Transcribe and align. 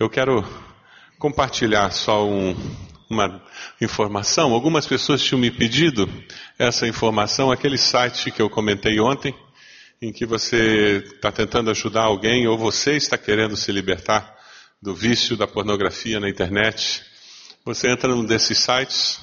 Eu 0.00 0.08
quero 0.08 0.42
compartilhar 1.18 1.90
só 1.90 2.26
um, 2.26 2.56
uma 3.10 3.44
informação. 3.78 4.54
Algumas 4.54 4.86
pessoas 4.86 5.22
tinham 5.22 5.38
me 5.38 5.50
pedido 5.50 6.08
essa 6.58 6.88
informação, 6.88 7.52
aquele 7.52 7.76
site 7.76 8.30
que 8.30 8.40
eu 8.40 8.48
comentei 8.48 8.98
ontem, 8.98 9.34
em 10.00 10.10
que 10.10 10.24
você 10.24 11.04
está 11.04 11.30
tentando 11.30 11.70
ajudar 11.70 12.04
alguém 12.04 12.48
ou 12.48 12.56
você 12.56 12.96
está 12.96 13.18
querendo 13.18 13.58
se 13.58 13.70
libertar 13.70 14.34
do 14.80 14.94
vício 14.94 15.36
da 15.36 15.46
pornografia 15.46 16.18
na 16.18 16.30
internet. 16.30 17.02
Você 17.62 17.86
entra 17.90 18.08
num 18.08 18.24
desses 18.24 18.56
sites, 18.56 19.20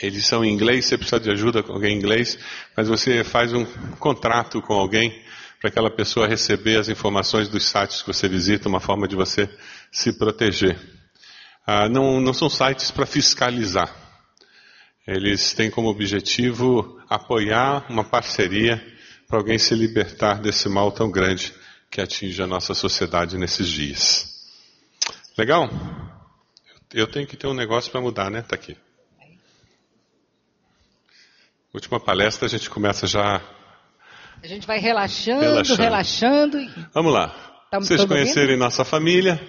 eles 0.00 0.24
são 0.24 0.42
em 0.42 0.50
inglês, 0.50 0.86
você 0.86 0.96
precisa 0.96 1.20
de 1.20 1.30
ajuda 1.30 1.62
com 1.62 1.74
alguém 1.74 1.94
em 1.94 1.98
inglês, 1.98 2.38
mas 2.74 2.88
você 2.88 3.22
faz 3.22 3.52
um 3.52 3.66
contrato 3.98 4.62
com 4.62 4.72
alguém 4.72 5.22
para 5.64 5.70
aquela 5.70 5.90
pessoa 5.90 6.28
receber 6.28 6.76
as 6.76 6.90
informações 6.90 7.48
dos 7.48 7.64
sites 7.64 8.02
que 8.02 8.08
você 8.08 8.28
visita, 8.28 8.68
uma 8.68 8.80
forma 8.80 9.08
de 9.08 9.16
você 9.16 9.48
se 9.90 10.12
proteger. 10.12 10.78
Ah, 11.66 11.88
não, 11.88 12.20
não 12.20 12.34
são 12.34 12.50
sites 12.50 12.90
para 12.90 13.06
fiscalizar. 13.06 13.90
Eles 15.06 15.54
têm 15.54 15.70
como 15.70 15.88
objetivo 15.88 17.02
apoiar 17.08 17.86
uma 17.88 18.04
parceria 18.04 18.76
para 19.26 19.38
alguém 19.38 19.58
se 19.58 19.74
libertar 19.74 20.38
desse 20.38 20.68
mal 20.68 20.92
tão 20.92 21.10
grande 21.10 21.54
que 21.90 21.98
atinge 21.98 22.42
a 22.42 22.46
nossa 22.46 22.74
sociedade 22.74 23.38
nesses 23.38 23.66
dias. 23.66 24.34
Legal? 25.38 25.70
Eu 26.92 27.06
tenho 27.06 27.26
que 27.26 27.38
ter 27.38 27.46
um 27.46 27.54
negócio 27.54 27.90
para 27.90 28.02
mudar, 28.02 28.30
né? 28.30 28.42
Tá 28.42 28.54
aqui. 28.54 28.76
Última 31.72 31.98
palestra, 31.98 32.44
a 32.44 32.50
gente 32.50 32.68
começa 32.68 33.06
já. 33.06 33.40
A 34.44 34.46
gente 34.46 34.66
vai 34.66 34.78
relaxando, 34.78 35.40
relaxando. 35.40 35.82
relaxando 35.82 36.60
e... 36.60 36.70
Vamos 36.92 37.14
lá. 37.14 37.34
Estamos 37.64 37.88
Vocês 37.88 38.04
conhecerem 38.04 38.50
ouvindo? 38.50 38.58
nossa 38.58 38.84
família. 38.84 39.40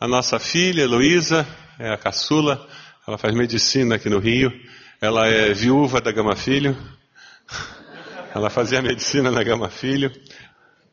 A 0.00 0.08
nossa 0.08 0.40
filha, 0.40 0.82
Heloísa, 0.82 1.46
é 1.78 1.88
a 1.88 1.96
caçula. 1.96 2.66
Ela 3.06 3.16
faz 3.16 3.32
medicina 3.32 3.94
aqui 3.94 4.10
no 4.10 4.18
Rio. 4.18 4.50
Ela 5.00 5.28
é 5.28 5.54
viúva 5.54 6.00
da 6.00 6.10
Gama 6.10 6.34
Filho. 6.34 6.76
Ela 8.34 8.50
fazia 8.50 8.82
medicina 8.82 9.30
na 9.30 9.40
Gama 9.44 9.70
Filho. 9.70 10.10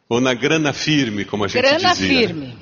Ou 0.08 0.22
na 0.22 0.36
grana 0.36 0.72
firme, 0.72 1.26
como 1.26 1.46
a 1.46 1.48
gente 1.48 1.64
grana 1.64 1.94
dizia. 1.94 2.28
Grana 2.28 2.28
firme. 2.28 2.58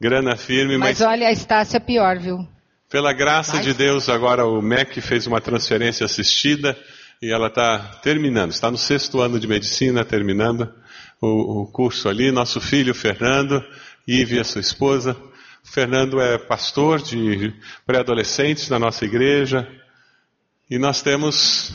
Grana 0.00 0.36
firme, 0.38 0.78
mas... 0.78 1.00
Mas 1.00 1.06
olha, 1.06 1.28
a 1.28 1.32
Estácia 1.32 1.76
é 1.76 1.80
pior, 1.80 2.18
viu? 2.18 2.48
Pela 2.88 3.12
graça 3.12 3.60
de 3.60 3.74
Deus, 3.74 4.08
agora 4.08 4.46
o 4.46 4.62
MEC 4.62 5.02
fez 5.02 5.26
uma 5.26 5.40
transferência 5.40 6.06
assistida 6.06 6.74
e 7.22 7.30
ela 7.30 7.46
está 7.46 7.78
terminando, 8.02 8.50
está 8.50 8.68
no 8.68 8.76
sexto 8.76 9.20
ano 9.20 9.38
de 9.38 9.46
medicina, 9.46 10.04
terminando 10.04 10.74
o, 11.20 11.62
o 11.62 11.66
curso 11.68 12.08
ali. 12.08 12.32
Nosso 12.32 12.60
filho 12.60 12.92
Fernando, 12.92 13.64
Ive, 14.08 14.40
a 14.40 14.44
sua 14.44 14.60
esposa. 14.60 15.16
O 15.64 15.68
Fernando 15.68 16.20
é 16.20 16.36
pastor 16.36 17.00
de 17.00 17.54
pré-adolescentes 17.86 18.68
na 18.68 18.76
nossa 18.76 19.04
igreja. 19.04 19.70
E 20.68 20.80
nós 20.80 21.00
temos. 21.00 21.72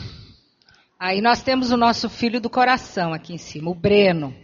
Aí 1.00 1.22
nós 1.22 1.42
temos 1.42 1.72
o 1.72 1.78
nosso 1.78 2.10
filho 2.10 2.42
do 2.42 2.50
coração 2.50 3.14
aqui 3.14 3.34
em 3.34 3.38
cima, 3.38 3.72
o 3.72 3.76
Breno. 3.76 4.36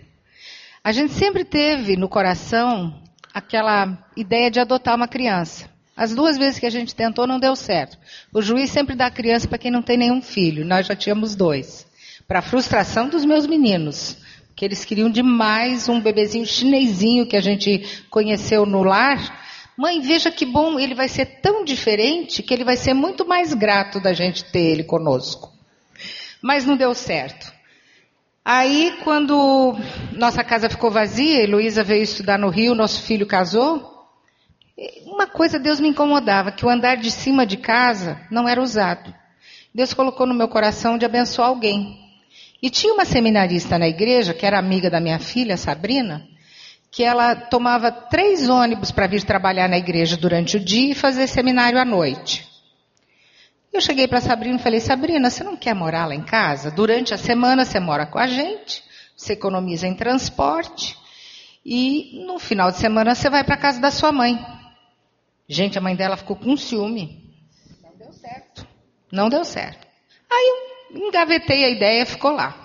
A 0.82 0.94
gente 0.94 1.12
sempre 1.12 1.44
teve 1.44 1.98
no 1.98 2.08
coração 2.08 3.04
aquela 3.34 4.08
ideia 4.16 4.50
de 4.50 4.62
adotar 4.62 4.96
uma 4.96 5.10
criança. 5.10 5.73
As 5.96 6.14
duas 6.14 6.38
vezes 6.38 6.60
que 6.60 6.66
a 6.66 6.72
gente 6.72 6.96
tentou 6.96 7.28
não 7.28 7.40
deu 7.40 7.56
certo. 7.56 7.98
O 8.34 8.42
juiz 8.42 8.72
sempre 8.72 8.96
dá 8.96 9.12
criança 9.12 9.48
para 9.48 9.60
quem 9.60 9.72
não 9.72 9.82
tem 9.82 9.98
nenhum 9.98 10.22
filho. 10.22 10.66
Nós 10.66 10.88
já 10.88 10.96
tínhamos 10.96 11.36
dois. 11.36 11.86
Para 12.28 12.42
frustração 12.42 13.10
dos 13.10 13.24
meus 13.24 13.46
meninos, 13.46 14.18
que 14.56 14.66
eles 14.66 14.84
queriam 14.84 15.10
demais 15.10 15.88
um 15.88 16.02
bebezinho 16.02 16.46
chinesinho 16.46 17.28
que 17.28 17.38
a 17.38 17.42
gente 17.42 18.04
conheceu 18.10 18.66
no 18.66 18.82
lar. 18.82 19.42
Mãe, 19.78 20.02
veja 20.02 20.32
que 20.32 20.46
bom, 20.46 20.80
ele 20.80 20.96
vai 20.96 21.08
ser 21.08 21.26
tão 21.42 21.64
diferente 21.64 22.42
que 22.42 22.54
ele 22.54 22.64
vai 22.64 22.78
ser 22.78 22.94
muito 22.94 23.28
mais 23.28 23.54
grato 23.54 24.00
da 24.00 24.14
gente 24.14 24.46
ter 24.46 24.72
ele 24.72 24.84
conosco. 24.84 25.52
Mas 26.42 26.66
não 26.66 26.76
deu 26.76 26.94
certo. 26.94 27.54
Aí, 28.44 28.98
quando 29.04 29.78
nossa 30.12 30.44
casa 30.44 30.70
ficou 30.70 30.92
vazia, 30.92 31.44
Heloísa 31.44 31.84
veio 31.84 32.04
estudar 32.04 32.38
no 32.38 32.50
Rio, 32.50 32.76
nosso 32.76 33.02
filho 33.04 33.26
casou, 33.26 33.93
uma 35.06 35.28
coisa 35.28 35.60
Deus 35.60 35.80
me 35.80 35.90
incomodava, 35.90 36.52
que 36.52 36.66
o 36.66 36.70
andar 36.70 36.98
de 36.98 37.12
cima 37.12 37.46
de 37.46 37.58
casa 37.58 38.20
não 38.32 38.48
era 38.48 38.62
usado. 38.62 39.14
Deus 39.74 39.94
colocou 39.94 40.26
no 40.26 40.34
meu 40.34 40.48
coração 40.48 40.98
de 40.98 41.06
abençoar 41.06 41.48
alguém. 41.48 42.00
E 42.62 42.70
tinha 42.70 42.94
uma 42.94 43.06
seminarista 43.06 43.78
na 43.78 43.88
igreja, 43.88 44.34
que 44.34 44.46
era 44.46 44.58
amiga 44.58 44.90
da 44.90 45.00
minha 45.00 45.20
filha, 45.20 45.58
Sabrina, 45.58 46.26
que 46.90 47.04
ela 47.04 47.36
tomava 47.36 47.92
três 47.92 48.50
ônibus 48.50 48.92
para 48.92 49.08
vir 49.08 49.24
trabalhar 49.24 49.68
na 49.68 49.78
igreja 49.78 50.16
durante 50.16 50.58
o 50.58 50.60
dia 50.60 50.92
e 50.92 50.96
fazer 50.96 51.28
seminário 51.28 51.80
à 51.80 51.86
noite. 51.86 52.48
Eu 53.72 53.82
cheguei 53.82 54.08
para 54.08 54.22
Sabrina 54.22 54.58
e 54.58 54.62
falei: 54.62 54.80
Sabrina, 54.80 55.30
você 55.30 55.44
não 55.44 55.58
quer 55.58 55.74
morar 55.74 56.06
lá 56.06 56.16
em 56.16 56.24
casa? 56.24 56.72
Durante 56.72 57.14
a 57.14 57.18
semana 57.18 57.66
você 57.66 57.80
mora 57.80 58.06
com 58.06 58.20
a 58.20 58.28
gente, 58.28 58.84
você 59.18 59.34
economiza 59.34 59.88
em 59.88 59.96
transporte 59.96 60.96
e 61.66 62.24
no 62.26 62.38
final 62.38 62.72
de 62.72 62.78
semana 62.78 63.16
você 63.16 63.30
vai 63.30 63.44
para 63.44 63.58
casa 63.58 63.82
da 63.82 63.90
sua 63.90 64.12
mãe. 64.12 64.63
Gente, 65.48 65.78
a 65.78 65.82
mãe 65.82 65.96
dela 65.96 66.18
ficou 66.18 66.36
com 66.36 66.56
ciúme. 66.56 67.34
Não 67.84 67.96
deu 67.98 68.14
certo. 68.14 68.68
Não 69.12 69.30
deu 69.30 69.44
certo. 69.44 69.88
Aí 70.32 70.50
eu 70.92 71.08
engavetei 71.08 71.66
a 71.66 71.70
ideia, 71.70 72.06
ficou 72.06 72.32
lá. 72.32 72.64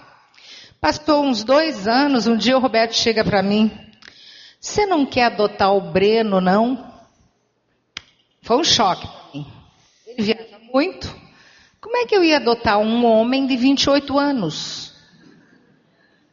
Passou 0.80 1.24
uns 1.24 1.42
dois 1.42 1.88
anos, 1.88 2.26
um 2.26 2.36
dia 2.36 2.56
o 2.56 2.60
Roberto 2.60 2.94
chega 2.94 3.24
para 3.24 3.42
mim. 3.42 3.70
Você 4.60 4.86
não 4.86 5.04
quer 5.04 5.24
adotar 5.24 5.74
o 5.74 5.92
Breno, 5.92 6.40
não? 6.40 6.92
Foi 8.42 8.56
um 8.56 8.64
choque 8.64 9.06
para 9.06 9.32
mim. 9.34 9.46
Ele 10.06 10.22
viaja 10.22 10.58
muito. 10.72 11.14
Como 11.80 11.96
é 11.96 12.06
que 12.06 12.16
eu 12.16 12.22
ia 12.22 12.36
adotar 12.36 12.78
um 12.78 13.04
homem 13.04 13.46
de 13.46 13.56
28 13.56 14.18
anos? 14.18 14.94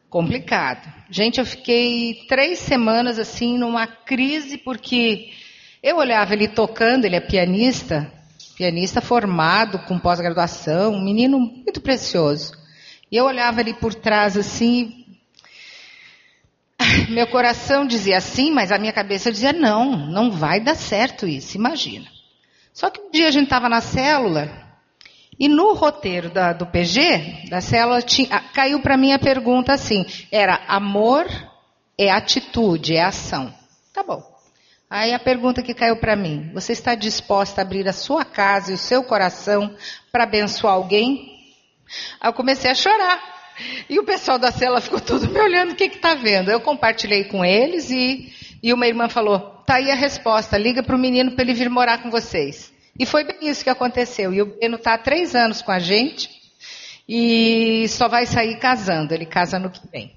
Complicado. 0.10 0.94
Gente, 1.10 1.40
eu 1.40 1.46
fiquei 1.46 2.26
três 2.28 2.60
semanas 2.60 3.20
assim 3.20 3.58
numa 3.58 3.86
crise 3.86 4.58
porque 4.58 5.32
eu 5.86 5.98
olhava 5.98 6.34
ele 6.34 6.48
tocando, 6.48 7.06
ele 7.06 7.16
é 7.16 7.20
pianista, 7.20 8.12
pianista 8.58 9.02
formado, 9.02 9.78
com 9.86 10.00
pós-graduação, 10.00 10.94
um 10.94 11.04
menino 11.04 11.40
muito 11.40 11.80
precioso. 11.80 12.54
E 13.12 13.16
eu 13.16 13.26
olhava 13.26 13.62
ele 13.62 13.76
por 13.76 13.94
trás 13.94 14.36
assim, 14.36 15.06
meu 17.10 17.28
coração 17.28 17.86
dizia 17.86 18.20
sim, 18.20 18.50
mas 18.50 18.72
a 18.72 18.80
minha 18.80 18.92
cabeça 18.92 19.32
dizia 19.32 19.54
não, 19.54 19.96
não 19.96 20.32
vai 20.32 20.60
dar 20.60 20.74
certo 20.74 21.28
isso, 21.28 21.56
imagina. 21.56 22.08
Só 22.74 22.90
que 22.90 23.00
um 23.00 23.12
dia 23.12 23.28
a 23.28 23.32
gente 23.32 23.44
estava 23.44 23.70
na 23.70 23.80
célula 23.80 24.50
e 25.40 25.48
no 25.48 25.76
roteiro 25.76 26.32
da, 26.32 26.52
do 26.52 26.66
PG, 26.66 27.48
da 27.48 27.62
célula, 27.62 28.02
tinha, 28.02 28.40
caiu 28.56 28.82
para 28.82 28.98
mim 28.98 29.14
a 29.14 29.20
pergunta 29.20 29.74
assim: 29.74 30.04
era 30.32 30.62
amor 30.68 31.28
é 31.96 32.10
atitude, 32.10 32.96
é 32.96 33.04
ação. 33.04 33.54
Tá 33.94 34.02
bom. 34.02 34.35
Aí 34.90 35.14
a 35.14 35.20
pergunta 35.20 35.64
que 35.64 35.74
caiu 35.74 35.98
para 35.98 36.16
mim: 36.16 36.52
você 36.54 36.72
está 36.72 36.96
disposta 36.96 37.62
a 37.62 37.64
abrir 37.64 37.88
a 37.88 37.94
sua 37.94 38.24
casa 38.24 38.72
e 38.72 38.76
o 38.76 38.78
seu 38.78 39.04
coração 39.04 39.76
para 40.12 40.24
abençoar 40.24 40.74
alguém? 40.74 41.40
Aí 42.20 42.30
eu 42.30 42.34
comecei 42.34 42.70
a 42.70 42.76
chorar. 42.76 43.36
E 43.90 44.00
o 44.00 44.04
pessoal 44.04 44.38
da 44.38 44.52
cela 44.52 44.82
ficou 44.82 45.00
todo 45.00 45.30
me 45.30 45.40
olhando, 45.40 45.72
o 45.72 45.76
que 45.76 45.86
está 45.86 46.14
vendo? 46.14 46.52
Eu 46.52 46.60
compartilhei 46.60 47.24
com 47.24 47.44
eles 47.44 47.90
e, 47.90 48.32
e 48.62 48.74
uma 48.74 48.88
irmã 48.88 49.10
falou: 49.10 49.40
tá 49.66 49.76
aí 49.76 49.90
a 49.90 49.96
resposta, 49.96 50.58
liga 50.58 50.84
para 50.84 50.96
o 50.96 51.00
menino 51.00 51.32
para 51.32 51.44
ele 51.44 51.54
vir 51.54 51.70
morar 51.70 52.02
com 52.02 52.12
vocês. 52.12 52.74
E 52.98 53.06
foi 53.06 53.24
bem 53.24 53.50
isso 53.50 53.64
que 53.64 53.70
aconteceu. 53.70 54.34
E 54.34 54.42
o 54.42 54.46
Breno 54.46 54.76
está 54.76 54.94
há 54.94 54.98
três 54.98 55.36
anos 55.36 55.62
com 55.62 55.72
a 55.72 55.80
gente 55.80 56.30
e 57.08 57.88
só 57.90 58.08
vai 58.08 58.26
sair 58.26 58.58
casando. 58.58 59.14
Ele 59.14 59.26
casa 59.26 59.60
no 59.60 59.70
que 59.70 59.82
vem. 59.92 60.14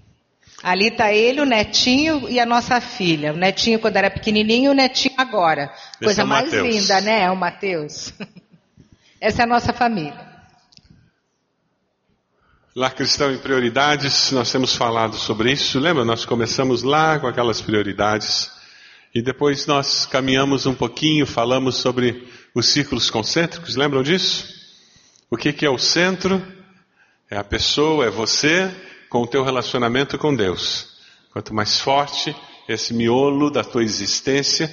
Ali 0.63 0.89
está 0.89 1.13
ele, 1.13 1.41
o 1.41 1.45
netinho 1.45 2.29
e 2.29 2.41
a 2.41 2.47
nossa 2.47 2.81
filha. 2.81 3.33
O 3.33 3.37
netinho 3.37 3.79
quando 3.79 3.97
era 3.97 4.11
pequenininho 4.11 4.67
e 4.67 4.69
o 4.69 4.75
netinho 4.75 5.15
agora. 5.17 5.73
Coisa 6.03 6.23
é 6.23 6.25
mais 6.25 6.47
Mateus. 6.47 6.67
linda, 6.67 7.01
né? 7.01 7.23
É 7.23 7.31
o 7.31 7.37
Mateus. 7.37 8.13
Essa 9.21 9.43
é 9.43 9.45
a 9.45 9.49
nossa 9.49 9.73
família. 9.73 10.27
Lá 12.75 12.91
Cristão 12.91 13.33
em 13.33 13.39
Prioridades, 13.39 14.31
nós 14.31 14.51
temos 14.51 14.75
falado 14.75 15.17
sobre 15.17 15.53
isso. 15.53 15.79
Lembra? 15.79 16.05
Nós 16.05 16.25
começamos 16.25 16.83
lá 16.83 17.19
com 17.19 17.27
aquelas 17.27 17.61
prioridades. 17.61 18.51
E 19.15 19.23
depois 19.23 19.67
nós 19.67 20.07
caminhamos 20.07 20.67
um 20.67 20.75
pouquinho, 20.75 21.27
falamos 21.27 21.77
sobre 21.77 22.29
os 22.55 22.69
círculos 22.69 23.11
concêntricos. 23.11 23.75
Lembram 23.75 24.03
disso? 24.03 24.47
O 25.31 25.37
que, 25.37 25.53
que 25.53 25.65
é 25.65 25.71
o 25.71 25.79
centro? 25.79 26.41
É 27.31 27.37
a 27.37 27.45
pessoa, 27.45 28.07
é 28.07 28.11
você 28.11 28.73
com 29.09 29.23
o 29.23 29.27
teu 29.27 29.43
relacionamento 29.43 30.19
com 30.19 30.35
Deus. 30.35 30.99
Quanto 31.33 31.55
mais 31.55 31.81
forte 31.81 32.35
esse 32.69 32.93
miolo 32.93 33.51
da 33.51 33.65
tua 33.65 33.83
existência, 33.83 34.71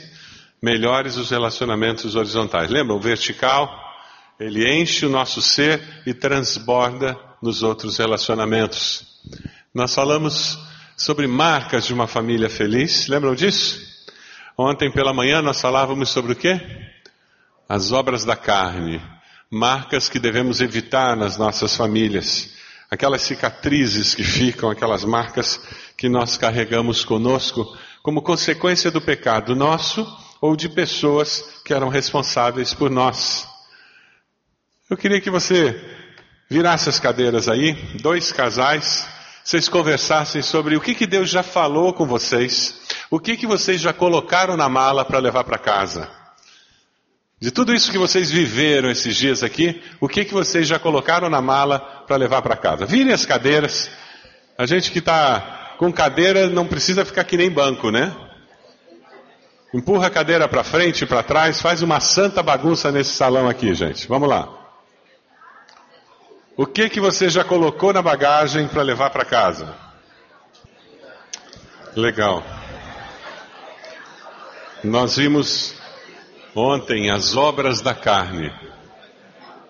melhores 0.61 1.15
os 1.15 1.29
relacionamentos 1.29 2.15
horizontais. 2.15 2.69
Lembra? 2.69 2.95
O 2.95 2.99
vertical, 2.99 3.69
ele 4.39 4.69
enche 4.69 5.05
o 5.05 5.09
nosso 5.09 5.41
ser 5.41 5.81
e 6.05 6.13
transborda 6.13 7.17
nos 7.41 7.63
outros 7.63 7.97
relacionamentos. 7.97 9.05
Nós 9.73 9.93
falamos 9.93 10.57
sobre 10.97 11.27
marcas 11.27 11.85
de 11.85 11.93
uma 11.93 12.07
família 12.07 12.49
feliz, 12.49 13.07
lembram 13.07 13.35
disso? 13.35 13.79
Ontem 14.57 14.91
pela 14.91 15.13
manhã 15.13 15.41
nós 15.41 15.59
falávamos 15.59 16.09
sobre 16.09 16.31
o 16.31 16.35
quê? 16.35 16.59
As 17.67 17.91
obras 17.91 18.23
da 18.23 18.35
carne, 18.35 19.01
marcas 19.51 20.07
que 20.09 20.19
devemos 20.19 20.61
evitar 20.61 21.15
nas 21.15 21.37
nossas 21.37 21.75
famílias, 21.75 22.54
aquelas 22.95 23.21
cicatrizes 23.21 24.15
que 24.15 24.23
ficam, 24.23 24.69
aquelas 24.69 25.03
marcas 25.03 25.59
que 25.97 26.09
nós 26.09 26.37
carregamos 26.37 27.05
conosco 27.05 27.77
como 28.01 28.21
consequência 28.21 28.89
do 28.89 29.01
pecado 29.01 29.55
nosso 29.55 30.05
ou 30.41 30.55
de 30.55 30.69
pessoas 30.69 31.61
que 31.65 31.73
eram 31.73 31.89
responsáveis 31.89 32.73
por 32.73 32.89
nós. 32.89 33.47
Eu 34.89 34.95
queria 34.95 35.19
que 35.19 35.29
você 35.29 35.75
virasse 36.49 36.87
as 36.87 36.99
cadeiras 36.99 37.49
aí, 37.49 37.73
dois 38.01 38.31
casais, 38.31 39.07
vocês 39.43 39.67
conversassem 39.67 40.41
sobre 40.41 40.77
o 40.77 40.81
que, 40.81 40.95
que 40.95 41.05
Deus 41.05 41.29
já 41.29 41.43
falou 41.43 41.93
com 41.93 42.05
vocês, 42.05 42.79
o 43.11 43.19
que, 43.19 43.35
que 43.35 43.45
vocês 43.45 43.81
já 43.81 43.91
colocaram 43.91 44.55
na 44.55 44.69
mala 44.69 45.03
para 45.03 45.19
levar 45.19 45.43
para 45.43 45.57
casa. 45.57 46.09
De 47.39 47.51
tudo 47.51 47.73
isso 47.73 47.91
que 47.91 47.97
vocês 47.97 48.31
viveram 48.31 48.89
esses 48.89 49.15
dias 49.15 49.43
aqui, 49.43 49.81
o 49.99 50.07
que, 50.07 50.23
que 50.23 50.33
vocês 50.33 50.67
já 50.67 50.79
colocaram 50.79 51.29
na 51.29 51.41
mala 51.41 51.79
para 52.07 52.15
levar 52.15 52.41
para 52.41 52.55
casa? 52.55 52.85
Virem 52.85 53.11
as 53.11 53.25
cadeiras. 53.25 53.89
A 54.57 54.65
gente 54.65 54.89
que 54.89 54.99
está 54.99 55.75
com 55.77 55.91
cadeira 55.91 56.49
não 56.49 56.65
precisa 56.65 57.03
ficar 57.03 57.25
que 57.25 57.35
nem 57.35 57.51
banco, 57.51 57.91
né? 57.91 58.15
Empurra 59.73 60.07
a 60.07 60.09
cadeira 60.09 60.47
para 60.47 60.63
frente 60.63 61.03
e 61.03 61.05
para 61.05 61.21
trás, 61.21 61.61
faz 61.61 61.81
uma 61.81 61.99
santa 61.99 62.41
bagunça 62.41 62.89
nesse 62.89 63.11
salão 63.11 63.49
aqui, 63.49 63.75
gente. 63.75 64.07
Vamos 64.07 64.29
lá. 64.29 64.47
O 66.55 66.65
que 66.65 66.89
que 66.89 67.01
você 67.01 67.27
já 67.29 67.43
colocou 67.43 67.91
na 67.91 68.01
bagagem 68.01 68.69
para 68.69 68.81
levar 68.81 69.09
para 69.09 69.25
casa? 69.25 69.75
Legal. 71.93 72.41
Nós 74.81 75.17
vimos 75.17 75.74
ontem 76.55 77.09
as 77.09 77.35
obras 77.35 77.81
da 77.81 77.93
carne. 77.93 78.51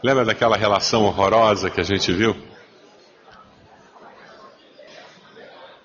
Lembra 0.04 0.24
daquela 0.24 0.56
relação 0.56 1.04
horrorosa 1.04 1.70
que 1.70 1.82
a 1.82 1.84
gente 1.84 2.12
viu? 2.14 2.36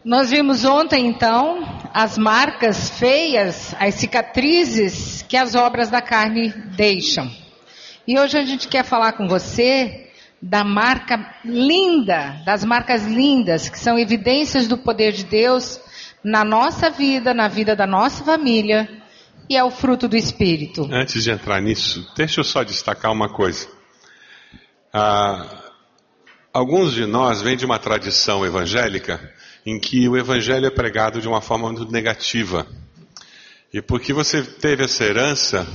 Nós 0.05 0.31
vimos 0.31 0.65
ontem, 0.65 1.07
então, 1.07 1.63
as 1.93 2.17
marcas 2.17 2.91
feias, 2.91 3.75
as 3.79 3.95
cicatrizes 3.95 5.23
que 5.23 5.37
as 5.37 5.55
obras 5.55 5.91
da 5.91 6.01
carne 6.01 6.51
deixam. 6.75 7.31
E 8.07 8.19
hoje 8.19 8.39
a 8.39 8.45
gente 8.45 8.67
quer 8.69 8.85
falar 8.85 9.13
com 9.13 9.29
você 9.29 10.09
da 10.41 10.65
marca 10.65 11.35
linda, 11.45 12.41
das 12.47 12.65
marcas 12.65 13.05
lindas, 13.07 13.69
que 13.69 13.79
são 13.79 13.99
evidências 13.99 14.67
do 14.67 14.79
poder 14.79 15.13
de 15.13 15.25
Deus 15.25 15.79
na 16.25 16.45
nossa 16.45 16.89
vida, 16.89 17.35
na 17.35 17.47
vida 17.47 17.77
da 17.77 17.87
nossa 17.87 18.25
família, 18.25 19.00
e 19.51 19.57
é 19.57 19.65
o 19.65 19.71
fruto 19.73 20.07
do 20.07 20.17
Espírito. 20.17 20.89
Antes 20.93 21.25
de 21.25 21.31
entrar 21.33 21.61
nisso, 21.61 22.09
deixa 22.17 22.39
eu 22.39 22.45
só 22.45 22.63
destacar 22.63 23.11
uma 23.11 23.29
coisa. 23.29 23.67
Ah, 24.93 25.45
alguns 26.53 26.93
de 26.93 27.05
nós 27.05 27.43
vêm 27.43 27.57
de 27.57 27.67
uma 27.67 27.81
tradição 27.81 28.47
evangélica 28.47 29.21
em 29.67 29.81
que 29.81 30.09
o 30.09 30.17
evangelho 30.17 30.67
é 30.67 30.71
pregado 30.71 31.21
de 31.21 31.27
uma 31.27 31.41
forma 31.41 31.73
muito 31.73 31.91
negativa. 31.91 32.65
E 33.75 33.83
porque 33.83 34.13
você 34.13 34.41
teve 34.41 34.85
essa 34.85 35.03
herança, 35.03 35.67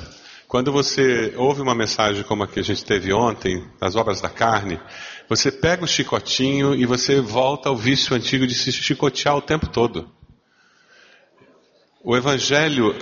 quando 0.47 0.71
você 0.71 1.33
ouve 1.35 1.61
uma 1.61 1.75
mensagem 1.75 2.23
como 2.23 2.43
a 2.43 2.47
que 2.47 2.61
a 2.61 2.63
gente 2.63 2.85
teve 2.85 3.11
ontem, 3.11 3.61
das 3.77 3.97
obras 3.97 4.21
da 4.21 4.29
carne, 4.29 4.79
você 5.27 5.51
pega 5.51 5.83
o 5.83 5.87
chicotinho 5.87 6.73
e 6.73 6.85
você 6.85 7.19
volta 7.19 7.67
ao 7.67 7.75
vício 7.75 8.15
antigo 8.15 8.47
de 8.47 8.55
se 8.55 8.71
chicotear 8.71 9.35
o 9.35 9.41
tempo 9.41 9.67
todo. 9.67 10.09
O 12.01 12.15
evangelho, 12.15 12.95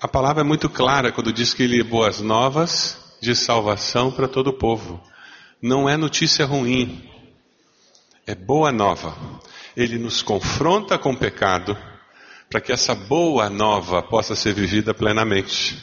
a 0.00 0.08
palavra 0.08 0.40
é 0.40 0.44
muito 0.44 0.70
clara 0.70 1.12
quando 1.12 1.30
diz 1.30 1.52
que 1.52 1.62
ele 1.62 1.80
é 1.80 1.84
boas 1.84 2.20
novas 2.22 2.98
de 3.20 3.34
salvação 3.34 4.10
para 4.10 4.26
todo 4.26 4.48
o 4.48 4.52
povo. 4.54 4.98
Não 5.60 5.86
é 5.86 5.94
notícia 5.94 6.46
ruim, 6.46 7.06
é 8.26 8.34
boa 8.34 8.72
nova. 8.72 9.14
Ele 9.76 9.98
nos 9.98 10.22
confronta 10.22 10.98
com 10.98 11.12
o 11.12 11.16
pecado 11.16 11.76
para 12.48 12.62
que 12.62 12.72
essa 12.72 12.94
boa 12.94 13.50
nova 13.50 14.02
possa 14.02 14.34
ser 14.34 14.54
vivida 14.54 14.94
plenamente. 14.94 15.76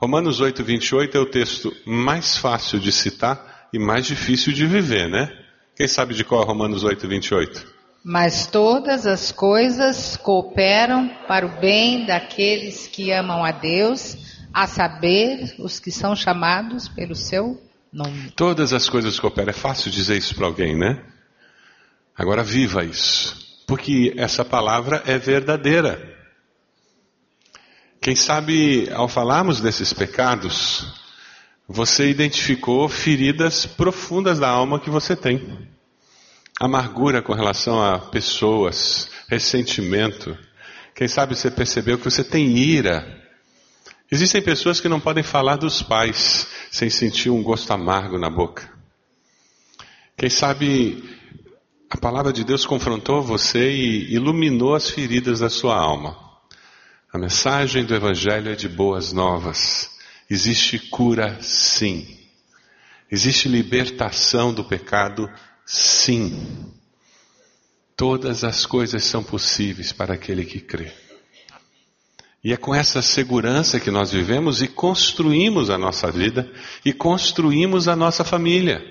Romanos 0.00 0.40
8, 0.40 0.64
28 0.64 1.16
é 1.16 1.20
o 1.20 1.26
texto 1.26 1.70
mais 1.84 2.38
fácil 2.38 2.80
de 2.80 2.90
citar 2.90 3.68
e 3.74 3.78
mais 3.78 4.06
difícil 4.06 4.54
de 4.54 4.66
viver, 4.66 5.08
né? 5.08 5.30
Quem 5.76 5.86
sabe 5.86 6.14
de 6.14 6.24
qual 6.24 6.42
é 6.42 6.46
Romanos 6.46 6.82
8, 6.82 7.06
28? 7.06 7.73
Mas 8.04 8.46
todas 8.46 9.06
as 9.06 9.32
coisas 9.32 10.14
cooperam 10.18 11.08
para 11.26 11.46
o 11.46 11.58
bem 11.58 12.04
daqueles 12.04 12.86
que 12.86 13.10
amam 13.10 13.42
a 13.42 13.50
Deus, 13.50 14.44
a 14.52 14.66
saber, 14.66 15.54
os 15.58 15.80
que 15.80 15.90
são 15.90 16.14
chamados 16.14 16.86
pelo 16.86 17.14
seu 17.14 17.58
nome. 17.90 18.30
Todas 18.36 18.74
as 18.74 18.90
coisas 18.90 19.18
cooperam. 19.18 19.48
É 19.48 19.54
fácil 19.54 19.90
dizer 19.90 20.18
isso 20.18 20.34
para 20.34 20.44
alguém, 20.44 20.76
né? 20.76 21.02
Agora 22.14 22.44
viva 22.44 22.84
isso, 22.84 23.64
porque 23.66 24.12
essa 24.18 24.44
palavra 24.44 25.02
é 25.06 25.18
verdadeira. 25.18 26.14
Quem 28.02 28.14
sabe, 28.14 28.90
ao 28.92 29.08
falarmos 29.08 29.62
desses 29.62 29.94
pecados, 29.94 30.86
você 31.66 32.10
identificou 32.10 32.86
feridas 32.86 33.64
profundas 33.64 34.38
da 34.38 34.48
alma 34.50 34.78
que 34.78 34.90
você 34.90 35.16
tem. 35.16 35.72
Amargura 36.60 37.20
com 37.20 37.32
relação 37.32 37.82
a 37.82 37.98
pessoas, 37.98 39.10
ressentimento. 39.28 40.36
Quem 40.94 41.08
sabe 41.08 41.34
você 41.34 41.50
percebeu 41.50 41.98
que 41.98 42.04
você 42.04 42.22
tem 42.22 42.56
ira. 42.56 43.22
Existem 44.10 44.40
pessoas 44.40 44.80
que 44.80 44.88
não 44.88 45.00
podem 45.00 45.24
falar 45.24 45.56
dos 45.56 45.82
pais 45.82 46.46
sem 46.70 46.88
sentir 46.88 47.30
um 47.30 47.42
gosto 47.42 47.72
amargo 47.72 48.18
na 48.18 48.30
boca. 48.30 48.72
Quem 50.16 50.30
sabe 50.30 51.02
a 51.90 51.96
palavra 51.96 52.32
de 52.32 52.44
Deus 52.44 52.64
confrontou 52.64 53.22
você 53.22 53.70
e 53.70 54.14
iluminou 54.14 54.74
as 54.74 54.90
feridas 54.90 55.40
da 55.40 55.50
sua 55.50 55.76
alma. 55.76 56.16
A 57.12 57.18
mensagem 57.18 57.84
do 57.84 57.94
Evangelho 57.94 58.50
é 58.50 58.56
de 58.56 58.68
boas 58.68 59.12
novas. 59.12 59.90
Existe 60.28 60.78
cura, 60.78 61.38
sim. 61.40 62.18
Existe 63.10 63.48
libertação 63.48 64.52
do 64.52 64.64
pecado, 64.64 65.30
sim. 65.66 66.72
Todas 67.96 68.42
as 68.44 68.66
coisas 68.66 69.04
são 69.04 69.22
possíveis 69.22 69.92
para 69.92 70.14
aquele 70.14 70.44
que 70.44 70.60
crê. 70.60 70.92
E 72.42 72.52
é 72.52 72.56
com 72.56 72.74
essa 72.74 73.00
segurança 73.00 73.80
que 73.80 73.90
nós 73.90 74.12
vivemos 74.12 74.60
e 74.60 74.68
construímos 74.68 75.70
a 75.70 75.78
nossa 75.78 76.10
vida 76.10 76.50
e 76.84 76.92
construímos 76.92 77.88
a 77.88 77.96
nossa 77.96 78.22
família. 78.22 78.84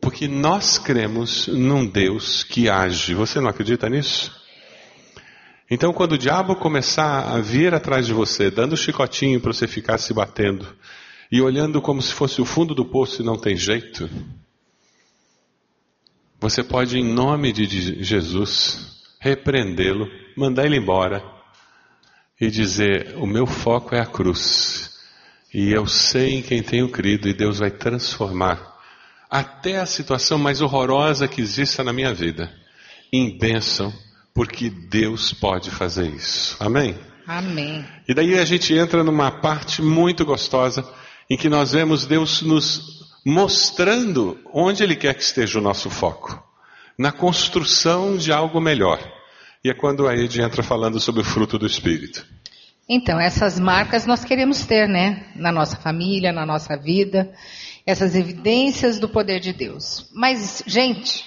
Porque 0.00 0.26
nós 0.26 0.78
cremos 0.78 1.46
num 1.48 1.86
Deus 1.86 2.42
que 2.42 2.70
age. 2.70 3.14
Você 3.14 3.40
não 3.40 3.48
acredita 3.48 3.88
nisso? 3.90 4.32
Então, 5.70 5.92
quando 5.92 6.12
o 6.12 6.18
diabo 6.18 6.56
começar 6.56 7.34
a 7.34 7.40
vir 7.40 7.74
atrás 7.74 8.06
de 8.06 8.12
você, 8.12 8.50
dando 8.50 8.76
chicotinho 8.76 9.40
para 9.40 9.52
você 9.52 9.66
ficar 9.66 9.98
se 9.98 10.14
batendo, 10.14 10.66
e 11.32 11.40
olhando 11.40 11.82
como 11.82 12.00
se 12.00 12.12
fosse 12.12 12.40
o 12.40 12.44
fundo 12.44 12.74
do 12.74 12.84
poço 12.84 13.22
e 13.22 13.24
não 13.24 13.36
tem 13.36 13.56
jeito, 13.56 14.08
você 16.44 16.62
pode, 16.62 16.98
em 16.98 17.02
nome 17.02 17.54
de 17.54 18.04
Jesus, 18.04 19.02
repreendê-lo, 19.18 20.06
mandar 20.36 20.66
ele 20.66 20.76
embora 20.76 21.24
e 22.38 22.50
dizer: 22.50 23.14
O 23.16 23.26
meu 23.26 23.46
foco 23.46 23.94
é 23.94 24.00
a 24.00 24.04
cruz, 24.04 24.90
e 25.54 25.72
eu 25.72 25.86
sei 25.86 26.34
em 26.34 26.42
quem 26.42 26.62
tenho 26.62 26.90
crido, 26.90 27.26
e 27.26 27.32
Deus 27.32 27.60
vai 27.60 27.70
transformar 27.70 28.74
até 29.30 29.78
a 29.78 29.86
situação 29.86 30.36
mais 30.36 30.60
horrorosa 30.60 31.26
que 31.26 31.40
exista 31.40 31.82
na 31.82 31.94
minha 31.94 32.12
vida, 32.12 32.52
em 33.10 33.38
bênção, 33.38 33.90
porque 34.34 34.68
Deus 34.68 35.32
pode 35.32 35.70
fazer 35.70 36.10
isso. 36.10 36.58
Amém? 36.60 36.94
Amém. 37.26 37.86
E 38.06 38.12
daí 38.12 38.38
a 38.38 38.44
gente 38.44 38.74
entra 38.74 39.02
numa 39.02 39.30
parte 39.30 39.80
muito 39.80 40.26
gostosa, 40.26 40.86
em 41.30 41.38
que 41.38 41.48
nós 41.48 41.72
vemos 41.72 42.04
Deus 42.04 42.42
nos 42.42 43.03
mostrando 43.24 44.38
onde 44.52 44.82
Ele 44.82 44.96
quer 44.96 45.14
que 45.14 45.22
esteja 45.22 45.58
o 45.58 45.62
nosso 45.62 45.88
foco 45.90 46.42
na 46.98 47.10
construção 47.10 48.16
de 48.16 48.32
algo 48.32 48.60
melhor. 48.60 49.00
E 49.64 49.70
é 49.70 49.74
quando 49.74 50.06
a 50.06 50.14
Ed 50.14 50.40
entra 50.40 50.62
falando 50.62 51.00
sobre 51.00 51.22
o 51.22 51.24
fruto 51.24 51.58
do 51.58 51.66
Espírito. 51.66 52.24
Então, 52.88 53.18
essas 53.18 53.58
marcas 53.58 54.04
nós 54.04 54.24
queremos 54.24 54.64
ter, 54.64 54.86
né? 54.86 55.26
Na 55.34 55.50
nossa 55.50 55.76
família, 55.76 56.32
na 56.32 56.44
nossa 56.44 56.76
vida 56.76 57.32
essas 57.86 58.14
evidências 58.14 58.98
do 58.98 59.08
poder 59.08 59.40
de 59.40 59.52
Deus. 59.52 60.08
Mas, 60.14 60.62
gente, 60.66 61.24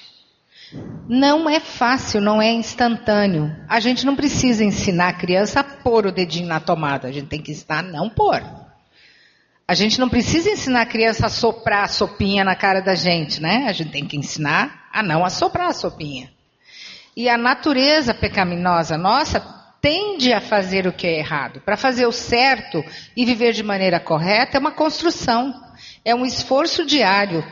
não 1.07 1.49
é 1.49 1.59
fácil, 1.59 2.19
não 2.19 2.41
é 2.41 2.51
instantâneo. 2.51 3.55
A 3.69 3.79
gente 3.79 4.05
não 4.05 4.15
precisa 4.15 4.63
ensinar 4.63 5.09
a 5.09 5.13
criança 5.13 5.59
a 5.59 5.63
pôr 5.63 6.07
o 6.07 6.11
dedinho 6.11 6.47
na 6.47 6.59
tomada, 6.59 7.07
a 7.07 7.11
gente 7.11 7.27
tem 7.27 7.41
que 7.41 7.51
ensinar 7.51 7.79
a 7.79 7.83
não 7.83 8.09
pôr. 8.09 8.41
A 9.69 9.73
gente 9.73 9.99
não 9.99 10.07
precisa 10.07 10.49
ensinar 10.49 10.83
a 10.83 10.85
criança 10.85 11.25
a 11.25 11.29
soprar 11.29 11.83
a 11.83 11.87
sopinha 11.89 12.45
na 12.45 12.55
cara 12.55 12.79
da 12.79 12.95
gente, 12.95 13.41
né? 13.41 13.65
A 13.67 13.73
gente 13.73 13.91
tem 13.91 14.05
que 14.05 14.15
ensinar 14.15 14.87
a 14.93 15.03
não 15.03 15.25
assoprar 15.25 15.67
a 15.67 15.73
sopinha. 15.73 16.31
E 17.15 17.27
a 17.27 17.37
natureza 17.37 18.13
pecaminosa 18.13 18.97
nossa 18.97 19.41
tende 19.81 20.31
a 20.31 20.39
fazer 20.39 20.87
o 20.87 20.93
que 20.93 21.05
é 21.05 21.19
errado. 21.19 21.59
Para 21.59 21.75
fazer 21.75 22.05
o 22.05 22.13
certo 22.13 22.81
e 23.13 23.25
viver 23.25 23.51
de 23.51 23.61
maneira 23.61 23.99
correta 23.99 24.55
é 24.55 24.59
uma 24.59 24.71
construção, 24.71 25.53
é 26.05 26.15
um 26.15 26.25
esforço 26.25 26.85
diário, 26.85 27.45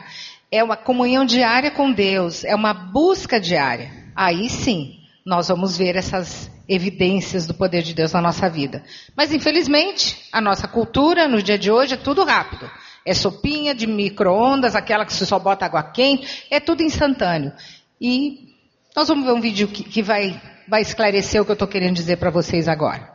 é 0.50 0.64
uma 0.64 0.76
comunhão 0.76 1.26
diária 1.26 1.70
com 1.70 1.92
Deus, 1.92 2.44
é 2.44 2.54
uma 2.54 2.72
busca 2.72 3.38
diária. 3.38 3.92
Aí 4.14 4.48
sim, 4.48 5.00
nós 5.22 5.48
vamos 5.48 5.76
ver 5.76 5.96
essas 5.96 6.50
evidências 6.68 7.46
do 7.46 7.54
poder 7.54 7.82
de 7.82 7.94
Deus 7.94 8.12
na 8.12 8.20
nossa 8.20 8.48
vida. 8.48 8.82
Mas 9.16 9.32
infelizmente, 9.32 10.28
a 10.32 10.40
nossa 10.40 10.66
cultura 10.66 11.28
no 11.28 11.42
dia 11.42 11.58
de 11.58 11.70
hoje 11.70 11.94
é 11.94 11.96
tudo 11.96 12.24
rápido. 12.24 12.70
É 13.04 13.14
sopinha 13.14 13.74
de 13.74 13.86
micro-ondas, 13.86 14.74
aquela 14.74 15.04
que 15.04 15.12
só 15.12 15.38
bota 15.38 15.64
água 15.64 15.82
quente, 15.82 16.44
é 16.50 16.58
tudo 16.58 16.82
instantâneo. 16.82 17.52
E 18.00 18.54
nós 18.96 19.08
vamos 19.08 19.24
ver 19.24 19.32
um 19.32 19.40
vídeo 19.40 19.68
que, 19.68 19.84
que 19.84 20.02
vai, 20.02 20.40
vai 20.68 20.82
esclarecer 20.82 21.40
o 21.40 21.44
que 21.44 21.52
eu 21.52 21.54
estou 21.54 21.68
querendo 21.68 21.94
dizer 21.94 22.16
para 22.16 22.30
vocês 22.30 22.66
agora. 22.66 23.14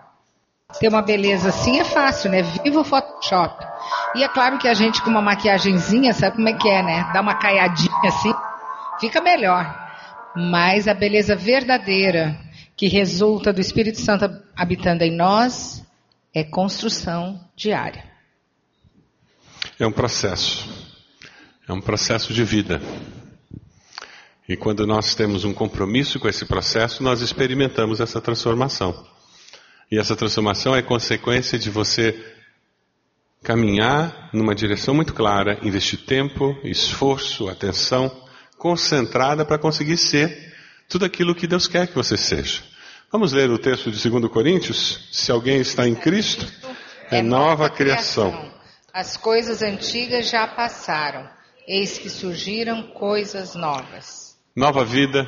Ter 0.79 0.88
uma 0.88 1.01
beleza 1.01 1.50
assim 1.50 1.79
é 1.79 1.84
fácil, 1.84 2.31
né? 2.31 2.41
Viva 2.41 2.79
o 2.79 2.84
Photoshop. 2.84 3.65
E 4.15 4.24
é 4.24 4.27
claro 4.29 4.58
que 4.58 4.67
a 4.67 4.74
gente 4.74 5.01
com 5.01 5.10
uma 5.10 5.22
maquiagemzinha, 5.22 6.13
sabe 6.13 6.38
como 6.38 6.48
é 6.48 6.53
que 6.53 6.70
é, 6.70 6.81
né? 6.81 7.10
Dá 7.13 7.20
uma 7.20 7.36
caiadinha 7.36 7.91
assim, 8.05 8.34
fica 9.00 9.20
melhor. 9.20 9.77
Mas 10.36 10.88
a 10.88 10.93
beleza 10.93 11.36
verdadeira 11.36 12.38
que 12.82 12.88
resulta 12.88 13.54
do 13.54 13.62
Espírito 13.62 14.00
Santo 14.00 14.26
habitando 14.56 15.04
em 15.04 15.16
nós 15.16 15.86
é 16.34 16.44
construção 16.44 17.40
diária. 17.56 18.04
É 19.80 19.86
um 19.86 19.92
processo. 19.92 20.68
É 21.70 21.72
um 21.72 21.80
processo 21.80 22.34
de 22.34 22.44
vida. 22.44 22.82
E 24.50 24.58
quando 24.58 24.88
nós 24.88 25.14
temos 25.14 25.44
um 25.44 25.54
compromisso 25.54 26.20
com 26.20 26.28
esse 26.28 26.44
processo, 26.44 27.04
nós 27.04 27.22
experimentamos 27.22 28.00
essa 28.00 28.20
transformação. 28.20 29.06
E 29.92 30.00
essa 30.00 30.16
transformação 30.16 30.76
é 30.76 30.82
consequência 30.82 31.60
de 31.60 31.70
você 31.70 32.20
caminhar 33.44 34.32
numa 34.34 34.56
direção 34.56 34.96
muito 34.96 35.14
clara, 35.14 35.60
investir 35.62 36.04
tempo, 36.04 36.60
esforço, 36.64 37.48
atenção, 37.48 38.10
concentrada 38.58 39.46
para 39.46 39.60
conseguir 39.60 39.98
ser 39.98 40.52
tudo 40.90 41.06
aquilo 41.06 41.36
que 41.36 41.46
Deus 41.46 41.68
quer 41.68 41.86
que 41.86 41.94
você 41.94 42.18
seja. 42.18 42.71
Vamos 43.12 43.34
ler 43.34 43.50
o 43.50 43.58
texto 43.58 43.91
de 43.91 44.10
2 44.10 44.32
Coríntios? 44.32 45.10
Se 45.12 45.34
alguém 45.34 45.60
está 45.60 45.86
em 45.86 45.94
Cristo, 45.94 46.48
é 47.10 47.22
nova 47.22 47.70
criação. 47.70 48.50
As 48.94 49.18
coisas 49.18 49.62
antigas 49.62 50.30
já 50.30 50.48
passaram, 50.48 51.27
eis 51.68 51.98
que 51.98 52.10
surgiram 52.10 52.84
coisas 52.84 53.53
novas. 53.53 54.38
Nova 54.56 54.86
vida, 54.86 55.27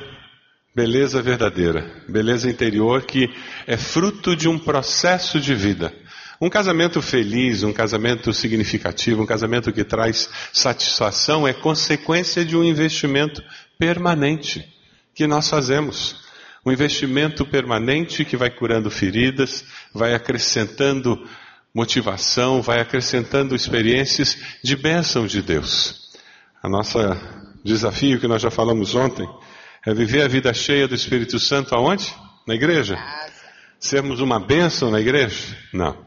beleza 0.73 1.21
verdadeira, 1.21 2.05
beleza 2.07 2.49
interior 2.49 3.05
que 3.05 3.29
é 3.67 3.75
fruto 3.75 4.33
de 4.33 4.47
um 4.47 4.57
processo 4.57 5.37
de 5.37 5.53
vida. 5.53 5.93
Um 6.39 6.49
casamento 6.49 7.01
feliz, 7.01 7.63
um 7.63 7.73
casamento 7.73 8.31
significativo, 8.33 9.23
um 9.23 9.25
casamento 9.25 9.73
que 9.73 9.83
traz 9.83 10.29
satisfação 10.53 11.45
é 11.45 11.51
consequência 11.51 12.45
de 12.45 12.55
um 12.55 12.63
investimento 12.63 13.43
permanente 13.77 14.65
que 15.13 15.27
nós 15.27 15.49
fazemos. 15.49 16.22
Um 16.65 16.71
investimento 16.71 17.45
permanente 17.45 18.23
que 18.23 18.37
vai 18.37 18.49
curando 18.49 18.89
feridas, 18.89 19.65
vai 19.93 20.13
acrescentando 20.13 21.27
motivação, 21.73 22.61
vai 22.61 22.79
acrescentando 22.79 23.55
experiências 23.55 24.37
de 24.63 24.75
bênção 24.75 25.27
de 25.27 25.41
Deus. 25.41 26.11
A 26.61 26.69
nossa 26.69 27.19
desafio 27.63 28.19
que 28.19 28.27
nós 28.27 28.41
já 28.41 28.51
falamos 28.51 28.95
ontem 28.95 29.27
é 29.85 29.93
viver 29.93 30.21
a 30.21 30.27
vida 30.27 30.53
cheia 30.53 30.87
do 30.87 30.95
Espírito 30.95 31.39
Santo 31.39 31.75
aonde? 31.75 32.13
Na 32.47 32.55
igreja? 32.55 32.97
Sermos 33.79 34.21
uma 34.21 34.39
bênção 34.39 34.89
na 34.89 34.99
igreja? 34.99 35.57
Não. 35.73 36.05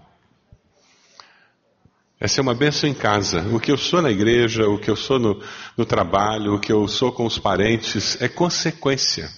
Essa 2.19 2.41
é 2.41 2.43
uma 2.43 2.55
bênção 2.55 2.89
em 2.89 2.95
casa. 2.95 3.43
O 3.53 3.61
que 3.61 3.71
eu 3.71 3.77
sou 3.77 4.01
na 4.01 4.11
igreja, 4.11 4.67
o 4.67 4.79
que 4.79 4.91
eu 4.91 4.97
sou 4.97 5.19
no, 5.19 5.43
no 5.77 5.85
trabalho, 5.85 6.55
o 6.55 6.61
que 6.61 6.73
eu 6.73 6.89
sou 6.89 7.13
com 7.13 7.27
os 7.27 7.39
parentes, 7.39 8.21
é 8.23 8.29
consequência. 8.29 9.31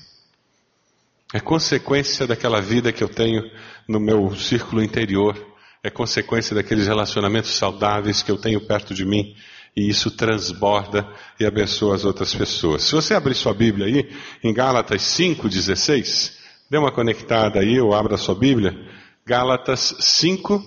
É 1.33 1.41
consequência 1.41 2.27
daquela 2.27 2.61
vida 2.61 2.93
que 2.93 3.05
eu 3.05 3.09
tenho 3.09 3.43
no 3.87 4.01
meu 4.01 4.35
círculo 4.35 4.83
interior 4.83 5.37
é 5.83 5.91
consequência 5.91 6.55
daqueles 6.55 6.87
relacionamentos 6.87 7.51
saudáveis 7.51 8.23
que 8.23 8.31
eu 8.31 8.37
tenho 8.37 8.61
perto 8.61 8.93
de 8.93 9.05
mim 9.05 9.35
e 9.77 9.89
isso 9.89 10.11
transborda 10.11 11.07
e 11.39 11.47
abençoa 11.47 11.95
as 11.95 12.05
outras 12.05 12.35
pessoas. 12.35 12.83
Se 12.83 12.93
você 12.93 13.15
abrir 13.15 13.35
sua 13.35 13.55
Bíblia 13.55 13.87
aí, 13.87 14.11
em 14.43 14.53
Gálatas 14.53 15.03
5,16, 15.03 16.33
dê 16.69 16.79
uma 16.79 16.91
conectada 16.91 17.61
aí 17.61 17.81
ou 17.81 17.95
abra 17.95 18.17
sua 18.17 18.35
Bíblia, 18.35 18.75
Gálatas 19.25 19.95
5, 20.01 20.63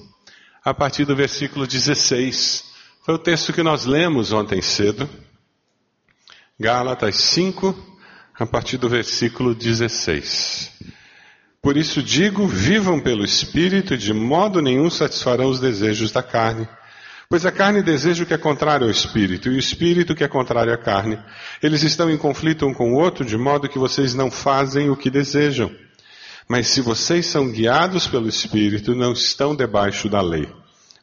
a 0.63 0.73
partir 0.73 1.03
do 1.03 1.15
versículo 1.15 1.67
16. 1.67 2.71
Foi 3.03 3.15
o 3.15 3.19
texto 3.19 3.51
que 3.51 3.63
nós 3.63 3.85
lemos 3.85 4.31
ontem 4.31 4.61
cedo. 4.61 5.09
Gálatas 6.57 7.15
5, 7.15 7.90
a 8.41 8.45
partir 8.47 8.77
do 8.77 8.89
versículo 8.89 9.53
16. 9.53 10.71
Por 11.61 11.77
isso 11.77 12.01
digo: 12.01 12.47
vivam 12.47 12.99
pelo 12.99 13.23
Espírito 13.23 13.93
e 13.93 13.97
de 13.97 14.13
modo 14.13 14.63
nenhum 14.63 14.89
satisfarão 14.89 15.47
os 15.47 15.59
desejos 15.59 16.11
da 16.11 16.23
carne. 16.23 16.67
Pois 17.29 17.45
a 17.45 17.51
carne 17.51 17.83
deseja 17.83 18.23
o 18.23 18.25
que 18.25 18.33
é 18.33 18.39
contrário 18.39 18.85
ao 18.85 18.91
Espírito, 18.91 19.47
e 19.47 19.55
o 19.55 19.59
Espírito 19.59 20.15
que 20.15 20.23
é 20.23 20.27
contrário 20.27 20.73
à 20.73 20.77
carne. 20.77 21.19
Eles 21.61 21.83
estão 21.83 22.09
em 22.09 22.17
conflito 22.17 22.65
um 22.65 22.73
com 22.73 22.91
o 22.91 22.95
outro, 22.95 23.23
de 23.23 23.37
modo 23.37 23.69
que 23.69 23.77
vocês 23.77 24.15
não 24.15 24.31
fazem 24.31 24.89
o 24.89 24.97
que 24.97 25.11
desejam. 25.11 25.71
Mas 26.49 26.65
se 26.65 26.81
vocês 26.81 27.27
são 27.27 27.47
guiados 27.47 28.07
pelo 28.07 28.27
Espírito, 28.27 28.95
não 28.95 29.13
estão 29.13 29.55
debaixo 29.55 30.09
da 30.09 30.19
lei. 30.19 30.49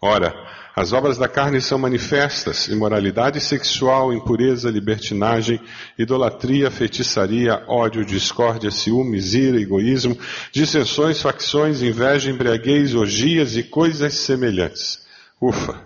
Ora, 0.03 0.35
as 0.79 0.93
obras 0.93 1.19
da 1.19 1.27
carne 1.27 1.61
são 1.61 1.77
manifestas: 1.77 2.69
imoralidade 2.69 3.41
sexual, 3.41 4.13
impureza, 4.13 4.71
libertinagem, 4.71 5.61
idolatria, 5.99 6.71
feitiçaria, 6.71 7.65
ódio, 7.67 8.05
discórdia, 8.05 8.71
ciúmes, 8.71 9.35
ira, 9.35 9.61
egoísmo, 9.61 10.17
dissensões, 10.53 11.21
facções, 11.21 11.83
inveja, 11.83 12.31
embriaguez, 12.31 12.95
orgias 12.95 13.57
e 13.57 13.65
coisas 13.65 14.15
semelhantes. 14.15 15.05
Ufa! 15.43 15.85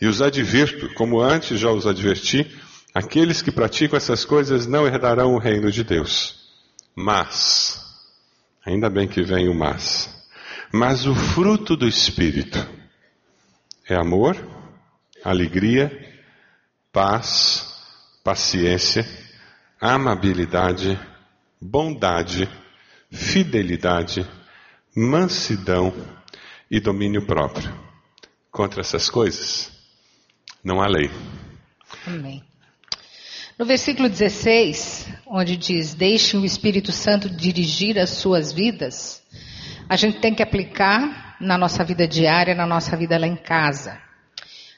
E 0.00 0.06
os 0.06 0.22
advirto, 0.22 0.88
como 0.94 1.20
antes 1.20 1.60
já 1.60 1.70
os 1.70 1.86
adverti, 1.86 2.50
aqueles 2.94 3.42
que 3.42 3.52
praticam 3.52 3.98
essas 3.98 4.24
coisas 4.24 4.66
não 4.66 4.86
herdarão 4.86 5.34
o 5.34 5.38
reino 5.38 5.70
de 5.70 5.84
Deus. 5.84 6.36
Mas, 6.96 7.78
ainda 8.64 8.88
bem 8.88 9.06
que 9.06 9.22
vem 9.22 9.50
o 9.50 9.54
mas, 9.54 10.08
mas 10.72 11.06
o 11.06 11.14
fruto 11.14 11.76
do 11.76 11.86
Espírito 11.86 12.81
é 13.88 13.94
amor, 13.94 14.36
alegria, 15.24 15.90
paz, 16.92 17.74
paciência, 18.22 19.06
amabilidade, 19.80 20.98
bondade, 21.60 22.48
fidelidade, 23.10 24.26
mansidão 24.94 25.92
e 26.70 26.80
domínio 26.80 27.26
próprio. 27.26 27.72
Contra 28.50 28.80
essas 28.82 29.08
coisas, 29.08 29.72
não 30.62 30.80
há 30.80 30.86
lei. 30.86 31.10
Amém. 32.06 32.44
No 33.58 33.64
versículo 33.64 34.08
16, 34.08 35.08
onde 35.26 35.56
diz: 35.56 35.94
Deixe 35.94 36.36
o 36.36 36.44
Espírito 36.44 36.92
Santo 36.92 37.28
dirigir 37.28 37.98
as 37.98 38.10
suas 38.10 38.52
vidas, 38.52 39.22
a 39.88 39.96
gente 39.96 40.20
tem 40.20 40.34
que 40.34 40.42
aplicar 40.42 41.31
na 41.42 41.58
nossa 41.58 41.84
vida 41.84 42.06
diária, 42.06 42.54
na 42.54 42.66
nossa 42.66 42.96
vida 42.96 43.18
lá 43.18 43.26
em 43.26 43.36
casa. 43.36 44.00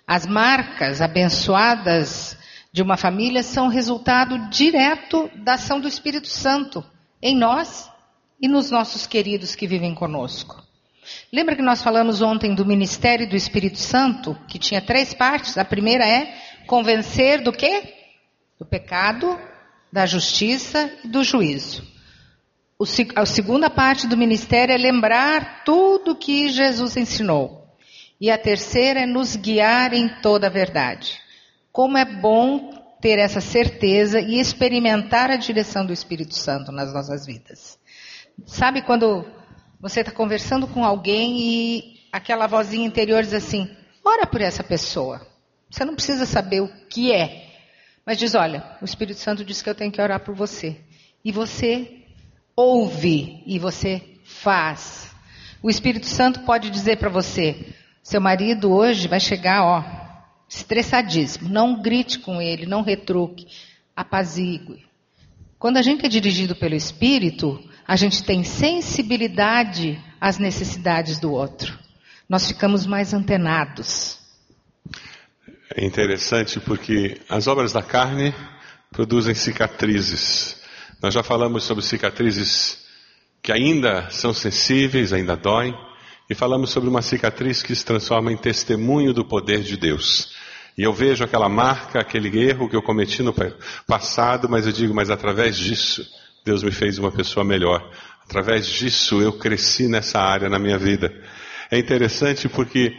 As 0.06 0.26
marcas 0.26 1.00
abençoadas 1.00 2.36
de 2.72 2.82
uma 2.82 2.96
família 2.96 3.42
são 3.42 3.68
resultado 3.68 4.48
direto 4.48 5.30
da 5.36 5.54
ação 5.54 5.78
do 5.78 5.86
Espírito 5.86 6.28
Santo 6.28 6.84
em 7.22 7.36
nós 7.36 7.88
e 8.40 8.48
nos 8.48 8.70
nossos 8.70 9.06
queridos 9.06 9.54
que 9.54 9.66
vivem 9.66 9.94
conosco. 9.94 10.62
Lembra 11.32 11.54
que 11.54 11.62
nós 11.62 11.82
falamos 11.82 12.22
ontem 12.22 12.54
do 12.54 12.64
ministério 12.64 13.28
do 13.28 13.36
Espírito 13.36 13.78
Santo, 13.78 14.36
que 14.48 14.58
tinha 14.58 14.80
três 14.80 15.12
partes? 15.12 15.58
A 15.58 15.64
primeira 15.64 16.06
é 16.06 16.34
convencer 16.66 17.42
do 17.42 17.52
quê? 17.52 17.94
Do 18.58 18.64
pecado, 18.64 19.38
da 19.92 20.06
justiça 20.06 20.90
e 21.04 21.08
do 21.08 21.22
juízo 21.22 21.93
a 23.14 23.24
segunda 23.24 23.70
parte 23.70 24.06
do 24.06 24.16
ministério 24.16 24.74
é 24.74 24.78
lembrar 24.78 25.64
tudo 25.64 26.16
que 26.16 26.48
Jesus 26.48 26.96
ensinou. 26.96 27.64
E 28.20 28.30
a 28.30 28.38
terceira 28.38 29.00
é 29.00 29.06
nos 29.06 29.36
guiar 29.36 29.92
em 29.92 30.08
toda 30.20 30.46
a 30.46 30.50
verdade. 30.50 31.20
Como 31.70 31.96
é 31.96 32.04
bom 32.04 32.70
ter 33.00 33.18
essa 33.18 33.40
certeza 33.40 34.20
e 34.20 34.40
experimentar 34.40 35.30
a 35.30 35.36
direção 35.36 35.84
do 35.84 35.92
Espírito 35.92 36.34
Santo 36.34 36.72
nas 36.72 36.92
nossas 36.92 37.26
vidas. 37.26 37.78
Sabe 38.46 38.82
quando 38.82 39.24
você 39.80 40.00
está 40.00 40.10
conversando 40.10 40.66
com 40.66 40.84
alguém 40.84 41.38
e 41.38 42.00
aquela 42.10 42.46
vozinha 42.46 42.86
interior 42.86 43.22
diz 43.22 43.34
assim: 43.34 43.68
ora 44.04 44.26
por 44.26 44.40
essa 44.40 44.64
pessoa. 44.64 45.20
Você 45.70 45.84
não 45.84 45.94
precisa 45.94 46.24
saber 46.24 46.60
o 46.62 46.86
que 46.88 47.12
é, 47.12 47.52
mas 48.06 48.18
diz: 48.18 48.34
olha, 48.34 48.76
o 48.80 48.84
Espírito 48.84 49.20
Santo 49.20 49.44
diz 49.44 49.60
que 49.60 49.68
eu 49.68 49.74
tenho 49.74 49.92
que 49.92 50.00
orar 50.00 50.20
por 50.20 50.34
você. 50.34 50.80
E 51.24 51.30
você 51.30 52.03
ouve 52.56 53.42
e 53.46 53.58
você 53.58 54.02
faz. 54.24 55.14
O 55.62 55.70
Espírito 55.70 56.06
Santo 56.06 56.40
pode 56.40 56.70
dizer 56.70 56.98
para 56.98 57.08
você: 57.08 57.74
seu 58.02 58.20
marido 58.20 58.72
hoje 58.72 59.08
vai 59.08 59.20
chegar, 59.20 59.64
ó, 59.64 59.84
estressadíssimo. 60.48 61.48
Não 61.48 61.80
grite 61.80 62.18
com 62.18 62.40
ele, 62.40 62.66
não 62.66 62.82
retruque, 62.82 63.46
apazigue. 63.96 64.84
Quando 65.58 65.78
a 65.78 65.82
gente 65.82 66.04
é 66.04 66.08
dirigido 66.08 66.54
pelo 66.54 66.74
Espírito, 66.74 67.62
a 67.86 67.96
gente 67.96 68.22
tem 68.22 68.44
sensibilidade 68.44 69.98
às 70.20 70.38
necessidades 70.38 71.18
do 71.18 71.32
outro. 71.32 71.78
Nós 72.28 72.46
ficamos 72.46 72.86
mais 72.86 73.14
antenados. 73.14 74.18
É 75.74 75.84
interessante 75.84 76.60
porque 76.60 77.20
as 77.28 77.46
obras 77.46 77.72
da 77.72 77.82
carne 77.82 78.34
produzem 78.90 79.34
cicatrizes. 79.34 80.62
Nós 81.04 81.12
já 81.12 81.22
falamos 81.22 81.64
sobre 81.64 81.84
cicatrizes 81.84 82.78
que 83.42 83.52
ainda 83.52 84.08
são 84.08 84.32
sensíveis, 84.32 85.12
ainda 85.12 85.36
doem, 85.36 85.76
e 86.30 86.34
falamos 86.34 86.70
sobre 86.70 86.88
uma 86.88 87.02
cicatriz 87.02 87.62
que 87.62 87.76
se 87.76 87.84
transforma 87.84 88.32
em 88.32 88.38
testemunho 88.38 89.12
do 89.12 89.22
poder 89.22 89.60
de 89.60 89.76
Deus. 89.76 90.34
E 90.78 90.82
eu 90.82 90.94
vejo 90.94 91.22
aquela 91.22 91.46
marca, 91.46 92.00
aquele 92.00 92.42
erro 92.42 92.70
que 92.70 92.74
eu 92.74 92.80
cometi 92.80 93.22
no 93.22 93.34
passado, 93.86 94.48
mas 94.48 94.64
eu 94.64 94.72
digo, 94.72 94.94
mas 94.94 95.10
através 95.10 95.58
disso, 95.58 96.02
Deus 96.42 96.62
me 96.62 96.70
fez 96.70 96.98
uma 96.98 97.12
pessoa 97.12 97.44
melhor. 97.44 97.86
Através 98.24 98.66
disso, 98.66 99.20
eu 99.20 99.34
cresci 99.34 99.86
nessa 99.86 100.18
área 100.18 100.48
na 100.48 100.58
minha 100.58 100.78
vida. 100.78 101.12
É 101.70 101.78
interessante 101.78 102.48
porque 102.48 102.96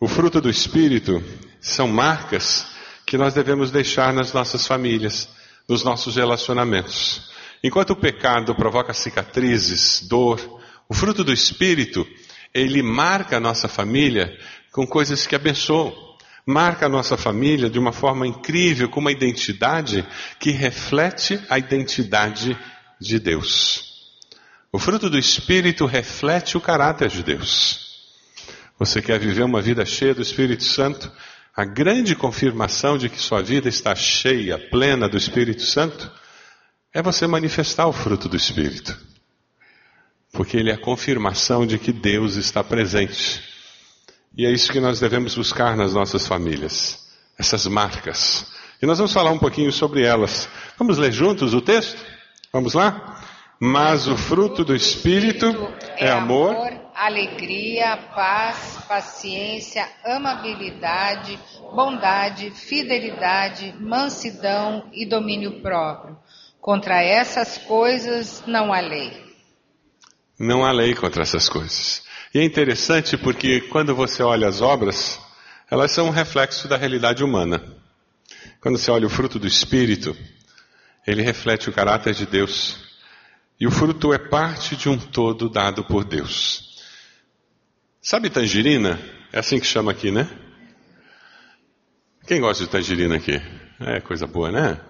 o 0.00 0.08
fruto 0.08 0.40
do 0.40 0.50
Espírito 0.50 1.22
são 1.60 1.86
marcas 1.86 2.66
que 3.06 3.16
nós 3.16 3.32
devemos 3.32 3.70
deixar 3.70 4.12
nas 4.12 4.32
nossas 4.32 4.66
famílias, 4.66 5.28
nos 5.68 5.84
nossos 5.84 6.16
relacionamentos. 6.16 7.30
Enquanto 7.62 7.90
o 7.90 7.96
pecado 7.96 8.54
provoca 8.54 8.92
cicatrizes, 8.92 10.06
dor, 10.08 10.60
o 10.88 10.94
fruto 10.94 11.22
do 11.22 11.32
Espírito, 11.32 12.06
ele 12.52 12.82
marca 12.82 13.36
a 13.36 13.40
nossa 13.40 13.68
família 13.68 14.36
com 14.72 14.86
coisas 14.86 15.26
que 15.26 15.36
abençoam 15.36 15.92
marca 16.46 16.86
a 16.86 16.88
nossa 16.88 17.16
família 17.16 17.70
de 17.70 17.78
uma 17.78 17.92
forma 17.92 18.26
incrível, 18.26 18.88
com 18.88 19.00
uma 19.00 19.12
identidade 19.12 20.06
que 20.38 20.50
reflete 20.50 21.40
a 21.48 21.58
identidade 21.58 22.58
de 23.00 23.18
Deus. 23.18 23.92
O 24.72 24.78
fruto 24.78 25.08
do 25.08 25.18
Espírito 25.18 25.86
reflete 25.86 26.56
o 26.56 26.60
caráter 26.60 27.08
de 27.08 27.22
Deus. 27.22 27.92
Você 28.78 29.00
quer 29.00 29.18
viver 29.18 29.44
uma 29.44 29.60
vida 29.60 29.84
cheia 29.84 30.14
do 30.14 30.22
Espírito 30.22 30.64
Santo? 30.64 31.10
A 31.54 31.66
grande 31.66 32.16
confirmação 32.16 32.96
de 32.96 33.10
que 33.10 33.18
sua 33.18 33.42
vida 33.42 33.68
está 33.68 33.94
cheia, 33.94 34.58
plena 34.70 35.06
do 35.06 35.18
Espírito 35.18 35.60
Santo, 35.62 36.10
é 36.94 37.02
você 37.02 37.26
manifestar 37.26 37.86
o 37.86 37.92
fruto 37.92 38.26
do 38.26 38.36
Espírito. 38.36 38.98
Porque 40.32 40.56
ele 40.56 40.70
é 40.70 40.74
a 40.74 40.80
confirmação 40.80 41.66
de 41.66 41.78
que 41.78 41.92
Deus 41.92 42.36
está 42.36 42.64
presente. 42.64 43.42
E 44.34 44.46
é 44.46 44.50
isso 44.50 44.72
que 44.72 44.80
nós 44.80 44.98
devemos 44.98 45.34
buscar 45.34 45.76
nas 45.76 45.92
nossas 45.92 46.26
famílias, 46.26 46.98
essas 47.38 47.66
marcas. 47.66 48.46
E 48.80 48.86
nós 48.86 48.96
vamos 48.96 49.12
falar 49.12 49.30
um 49.30 49.38
pouquinho 49.38 49.70
sobre 49.70 50.06
elas. 50.06 50.48
Vamos 50.78 50.96
ler 50.96 51.12
juntos 51.12 51.52
o 51.52 51.60
texto? 51.60 52.02
Vamos 52.50 52.72
lá? 52.72 53.22
Mas 53.60 54.08
o 54.08 54.16
fruto 54.16 54.64
do 54.64 54.74
Espírito 54.74 55.46
é 55.98 56.10
amor, 56.10 56.56
alegria, 57.06 57.96
paz, 58.14 58.78
paciência, 58.86 59.88
amabilidade, 60.04 61.38
bondade, 61.74 62.50
fidelidade, 62.52 63.74
mansidão 63.80 64.88
e 64.92 65.04
domínio 65.04 65.60
próprio. 65.60 66.16
Contra 66.60 67.02
essas 67.02 67.58
coisas 67.58 68.44
não 68.46 68.72
há 68.72 68.78
lei. 68.78 69.12
Não 70.38 70.64
há 70.64 70.70
lei 70.70 70.94
contra 70.94 71.22
essas 71.22 71.48
coisas. 71.48 72.04
E 72.32 72.38
é 72.38 72.44
interessante 72.44 73.16
porque 73.18 73.62
quando 73.62 73.96
você 73.96 74.22
olha 74.22 74.46
as 74.46 74.60
obras, 74.60 75.20
elas 75.68 75.90
são 75.90 76.06
um 76.06 76.10
reflexo 76.10 76.68
da 76.68 76.76
realidade 76.76 77.24
humana. 77.24 77.62
Quando 78.60 78.78
você 78.78 78.92
olha 78.92 79.06
o 79.06 79.10
fruto 79.10 79.40
do 79.40 79.46
Espírito, 79.46 80.16
ele 81.04 81.20
reflete 81.20 81.68
o 81.68 81.72
caráter 81.72 82.14
de 82.14 82.26
Deus. 82.26 82.76
E 83.58 83.66
o 83.66 83.72
fruto 83.72 84.12
é 84.12 84.18
parte 84.18 84.76
de 84.76 84.88
um 84.88 84.96
todo 84.96 85.48
dado 85.48 85.82
por 85.82 86.04
Deus. 86.04 86.71
Sabe 88.04 88.28
tangerina? 88.28 88.98
É 89.32 89.38
assim 89.38 89.60
que 89.60 89.66
chama 89.66 89.92
aqui, 89.92 90.10
né? 90.10 90.28
Quem 92.26 92.40
gosta 92.40 92.64
de 92.64 92.68
tangerina 92.68 93.14
aqui? 93.14 93.40
É 93.78 94.00
coisa 94.00 94.26
boa, 94.26 94.50
né? 94.50 94.80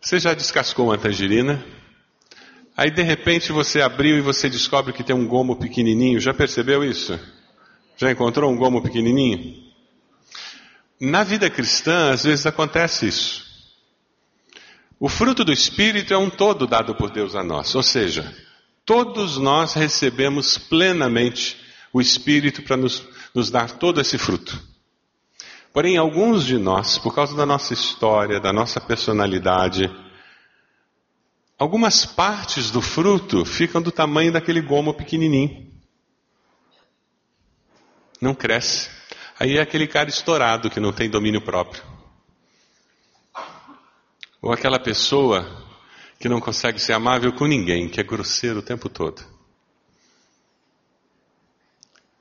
Você 0.00 0.20
já 0.20 0.34
descascou 0.34 0.86
uma 0.86 0.96
tangerina? 0.96 1.66
Aí 2.76 2.92
de 2.92 3.02
repente 3.02 3.50
você 3.50 3.80
abriu 3.80 4.16
e 4.16 4.20
você 4.20 4.48
descobre 4.48 4.92
que 4.92 5.02
tem 5.02 5.16
um 5.16 5.26
gomo 5.26 5.56
pequenininho. 5.56 6.20
Já 6.20 6.32
percebeu 6.32 6.84
isso? 6.84 7.18
Já 7.96 8.12
encontrou 8.12 8.48
um 8.52 8.56
gomo 8.56 8.80
pequenininho? 8.80 9.64
Na 11.00 11.24
vida 11.24 11.50
cristã, 11.50 12.12
às 12.12 12.22
vezes 12.22 12.46
acontece 12.46 13.08
isso. 13.08 13.44
O 15.00 15.08
fruto 15.08 15.44
do 15.44 15.52
Espírito 15.52 16.14
é 16.14 16.16
um 16.16 16.30
todo 16.30 16.68
dado 16.68 16.94
por 16.94 17.10
Deus 17.10 17.34
a 17.34 17.42
nós, 17.42 17.74
ou 17.74 17.82
seja, 17.82 18.32
todos 18.86 19.36
nós 19.36 19.74
recebemos 19.74 20.56
plenamente 20.56 21.60
o 21.92 22.00
Espírito 22.00 22.62
para 22.62 22.78
nos, 22.78 23.06
nos 23.34 23.50
dar 23.50 23.72
todo 23.72 24.00
esse 24.00 24.16
fruto. 24.16 24.58
Porém, 25.72 25.98
alguns 25.98 26.44
de 26.44 26.56
nós, 26.56 26.96
por 26.96 27.14
causa 27.14 27.36
da 27.36 27.44
nossa 27.44 27.74
história, 27.74 28.40
da 28.40 28.52
nossa 28.52 28.80
personalidade, 28.80 29.90
Algumas 31.58 32.04
partes 32.04 32.70
do 32.70 32.82
fruto 32.82 33.42
ficam 33.46 33.80
do 33.80 33.90
tamanho 33.90 34.30
daquele 34.30 34.60
gomo 34.60 34.92
pequenininho. 34.92 35.72
Não 38.20 38.34
cresce. 38.34 38.90
Aí 39.38 39.56
é 39.56 39.62
aquele 39.62 39.86
cara 39.86 40.10
estourado 40.10 40.68
que 40.68 40.78
não 40.78 40.92
tem 40.92 41.08
domínio 41.08 41.40
próprio. 41.40 41.82
Ou 44.42 44.52
aquela 44.52 44.78
pessoa 44.78 45.65
que 46.18 46.28
não 46.28 46.40
consegue 46.40 46.78
ser 46.78 46.92
amável 46.92 47.32
com 47.32 47.46
ninguém, 47.46 47.88
que 47.88 48.00
é 48.00 48.04
grosseiro 48.04 48.60
o 48.60 48.62
tempo 48.62 48.88
todo. 48.88 49.22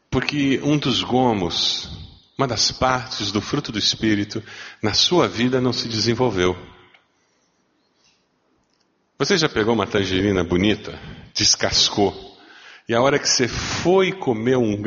Porque 0.09 0.59
um 0.63 0.77
dos 0.77 1.03
gomos, 1.03 1.89
uma 2.37 2.47
das 2.47 2.71
partes 2.71 3.31
do 3.31 3.41
fruto 3.41 3.71
do 3.71 3.79
Espírito, 3.79 4.43
na 4.81 4.93
sua 4.93 5.27
vida 5.27 5.59
não 5.59 5.73
se 5.73 5.87
desenvolveu. 5.87 6.55
Você 9.17 9.37
já 9.37 9.47
pegou 9.47 9.73
uma 9.73 9.87
tangerina 9.87 10.43
bonita, 10.43 10.99
descascou, 11.33 12.35
e 12.87 12.93
a 12.93 13.01
hora 13.01 13.17
que 13.17 13.27
você 13.27 13.47
foi 13.47 14.11
comer 14.11 14.57
um, 14.57 14.79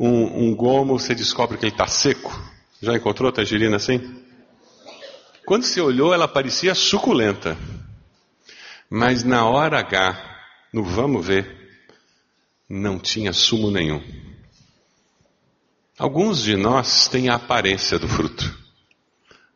um, 0.00 0.44
um 0.48 0.56
gomo, 0.56 0.98
você 0.98 1.14
descobre 1.14 1.58
que 1.58 1.66
ele 1.66 1.72
está 1.72 1.86
seco? 1.86 2.32
Já 2.80 2.96
encontrou 2.96 3.30
tangerina 3.30 3.76
assim? 3.76 4.00
Quando 5.44 5.64
você 5.64 5.78
olhou, 5.78 6.14
ela 6.14 6.26
parecia 6.26 6.74
suculenta. 6.74 7.54
Mas 8.90 9.24
na 9.24 9.46
hora 9.46 9.80
H, 9.80 10.16
no 10.72 10.84
vamos 10.84 11.26
ver, 11.26 11.64
não 12.68 12.98
tinha 12.98 13.32
sumo 13.32 13.70
nenhum. 13.70 14.02
Alguns 15.98 16.42
de 16.42 16.56
nós 16.56 17.08
têm 17.08 17.28
a 17.28 17.36
aparência 17.36 17.98
do 17.98 18.08
fruto, 18.08 18.44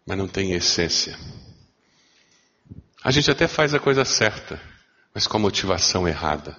mas 0.07 0.17
não 0.17 0.29
têm 0.29 0.53
essência. 0.53 1.19
A 3.03 3.11
gente 3.11 3.31
até 3.31 3.49
faz 3.49 3.75
a 3.75 3.81
coisa 3.81 4.05
certa, 4.05 4.61
mas 5.15 5.27
com 5.27 5.37
a 5.37 5.41
motivação 5.41 6.07
errada. 6.07 6.57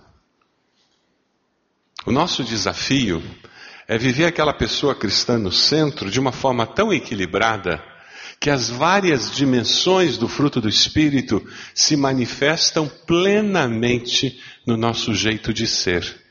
O 2.05 2.11
nosso 2.11 2.43
desafio 2.43 3.23
é 3.87 3.97
viver 3.97 4.25
aquela 4.25 4.53
pessoa 4.53 4.95
cristã 4.95 5.37
no 5.37 5.51
centro 5.51 6.09
de 6.11 6.19
uma 6.19 6.31
forma 6.31 6.65
tão 6.65 6.93
equilibrada 6.93 7.83
que 8.39 8.49
as 8.49 8.69
várias 8.69 9.31
dimensões 9.31 10.17
do 10.17 10.27
fruto 10.27 10.59
do 10.59 10.67
Espírito 10.67 11.45
se 11.73 11.95
manifestam 11.95 12.87
plenamente 12.87 14.41
no 14.65 14.75
nosso 14.75 15.13
jeito 15.13 15.53
de 15.53 15.65
ser. 15.65 16.21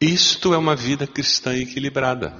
Isto 0.00 0.52
é 0.52 0.58
uma 0.58 0.76
vida 0.76 1.06
cristã 1.06 1.56
equilibrada. 1.56 2.34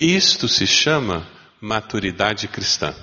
Isto 0.00 0.48
se 0.48 0.66
chama 0.66 1.28
maturidade 1.60 2.48
cristã. 2.48 2.94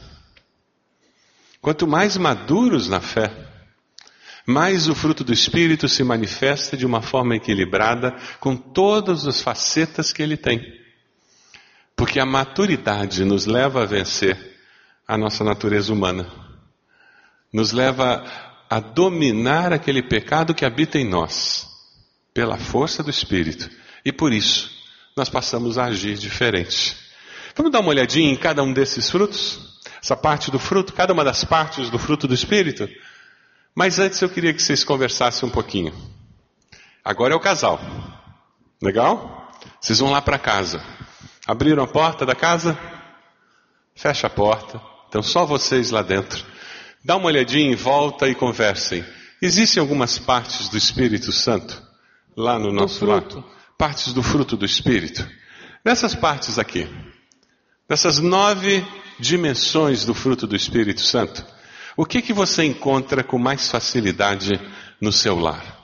Quanto 1.61 1.87
mais 1.87 2.17
maduros 2.17 2.89
na 2.89 2.99
fé, 2.99 3.31
mais 4.45 4.87
o 4.87 4.95
fruto 4.95 5.23
do 5.23 5.31
Espírito 5.31 5.87
se 5.87 6.03
manifesta 6.03 6.75
de 6.75 6.85
uma 6.85 7.01
forma 7.01 7.35
equilibrada 7.35 8.15
com 8.39 8.55
todas 8.55 9.27
as 9.27 9.41
facetas 9.41 10.11
que 10.11 10.23
ele 10.23 10.35
tem. 10.35 10.78
Porque 11.99 12.19
a 12.19 12.25
maturidade 12.25 13.23
nos 13.23 13.45
leva 13.45 13.83
a 13.83 13.85
vencer 13.85 14.57
a 15.07 15.15
nossa 15.15 15.43
natureza 15.43 15.93
humana, 15.93 16.27
nos 17.53 17.71
leva 17.71 18.23
a 18.67 18.79
dominar 18.79 19.71
aquele 19.71 20.01
pecado 20.01 20.55
que 20.55 20.65
habita 20.65 20.97
em 20.97 21.07
nós, 21.07 21.67
pela 22.33 22.57
força 22.57 23.03
do 23.03 23.11
Espírito. 23.11 23.69
E 24.03 24.11
por 24.11 24.33
isso, 24.33 24.71
nós 25.15 25.29
passamos 25.29 25.77
a 25.77 25.85
agir 25.85 26.17
diferente. 26.17 26.97
Vamos 27.55 27.71
dar 27.71 27.81
uma 27.81 27.89
olhadinha 27.89 28.31
em 28.31 28.35
cada 28.35 28.63
um 28.63 28.73
desses 28.73 29.11
frutos? 29.11 29.69
essa 30.01 30.15
parte 30.15 30.49
do 30.49 30.57
fruto, 30.57 30.93
cada 30.93 31.13
uma 31.13 31.23
das 31.23 31.43
partes 31.43 31.89
do 31.89 31.99
fruto 31.99 32.27
do 32.27 32.33
Espírito. 32.33 32.89
Mas 33.75 33.99
antes 33.99 34.21
eu 34.21 34.29
queria 34.29 34.53
que 34.53 34.61
vocês 34.61 34.83
conversassem 34.83 35.47
um 35.47 35.51
pouquinho. 35.51 35.93
Agora 37.03 37.33
é 37.33 37.37
o 37.37 37.39
casal. 37.39 37.79
Legal? 38.81 39.51
Vocês 39.79 39.99
vão 39.99 40.11
lá 40.11 40.21
para 40.21 40.39
casa. 40.39 40.81
Abriram 41.49 41.81
a 41.81 41.87
porta 41.87 42.27
da 42.27 42.35
casa? 42.35 42.77
Fecha 43.95 44.27
a 44.27 44.29
porta. 44.29 44.79
Então 45.07 45.23
só 45.23 45.47
vocês 45.47 45.89
lá 45.89 46.03
dentro. 46.03 46.45
Dá 47.03 47.15
uma 47.15 47.25
olhadinha 47.25 47.71
em 47.71 47.75
volta 47.75 48.29
e 48.29 48.35
conversem. 48.35 49.03
Existem 49.41 49.81
algumas 49.81 50.19
partes 50.19 50.69
do 50.69 50.77
Espírito 50.77 51.31
Santo 51.31 51.81
lá 52.37 52.59
no 52.59 52.71
nosso 52.71 53.03
lar? 53.03 53.23
Partes 53.79 54.13
do 54.13 54.21
fruto 54.21 54.55
do 54.55 54.63
Espírito. 54.63 55.27
Nessas 55.83 56.13
partes 56.13 56.59
aqui, 56.59 56.87
nessas 57.89 58.19
nove 58.19 58.85
dimensões 59.17 60.05
do 60.05 60.13
fruto 60.13 60.45
do 60.45 60.55
Espírito 60.55 61.01
Santo, 61.01 61.43
o 61.97 62.05
que 62.05 62.21
que 62.21 62.31
você 62.31 62.63
encontra 62.63 63.23
com 63.23 63.39
mais 63.39 63.71
facilidade 63.71 64.61
no 65.01 65.11
seu 65.11 65.39
lar? 65.39 65.79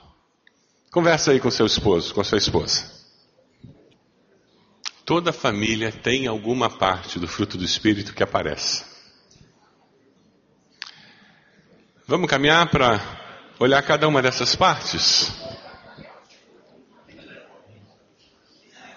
Conversa 0.92 1.32
aí 1.32 1.40
com 1.40 1.50
seu 1.50 1.66
esposo, 1.66 2.14
com 2.14 2.22
sua 2.22 2.38
esposa. 2.38 2.95
Toda 5.06 5.32
família 5.32 5.92
tem 5.92 6.26
alguma 6.26 6.68
parte 6.68 7.20
do 7.20 7.28
fruto 7.28 7.56
do 7.56 7.64
Espírito 7.64 8.12
que 8.12 8.24
aparece. 8.24 8.84
Vamos 12.08 12.28
caminhar 12.28 12.68
para 12.68 13.00
olhar 13.60 13.80
cada 13.82 14.08
uma 14.08 14.20
dessas 14.20 14.56
partes? 14.56 15.32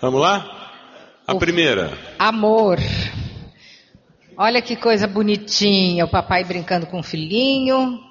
Vamos 0.02 0.20
lá? 0.20 0.72
A 1.28 1.36
primeira. 1.36 1.96
Amor. 2.18 2.80
Olha 4.36 4.64
que 4.64 4.76
coisa 4.76 5.06
bonitinha, 5.06 6.06
o 6.06 6.10
papai 6.10 6.44
brincando 6.44 6.88
com 6.88 7.02
o 7.02 7.04
filhinho. 7.04 8.09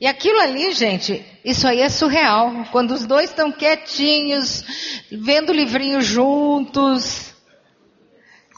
E 0.00 0.06
aquilo 0.06 0.38
ali, 0.40 0.72
gente, 0.72 1.24
isso 1.44 1.66
aí 1.66 1.80
é 1.80 1.88
surreal. 1.88 2.66
Quando 2.70 2.92
os 2.92 3.06
dois 3.06 3.30
estão 3.30 3.50
quietinhos, 3.50 4.64
vendo 5.10 5.50
o 5.50 5.54
livrinho 5.54 6.00
juntos. 6.00 7.34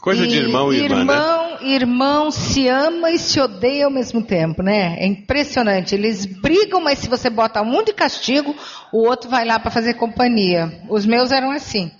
Coisa 0.01 0.25
de 0.25 0.37
irmão 0.37 0.71
e 0.71 0.77
irmã, 0.77 0.95
né? 0.95 1.01
irmão, 1.01 1.57
irmão 1.61 2.31
se 2.31 2.67
ama 2.67 3.11
e 3.11 3.19
se 3.19 3.39
odeia 3.39 3.85
ao 3.85 3.91
mesmo 3.91 4.23
tempo, 4.23 4.63
né? 4.63 4.95
É 4.97 5.05
impressionante. 5.05 5.93
Eles 5.93 6.25
brigam, 6.25 6.79
mas 6.79 6.99
se 6.99 7.09
você 7.09 7.29
bota 7.29 7.61
um 7.61 7.83
de 7.83 7.93
castigo, 7.93 8.55
o 8.93 9.05
outro 9.05 9.29
vai 9.29 9.45
lá 9.45 9.59
para 9.59 9.71
fazer 9.71 9.95
companhia. 9.95 10.81
Os 10.89 11.05
meus 11.05 11.31
eram 11.31 11.51
assim. 11.51 11.91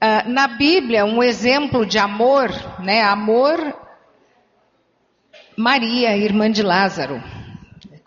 Ah, 0.00 0.24
na 0.28 0.46
Bíblia, 0.46 1.04
um 1.04 1.20
exemplo 1.20 1.84
de 1.84 1.98
amor, 1.98 2.48
né? 2.78 3.02
Amor, 3.02 3.74
Maria, 5.56 6.16
irmã 6.16 6.48
de 6.48 6.62
Lázaro. 6.62 7.20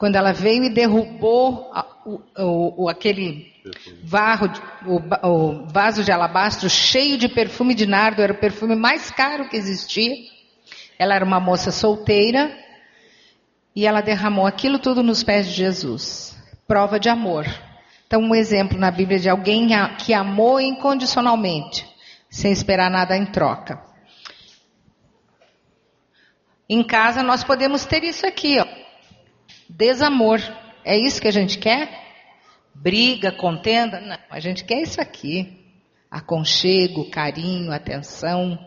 Quando 0.02 0.16
ela 0.16 0.32
veio 0.34 0.64
e 0.64 0.70
derrubou 0.74 1.72
o, 2.04 2.20
o- 2.36 2.86
o- 2.86 2.90
aquele 2.90 3.54
varro, 4.04 4.50
o, 4.84 5.28
o 5.28 5.68
vaso 5.68 6.04
de 6.04 6.12
alabastro 6.12 6.68
cheio 6.68 7.20
de 7.20 7.30
perfume 7.30 7.76
de 7.76 7.86
nardo, 7.86 8.20
era 8.20 8.34
o 8.34 8.40
perfume 8.40 8.76
mais 8.76 9.12
caro 9.12 9.48
que 9.48 9.56
existia. 9.56 10.12
Ela 10.98 11.14
era 11.14 11.24
uma 11.24 11.40
moça 11.40 11.70
solteira 11.72 12.52
e 13.76 13.86
ela 13.86 14.02
derramou 14.02 14.48
aquilo 14.48 14.80
tudo 14.80 15.04
nos 15.04 15.22
pés 15.24 15.46
de 15.46 15.54
Jesus. 15.54 16.36
Prova 16.68 17.00
de 17.00 17.08
amor. 17.08 17.46
Então, 18.08 18.24
um 18.24 18.34
exemplo 18.34 18.80
na 18.80 18.90
Bíblia 18.90 19.20
de 19.20 19.30
alguém 19.30 19.68
que 20.04 20.16
amou 20.16 20.60
incondicionalmente, 20.60 21.86
sem 22.28 22.52
esperar 22.52 22.90
nada 22.90 23.16
em 23.16 23.28
troca. 23.28 23.80
Em 26.68 26.82
casa 26.82 27.22
nós 27.22 27.44
podemos 27.44 27.86
ter 27.86 28.04
isso 28.04 28.26
aqui, 28.26 28.58
ó. 28.60 28.81
Desamor. 29.72 30.40
É 30.84 30.98
isso 30.98 31.22
que 31.22 31.28
a 31.28 31.32
gente 31.32 31.58
quer? 31.58 31.90
Briga, 32.76 33.32
contenda? 33.32 34.02
Não, 34.02 34.18
a 34.30 34.40
gente 34.40 34.66
quer 34.66 34.82
isso 34.82 35.00
aqui. 35.00 35.58
Aconchego, 36.10 37.10
carinho, 37.10 37.72
atenção, 37.72 38.60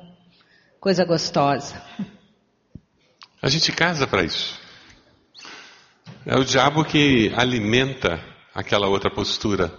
coisa 0.80 1.04
gostosa. 1.04 1.82
A 3.42 3.48
gente 3.50 3.70
casa 3.72 4.06
para 4.06 4.22
isso. 4.22 4.58
É 6.24 6.34
o 6.36 6.44
diabo 6.44 6.84
que 6.84 7.30
alimenta 7.36 8.18
aquela 8.54 8.88
outra 8.88 9.10
postura. 9.10 9.70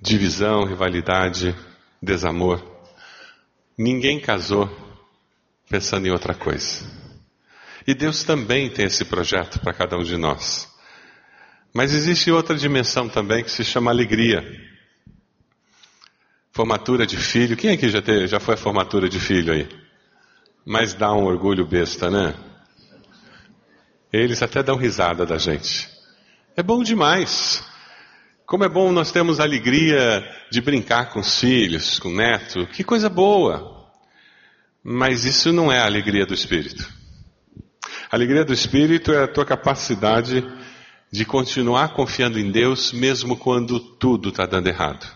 Divisão, 0.00 0.64
rivalidade, 0.64 1.54
desamor. 2.02 2.60
Ninguém 3.78 4.18
casou 4.18 4.68
pensando 5.68 6.06
em 6.06 6.10
outra 6.10 6.34
coisa. 6.34 6.99
E 7.90 7.94
Deus 7.94 8.22
também 8.22 8.70
tem 8.70 8.86
esse 8.86 9.04
projeto 9.04 9.58
para 9.58 9.72
cada 9.72 9.98
um 9.98 10.04
de 10.04 10.16
nós. 10.16 10.72
Mas 11.74 11.92
existe 11.92 12.30
outra 12.30 12.54
dimensão 12.56 13.08
também 13.08 13.42
que 13.42 13.50
se 13.50 13.64
chama 13.64 13.90
alegria. 13.90 14.44
Formatura 16.52 17.04
de 17.04 17.16
filho. 17.16 17.56
Quem 17.56 17.72
aqui 17.72 17.88
já, 17.88 18.00
teve, 18.00 18.28
já 18.28 18.38
foi 18.38 18.54
a 18.54 18.56
formatura 18.56 19.08
de 19.08 19.18
filho 19.18 19.52
aí? 19.52 19.68
Mas 20.64 20.94
dá 20.94 21.12
um 21.12 21.24
orgulho 21.24 21.66
besta, 21.66 22.08
né? 22.08 22.32
Eles 24.12 24.40
até 24.40 24.62
dão 24.62 24.76
risada 24.76 25.26
da 25.26 25.36
gente. 25.36 25.88
É 26.56 26.62
bom 26.62 26.84
demais. 26.84 27.68
Como 28.46 28.62
é 28.62 28.68
bom 28.68 28.92
nós 28.92 29.10
termos 29.10 29.40
a 29.40 29.42
alegria 29.42 30.24
de 30.48 30.60
brincar 30.60 31.10
com 31.10 31.18
os 31.18 31.40
filhos, 31.40 31.98
com 31.98 32.10
o 32.10 32.16
neto. 32.16 32.68
Que 32.68 32.84
coisa 32.84 33.08
boa. 33.08 33.84
Mas 34.80 35.24
isso 35.24 35.52
não 35.52 35.72
é 35.72 35.80
a 35.80 35.86
alegria 35.86 36.24
do 36.24 36.34
Espírito. 36.34 36.99
A 38.10 38.16
alegria 38.16 38.44
do 38.44 38.52
Espírito 38.52 39.12
é 39.12 39.22
a 39.22 39.28
tua 39.28 39.44
capacidade 39.46 40.44
de 41.12 41.24
continuar 41.24 41.90
confiando 41.94 42.40
em 42.40 42.50
Deus 42.50 42.92
mesmo 42.92 43.36
quando 43.36 43.78
tudo 43.78 44.30
está 44.30 44.46
dando 44.46 44.66
errado. 44.66 45.06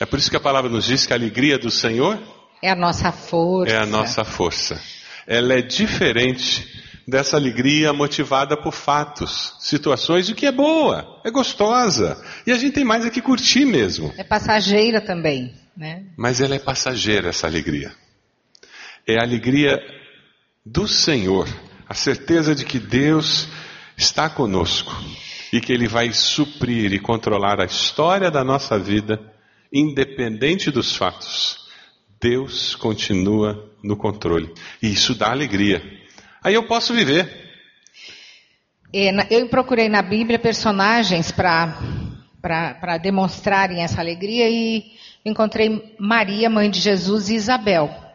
É 0.00 0.06
por 0.06 0.18
isso 0.18 0.30
que 0.30 0.36
a 0.36 0.40
palavra 0.40 0.70
nos 0.70 0.86
diz 0.86 1.04
que 1.04 1.12
a 1.12 1.16
alegria 1.16 1.58
do 1.58 1.70
Senhor 1.70 2.18
É 2.62 2.70
a 2.70 2.74
nossa 2.74 3.12
força. 3.12 3.74
é 3.74 3.76
a 3.76 3.84
nossa 3.84 4.24
força. 4.24 4.80
Ela 5.26 5.52
é 5.54 5.60
diferente 5.60 6.66
dessa 7.06 7.36
alegria 7.36 7.92
motivada 7.92 8.56
por 8.56 8.72
fatos, 8.72 9.54
situações, 9.60 10.30
o 10.30 10.34
que 10.34 10.46
é 10.46 10.52
boa, 10.52 11.20
é 11.24 11.30
gostosa. 11.30 12.22
E 12.46 12.52
a 12.52 12.56
gente 12.56 12.72
tem 12.72 12.84
mais 12.84 13.04
é 13.04 13.10
que 13.10 13.20
curtir 13.20 13.66
mesmo. 13.66 14.14
É 14.16 14.24
passageira 14.24 15.00
também, 15.00 15.52
né? 15.76 16.04
Mas 16.16 16.40
ela 16.40 16.54
é 16.54 16.58
passageira, 16.58 17.28
essa 17.28 17.46
alegria. 17.46 17.92
É 19.06 19.18
a 19.18 19.22
alegria 19.22 19.78
do 20.64 20.86
Senhor, 20.86 21.48
a 21.88 21.94
certeza 21.94 22.54
de 22.54 22.64
que 22.64 22.78
Deus 22.78 23.48
está 23.96 24.28
conosco 24.28 24.92
e 25.52 25.60
que 25.60 25.72
Ele 25.72 25.88
vai 25.88 26.12
suprir 26.12 26.92
e 26.92 26.98
controlar 26.98 27.60
a 27.60 27.64
história 27.64 28.30
da 28.30 28.44
nossa 28.44 28.78
vida, 28.78 29.18
independente 29.72 30.70
dos 30.70 30.94
fatos. 30.94 31.66
Deus 32.20 32.74
continua 32.74 33.72
no 33.82 33.96
controle. 33.96 34.52
E 34.82 34.92
isso 34.92 35.14
dá 35.14 35.30
alegria. 35.30 35.82
Aí 36.42 36.54
eu 36.54 36.66
posso 36.66 36.92
viver. 36.92 37.48
É, 38.92 39.10
Eu 39.34 39.48
procurei 39.48 39.88
na 39.88 40.02
Bíblia 40.02 40.38
personagens 40.38 41.30
para 41.30 42.98
demonstrarem 43.00 43.82
essa 43.82 44.00
alegria 44.00 44.48
e 44.48 44.92
encontrei 45.24 45.94
Maria, 45.98 46.50
mãe 46.50 46.70
de 46.70 46.80
Jesus, 46.80 47.28
e 47.28 47.34
Isabel. 47.34 48.07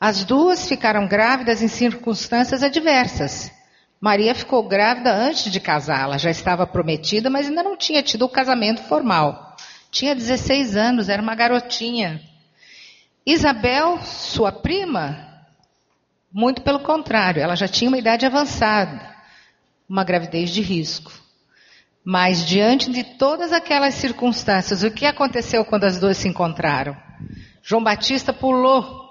As 0.00 0.24
duas 0.24 0.66
ficaram 0.66 1.06
grávidas 1.06 1.60
em 1.60 1.68
circunstâncias 1.68 2.62
adversas. 2.62 3.52
Maria 4.00 4.34
ficou 4.34 4.66
grávida 4.66 5.12
antes 5.12 5.52
de 5.52 5.60
casar, 5.60 6.04
ela 6.04 6.16
já 6.16 6.30
estava 6.30 6.66
prometida, 6.66 7.28
mas 7.28 7.46
ainda 7.46 7.62
não 7.62 7.76
tinha 7.76 8.02
tido 8.02 8.24
o 8.24 8.28
casamento 8.28 8.82
formal. 8.84 9.54
Tinha 9.90 10.14
16 10.14 10.74
anos, 10.74 11.10
era 11.10 11.20
uma 11.20 11.34
garotinha. 11.34 12.18
Isabel, 13.26 13.98
sua 13.98 14.50
prima, 14.50 15.44
muito 16.32 16.62
pelo 16.62 16.80
contrário, 16.80 17.42
ela 17.42 17.54
já 17.54 17.68
tinha 17.68 17.90
uma 17.90 17.98
idade 17.98 18.24
avançada, 18.24 19.14
uma 19.86 20.02
gravidez 20.02 20.48
de 20.48 20.62
risco. 20.62 21.12
Mas 22.02 22.46
diante 22.46 22.90
de 22.90 23.04
todas 23.04 23.52
aquelas 23.52 23.96
circunstâncias, 23.96 24.82
o 24.82 24.90
que 24.90 25.04
aconteceu 25.04 25.62
quando 25.62 25.84
as 25.84 26.00
duas 26.00 26.16
se 26.16 26.26
encontraram? 26.26 26.96
João 27.62 27.84
Batista 27.84 28.32
pulou 28.32 29.09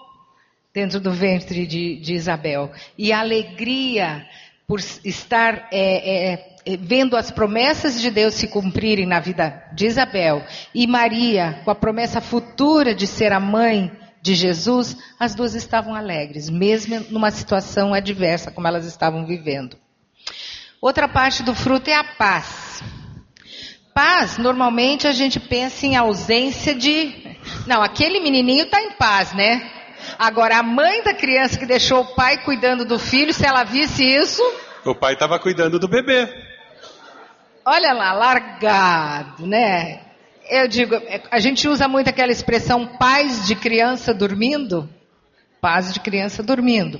dentro 0.74 1.00
do 1.00 1.12
ventre 1.12 1.66
de, 1.66 1.98
de 1.98 2.14
Isabel. 2.14 2.72
E 2.98 3.12
a 3.12 3.20
alegria 3.20 4.26
por 4.68 4.80
estar 4.80 5.68
é, 5.72 6.34
é, 6.34 6.56
é, 6.64 6.78
vendo 6.78 7.18
as 7.18 7.32
promessas 7.32 8.00
de 8.00 8.12
Deus 8.12 8.36
se 8.36 8.48
cumprirem 8.48 9.08
na 9.08 9.20
vida 9.20 9.64
de 9.74 9.88
Isabel 9.88 10.46
e 10.76 10.86
Maria, 10.86 11.60
com 11.66 11.72
a 11.72 11.76
promessa 11.76 12.22
futura 12.22 12.94
de 12.94 13.08
ser 13.08 13.34
a 13.34 13.40
mãe 13.40 13.92
de 14.22 14.36
Jesus, 14.36 14.96
as 15.20 15.34
duas 15.34 15.56
estavam 15.56 15.96
alegres, 15.96 16.52
mesmo 16.52 17.00
numa 17.10 17.32
situação 17.32 17.96
adversa 17.96 18.52
como 18.52 18.68
elas 18.68 18.86
estavam 18.86 19.26
vivendo. 19.26 19.76
Outra 20.80 21.08
parte 21.08 21.42
do 21.42 21.56
fruto 21.56 21.90
é 21.90 21.96
a 21.96 22.04
paz. 22.04 22.84
Paz, 23.92 24.38
normalmente 24.38 25.08
a 25.08 25.12
gente 25.12 25.40
pensa 25.40 25.88
em 25.88 25.96
ausência 25.96 26.76
de. 26.76 27.12
Não, 27.66 27.82
aquele 27.82 28.20
menininho 28.20 28.66
está 28.66 28.80
em 28.82 28.92
paz, 28.92 29.34
né? 29.34 29.79
Agora, 30.18 30.58
a 30.58 30.64
mãe 30.64 31.04
da 31.04 31.14
criança 31.14 31.58
que 31.58 31.66
deixou 31.66 32.02
o 32.02 32.16
pai 32.16 32.44
cuidando 32.44 32.86
do 32.86 33.00
filho, 33.00 33.34
se 33.34 33.46
ela 33.46 33.64
visse 33.64 34.04
isso. 34.04 34.42
O 34.86 34.96
pai 34.96 35.14
estava 35.14 35.40
cuidando 35.40 35.80
do 35.80 35.88
bebê. 35.88 36.28
Olha 37.66 37.94
lá, 37.94 38.14
largado, 38.14 39.46
né? 39.46 40.02
Eu 40.50 40.68
digo, 40.68 40.96
a 41.30 41.40
gente 41.40 41.68
usa 41.68 41.88
muito 41.88 42.10
aquela 42.10 42.32
expressão 42.32 42.88
paz 42.98 43.46
de 43.46 43.56
criança 43.56 44.14
dormindo. 44.14 44.90
Paz 45.62 45.94
de 45.94 46.00
criança 46.00 46.42
dormindo. 46.42 47.00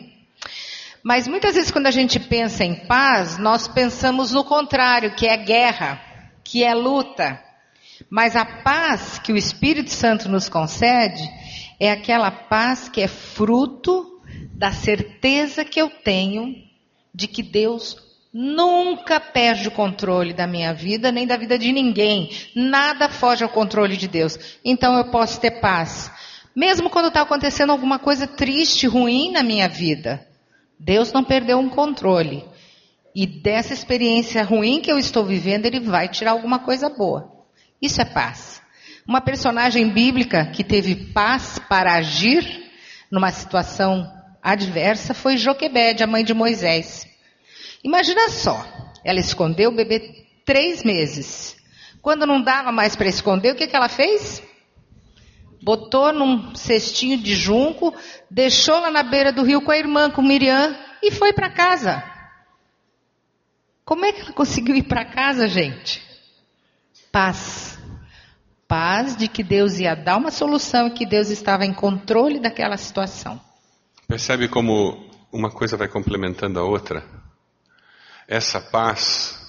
Mas 1.02 1.28
muitas 1.28 1.56
vezes 1.56 1.72
quando 1.72 1.88
a 1.88 1.92
gente 1.92 2.20
pensa 2.20 2.64
em 2.64 2.76
paz, 2.76 3.38
nós 3.38 3.68
pensamos 3.68 4.32
no 4.32 4.44
contrário, 4.44 5.16
que 5.16 5.26
é 5.28 5.38
guerra, 5.38 6.00
que 6.44 6.64
é 6.64 6.74
luta. 6.76 7.42
Mas 8.10 8.36
a 8.36 8.46
paz 8.46 9.18
que 9.20 9.34
o 9.34 9.38
Espírito 9.38 9.92
Santo 9.92 10.30
nos 10.30 10.48
concede 10.48 11.24
é 11.80 11.92
aquela 11.92 12.30
paz 12.30 12.90
que 12.90 13.02
é 13.02 13.08
fruto 13.08 14.22
da 14.54 14.72
certeza 14.72 15.64
que 15.64 15.80
eu 15.80 15.90
tenho 15.90 16.54
de 17.14 17.28
que 17.28 17.42
Deus 17.42 17.98
nunca 18.34 19.20
perde 19.20 19.68
o 19.68 19.72
controle 19.72 20.34
da 20.34 20.46
minha 20.46 20.74
vida, 20.74 21.12
nem 21.12 21.26
da 21.26 21.38
vida 21.38 21.58
de 21.58 21.72
ninguém. 21.72 22.30
Nada 22.56 23.10
foge 23.10 23.44
ao 23.44 23.50
controle 23.50 23.98
de 23.98 24.08
Deus. 24.08 24.38
Então 24.64 24.98
eu 24.98 25.10
posso 25.10 25.40
ter 25.40 25.60
paz. 25.60 26.12
Mesmo 26.56 26.90
quando 26.90 27.08
está 27.08 27.22
acontecendo 27.22 27.72
alguma 27.72 27.98
coisa 27.98 28.28
triste, 28.28 28.86
ruim 28.86 29.32
na 29.32 29.42
minha 29.42 29.68
vida. 29.68 30.28
Deus 30.80 31.12
não 31.12 31.24
perdeu 31.24 31.58
um 31.58 31.70
controle. 31.70 32.46
E 33.16 33.26
dessa 33.26 33.74
experiência 33.74 34.44
ruim 34.44 34.82
que 34.82 34.92
eu 34.92 34.98
estou 34.98 35.26
vivendo, 35.26 35.66
Ele 35.66 35.80
vai 35.80 36.08
tirar 36.08 36.32
alguma 36.32 36.60
coisa 36.60 36.90
boa. 36.90 37.32
Isso 37.82 38.02
é 38.02 38.06
paz. 38.06 38.59
Uma 39.10 39.22
personagem 39.22 39.90
bíblica 39.90 40.46
que 40.46 40.64
teve 40.64 40.96
paz 40.96 41.58
para 41.68 41.96
agir 41.96 42.70
numa 43.10 43.32
situação 43.32 44.08
adversa 44.40 45.16
foi 45.16 45.36
Joquebede, 45.36 46.04
a 46.04 46.08
mãe 46.08 46.24
de 46.24 46.32
Moisés. 46.32 47.08
Imagina 47.84 48.30
só, 48.30 48.64
ela 49.04 49.20
escondeu 49.20 49.72
o 49.72 49.76
bebê 49.76 50.28
três 50.46 50.84
meses. 50.84 51.58
Quando 52.04 52.28
não 52.28 52.40
dava 52.40 52.72
mais 52.72 52.96
para 52.96 53.08
esconder, 53.08 53.54
o 53.54 53.56
que, 53.56 53.66
que 53.66 53.76
ela 53.76 53.90
fez? 53.90 54.44
Botou 55.60 56.14
num 56.14 56.54
cestinho 56.54 57.18
de 57.18 57.34
junco, 57.34 57.92
deixou 58.30 58.80
lá 58.80 58.92
na 58.92 59.02
beira 59.02 59.34
do 59.34 59.42
rio 59.42 59.64
com 59.64 59.72
a 59.72 59.78
irmã, 59.80 60.12
com 60.12 60.22
Miriam, 60.22 60.78
e 61.02 61.10
foi 61.10 61.34
para 61.34 61.50
casa. 61.50 62.04
Como 63.84 64.06
é 64.06 64.14
que 64.14 64.22
ela 64.22 64.34
conseguiu 64.34 64.76
ir 64.76 64.84
para 64.84 65.04
casa, 65.04 65.48
gente? 65.48 66.00
Paz. 67.12 67.69
Paz 68.70 69.18
de 69.18 69.28
que 69.28 69.42
Deus 69.42 69.80
ia 69.80 69.96
dar 69.96 70.16
uma 70.18 70.30
solução 70.30 70.90
e 70.90 70.92
que 70.92 71.04
Deus 71.04 71.30
estava 71.30 71.66
em 71.66 71.74
controle 71.74 72.40
daquela 72.40 72.78
situação. 72.78 73.42
Percebe 74.08 74.48
como 74.48 75.10
uma 75.32 75.50
coisa 75.50 75.76
vai 75.76 75.88
complementando 75.88 76.60
a 76.60 76.64
outra? 76.64 77.04
Essa 78.28 78.62
paz, 78.62 79.40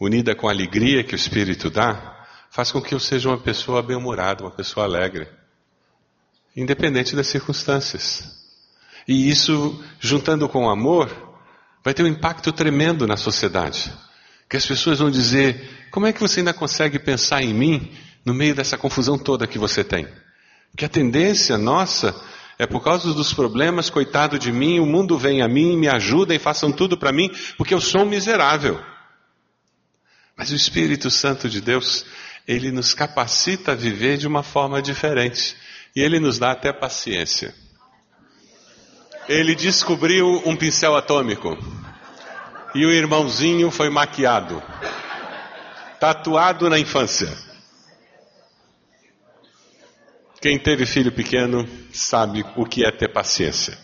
unida 0.00 0.36
com 0.36 0.46
a 0.46 0.52
alegria 0.52 1.02
que 1.02 1.12
o 1.12 1.16
Espírito 1.16 1.68
dá, 1.70 2.24
faz 2.52 2.70
com 2.70 2.80
que 2.80 2.94
eu 2.94 3.00
seja 3.00 3.30
uma 3.30 3.38
pessoa 3.38 3.82
bem-humorada, 3.82 4.44
uma 4.44 4.52
pessoa 4.52 4.86
alegre, 4.86 5.26
independente 6.56 7.16
das 7.16 7.26
circunstâncias. 7.26 8.46
E 9.08 9.28
isso, 9.28 9.84
juntando 9.98 10.48
com 10.48 10.66
o 10.66 10.70
amor, 10.70 11.10
vai 11.82 11.92
ter 11.92 12.04
um 12.04 12.06
impacto 12.06 12.52
tremendo 12.52 13.08
na 13.08 13.16
sociedade. 13.16 13.92
Que 14.48 14.56
as 14.56 14.64
pessoas 14.64 15.00
vão 15.00 15.10
dizer: 15.10 15.88
como 15.90 16.06
é 16.06 16.12
que 16.12 16.20
você 16.20 16.38
ainda 16.38 16.54
consegue 16.54 17.00
pensar 17.00 17.42
em 17.42 17.52
mim 17.52 17.92
no 18.24 18.34
meio 18.34 18.54
dessa 18.54 18.78
confusão 18.78 19.18
toda 19.18 19.46
que 19.46 19.58
você 19.58 19.82
tem? 19.82 20.06
Que 20.76 20.84
a 20.84 20.88
tendência 20.88 21.58
nossa 21.58 22.14
é 22.58 22.66
por 22.66 22.82
causa 22.82 23.12
dos 23.12 23.32
problemas, 23.34 23.90
coitado 23.90 24.38
de 24.38 24.52
mim, 24.52 24.78
o 24.78 24.86
mundo 24.86 25.18
vem 25.18 25.42
a 25.42 25.48
mim, 25.48 25.76
me 25.76 25.88
ajudem, 25.88 26.38
façam 26.38 26.70
tudo 26.70 26.96
para 26.96 27.12
mim, 27.12 27.30
porque 27.56 27.74
eu 27.74 27.80
sou 27.80 28.02
um 28.02 28.08
miserável. 28.08 28.80
Mas 30.36 30.50
o 30.50 30.56
Espírito 30.56 31.10
Santo 31.10 31.48
de 31.48 31.60
Deus, 31.60 32.06
ele 32.46 32.70
nos 32.70 32.94
capacita 32.94 33.72
a 33.72 33.74
viver 33.74 34.16
de 34.16 34.26
uma 34.26 34.42
forma 34.42 34.80
diferente. 34.80 35.56
E 35.94 36.00
ele 36.00 36.18
nos 36.18 36.38
dá 36.38 36.52
até 36.52 36.72
paciência. 36.72 37.54
Ele 39.28 39.54
descobriu 39.54 40.42
um 40.46 40.56
pincel 40.56 40.96
atômico. 40.96 41.56
E 42.74 42.84
o 42.86 42.90
irmãozinho 42.90 43.70
foi 43.70 43.90
maquiado. 43.90 44.62
Tatuado 46.00 46.70
na 46.70 46.78
infância. 46.78 47.30
Quem 50.42 50.58
teve 50.58 50.84
filho 50.84 51.12
pequeno 51.12 51.68
sabe 51.92 52.44
o 52.56 52.66
que 52.66 52.84
é 52.84 52.90
ter 52.90 53.06
paciência. 53.06 53.78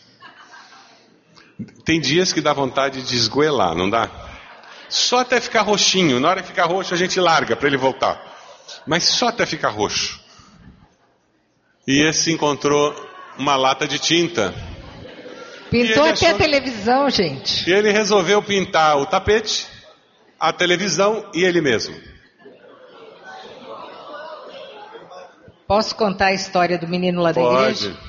Tem 1.85 2.01
dias 2.01 2.33
que 2.33 2.41
dá 2.41 2.53
vontade 2.53 3.01
de 3.01 3.15
esgoelar, 3.15 3.77
não 3.77 3.89
dá? 3.89 4.11
Só 4.89 5.21
até 5.21 5.41
ficar 5.41 5.63
roxinho. 5.63 6.19
Na 6.19 6.31
hora 6.31 6.43
que 6.43 6.49
ficar 6.49 6.67
roxo, 6.67 6.93
a 6.93 6.97
gente 6.97 7.21
larga 7.21 7.55
para 7.55 7.69
ele 7.69 7.77
voltar. 7.77 8.21
Mas 8.85 9.05
só 9.05 9.29
até 9.29 9.47
ficar 9.47 9.69
roxo. 9.69 10.21
E 11.87 12.05
esse 12.05 12.33
encontrou 12.33 12.93
uma 13.39 13.55
lata 13.55 13.87
de 13.87 14.01
tinta. 14.01 14.53
Pintou 15.71 16.03
até 16.03 16.27
achou... 16.27 16.31
a 16.31 16.35
televisão, 16.35 17.09
gente. 17.09 17.71
E 17.71 17.73
ele 17.73 17.93
resolveu 17.93 18.43
pintar 18.43 18.99
o 18.99 19.07
tapete, 19.07 19.65
a 20.41 20.53
televisão 20.53 21.31
e 21.33 21.45
ele 21.45 21.61
mesmo. 21.61 21.95
Posso 25.69 25.95
contar 25.95 26.29
a 26.29 26.33
história 26.33 26.79
do 26.79 26.89
menino 26.89 27.21
lá 27.21 27.31
da 27.31 27.43
Pode. 27.43 27.85
igreja? 27.85 28.01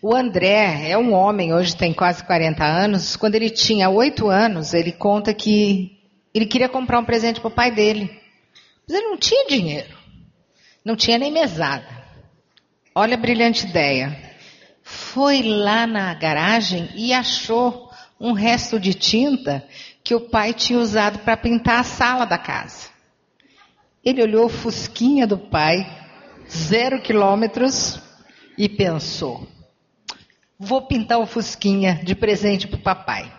O 0.00 0.14
André 0.16 0.88
é 0.88 0.96
um 0.96 1.12
homem, 1.12 1.52
hoje 1.52 1.76
tem 1.76 1.92
quase 1.92 2.24
40 2.24 2.64
anos. 2.64 3.14
Quando 3.14 3.34
ele 3.34 3.50
tinha 3.50 3.90
8 3.90 4.26
anos, 4.30 4.72
ele 4.72 4.90
conta 4.90 5.34
que 5.34 6.00
ele 6.32 6.46
queria 6.46 6.70
comprar 6.70 6.98
um 6.98 7.04
presente 7.04 7.40
para 7.42 7.48
o 7.48 7.50
pai 7.50 7.70
dele. 7.70 8.10
Mas 8.88 8.96
ele 8.96 9.06
não 9.06 9.18
tinha 9.18 9.46
dinheiro. 9.46 9.94
Não 10.82 10.96
tinha 10.96 11.18
nem 11.18 11.30
mesada. 11.30 11.86
Olha 12.94 13.16
a 13.16 13.20
brilhante 13.20 13.66
ideia. 13.66 14.18
Foi 14.82 15.42
lá 15.42 15.86
na 15.86 16.14
garagem 16.14 16.88
e 16.94 17.12
achou 17.12 17.90
um 18.18 18.32
resto 18.32 18.80
de 18.80 18.94
tinta 18.94 19.62
que 20.02 20.14
o 20.14 20.22
pai 20.22 20.54
tinha 20.54 20.78
usado 20.78 21.18
para 21.18 21.36
pintar 21.36 21.80
a 21.80 21.84
sala 21.84 22.24
da 22.24 22.38
casa. 22.38 22.88
Ele 24.02 24.22
olhou 24.22 24.46
o 24.46 24.48
fusquinha 24.48 25.26
do 25.26 25.36
pai, 25.36 25.86
zero 26.50 27.00
quilômetros 27.00 28.00
e 28.56 28.68
pensou: 28.68 29.46
vou 30.58 30.82
pintar 30.82 31.18
o 31.18 31.26
Fusquinha 31.26 32.00
de 32.02 32.14
presente 32.14 32.66
para 32.66 32.78
o 32.78 32.82
papai. 32.82 33.32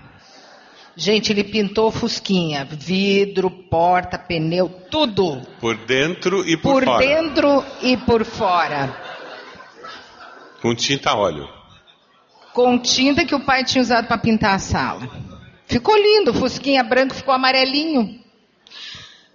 Gente, 0.96 1.32
ele 1.32 1.44
pintou 1.44 1.92
Fusquinha, 1.92 2.66
vidro, 2.66 3.50
porta, 3.50 4.18
pneu, 4.20 4.70
tudo. 4.92 5.42
Por 5.60 5.76
dentro 5.76 6.48
e 6.48 6.56
por, 6.56 6.74
por 6.74 6.86
fora. 6.86 6.98
Por 6.98 7.08
dentro 7.08 7.66
e 7.82 7.98
por 7.98 8.26
fora. 8.26 8.98
Com 10.62 10.76
tinta 10.76 11.16
óleo. 11.16 11.50
Com 12.54 12.78
tinta 12.78 13.26
que 13.26 13.34
o 13.34 13.40
pai 13.40 13.64
tinha 13.64 13.82
usado 13.82 14.08
para 14.08 14.20
pintar 14.20 14.56
a 14.56 14.60
sala. 14.60 15.10
Ficou 15.66 15.98
lindo, 15.98 16.30
o 16.30 16.34
Fusquinha 16.36 16.84
branco 16.84 17.16
ficou 17.16 17.34
amarelinho. 17.34 18.22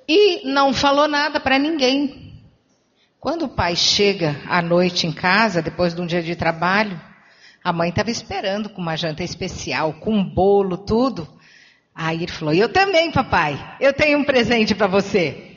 E 0.08 0.48
não 0.48 0.72
falou 0.72 1.08
nada 1.08 1.40
para 1.40 1.58
ninguém. 1.58 2.27
Quando 3.20 3.46
o 3.46 3.48
pai 3.48 3.74
chega 3.74 4.40
à 4.48 4.62
noite 4.62 5.06
em 5.06 5.12
casa, 5.12 5.60
depois 5.60 5.92
de 5.92 6.00
um 6.00 6.06
dia 6.06 6.22
de 6.22 6.36
trabalho, 6.36 7.00
a 7.64 7.72
mãe 7.72 7.90
estava 7.90 8.10
esperando 8.10 8.70
com 8.70 8.80
uma 8.80 8.96
janta 8.96 9.24
especial, 9.24 9.94
com 9.94 10.14
um 10.14 10.24
bolo, 10.24 10.78
tudo. 10.78 11.28
Aí 11.92 12.22
ele 12.22 12.30
falou: 12.30 12.54
Eu 12.54 12.68
também, 12.68 13.10
papai, 13.10 13.76
eu 13.80 13.92
tenho 13.92 14.18
um 14.18 14.24
presente 14.24 14.72
para 14.72 14.86
você. 14.86 15.56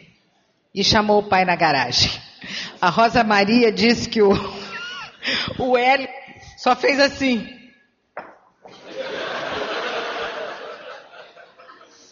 E 0.74 0.84
chamou 0.84 1.19
o 1.19 1.30
pai 1.30 1.45
na 1.45 1.56
garagem. 1.56 2.10
A 2.82 2.89
Rosa 2.89 3.24
Maria 3.24 3.71
disse 3.71 4.10
que 4.10 4.24
o, 4.24 4.32
o 5.60 5.78
Hélio 5.78 6.10
só 6.58 6.76
fez 6.76 7.00
assim. 7.00 7.47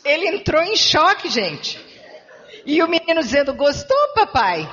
Ele 0.06 0.28
entrou 0.28 0.62
em 0.62 0.76
choque, 0.76 1.28
gente. 1.28 1.80
E 2.68 2.84
o 2.84 2.88
menino 2.88 3.22
dizendo: 3.22 3.56
Gostou, 3.56 3.98
papai? 4.14 4.70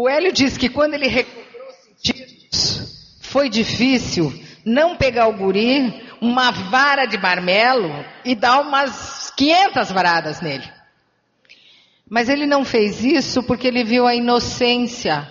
O 0.00 0.08
Hélio 0.08 0.32
diz 0.32 0.56
que 0.56 0.68
quando 0.68 0.94
ele 0.94 1.08
recobrou 1.08 1.72
sentidos, 1.82 3.18
foi 3.20 3.48
difícil 3.48 4.32
não 4.64 4.94
pegar 4.94 5.26
o 5.26 5.32
guri, 5.32 6.08
uma 6.20 6.52
vara 6.52 7.04
de 7.04 7.18
marmelo 7.18 8.04
e 8.24 8.36
dar 8.36 8.60
umas 8.60 9.32
500 9.36 9.90
varadas 9.90 10.40
nele. 10.40 10.72
Mas 12.08 12.28
ele 12.28 12.46
não 12.46 12.64
fez 12.64 13.02
isso 13.02 13.42
porque 13.42 13.66
ele 13.66 13.82
viu 13.82 14.06
a 14.06 14.14
inocência. 14.14 15.28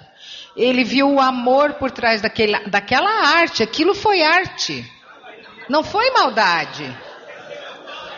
Ele 0.53 0.83
viu 0.83 1.13
o 1.13 1.21
amor 1.21 1.75
por 1.75 1.89
trás 1.89 2.21
daquele, 2.21 2.59
daquela 2.67 3.09
arte. 3.37 3.63
Aquilo 3.63 3.95
foi 3.95 4.21
arte. 4.21 4.85
Não 5.69 5.81
foi 5.81 6.11
maldade. 6.11 6.93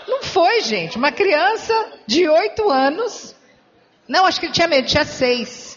Não 0.07 0.23
foi, 0.23 0.61
gente. 0.61 0.97
Uma 0.97 1.11
criança 1.11 1.91
de 2.07 2.27
oito 2.27 2.71
anos. 2.71 3.35
Não, 4.07 4.25
acho 4.25 4.39
que 4.39 4.47
ele 4.47 4.53
tinha 4.53 4.67
medo, 4.67 4.87
tinha 4.87 5.05
seis. 5.05 5.68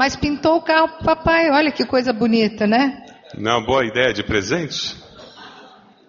Mas 0.00 0.16
pintou 0.16 0.56
o 0.56 0.62
carro 0.62 0.88
pro 0.88 1.04
papai, 1.04 1.50
olha 1.50 1.70
que 1.70 1.84
coisa 1.84 2.10
bonita, 2.10 2.66
né? 2.66 3.04
Não 3.36 3.50
é 3.50 3.54
uma 3.56 3.66
boa 3.66 3.84
ideia 3.84 4.14
de 4.14 4.22
presente? 4.22 4.96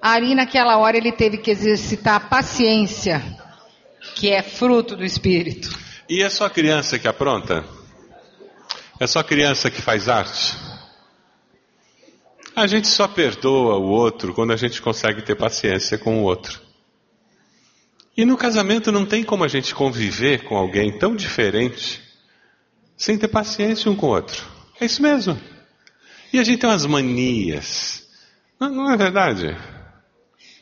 Ali 0.01 0.33
naquela 0.33 0.77
hora 0.77 0.95
ele 0.95 1.11
teve 1.11 1.37
que 1.37 1.51
exercitar 1.51 2.15
a 2.15 2.19
paciência, 2.21 3.21
que 4.15 4.29
é 4.29 4.41
fruto 4.41 4.95
do 4.95 5.03
Espírito. 5.03 5.77
E 6.07 6.23
é 6.23 6.29
só 6.29 6.47
criança 6.47 6.97
que 6.97 7.05
apronta? 7.05 7.65
É 8.97 9.05
só 9.05 9.21
criança 9.23 9.69
que 9.69 9.81
faz 9.81 10.07
arte? 10.07 10.55
A 12.55 12.67
gente 12.67 12.87
só 12.87 13.09
perdoa 13.09 13.75
o 13.75 13.89
outro 13.89 14.33
quando 14.33 14.53
a 14.53 14.55
gente 14.57 14.81
consegue 14.81 15.21
ter 15.21 15.35
paciência 15.35 15.97
com 15.97 16.21
o 16.21 16.23
outro. 16.23 16.61
E 18.15 18.23
no 18.23 18.37
casamento 18.37 18.89
não 18.89 19.05
tem 19.05 19.21
como 19.21 19.43
a 19.43 19.49
gente 19.49 19.75
conviver 19.75 20.45
com 20.45 20.55
alguém 20.55 20.97
tão 20.97 21.13
diferente 21.13 22.00
sem 23.01 23.17
ter 23.17 23.29
paciência 23.29 23.89
um 23.89 23.95
com 23.95 24.05
o 24.05 24.09
outro. 24.09 24.45
É 24.79 24.85
isso 24.85 25.01
mesmo. 25.01 25.35
E 26.31 26.37
a 26.37 26.43
gente 26.43 26.59
tem 26.59 26.69
umas 26.69 26.85
manias. 26.85 28.07
Não, 28.59 28.69
não 28.69 28.93
é 28.93 28.95
verdade? 28.95 29.57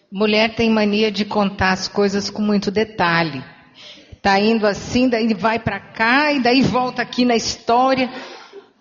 Mulher 0.10 0.56
tem 0.56 0.70
mania 0.70 1.12
de 1.12 1.26
contar 1.26 1.74
as 1.74 1.90
coisas 1.90 2.30
com 2.30 2.42
muito 2.42 2.72
detalhe. 2.72 3.44
Tá 4.22 4.40
indo 4.40 4.66
assim, 4.66 5.10
daí 5.10 5.34
vai 5.34 5.60
para 5.60 5.82
cá 5.82 6.32
e 6.32 6.40
daí 6.42 6.62
volta 6.62 7.02
aqui 7.02 7.26
na 7.26 7.36
história 7.36 8.10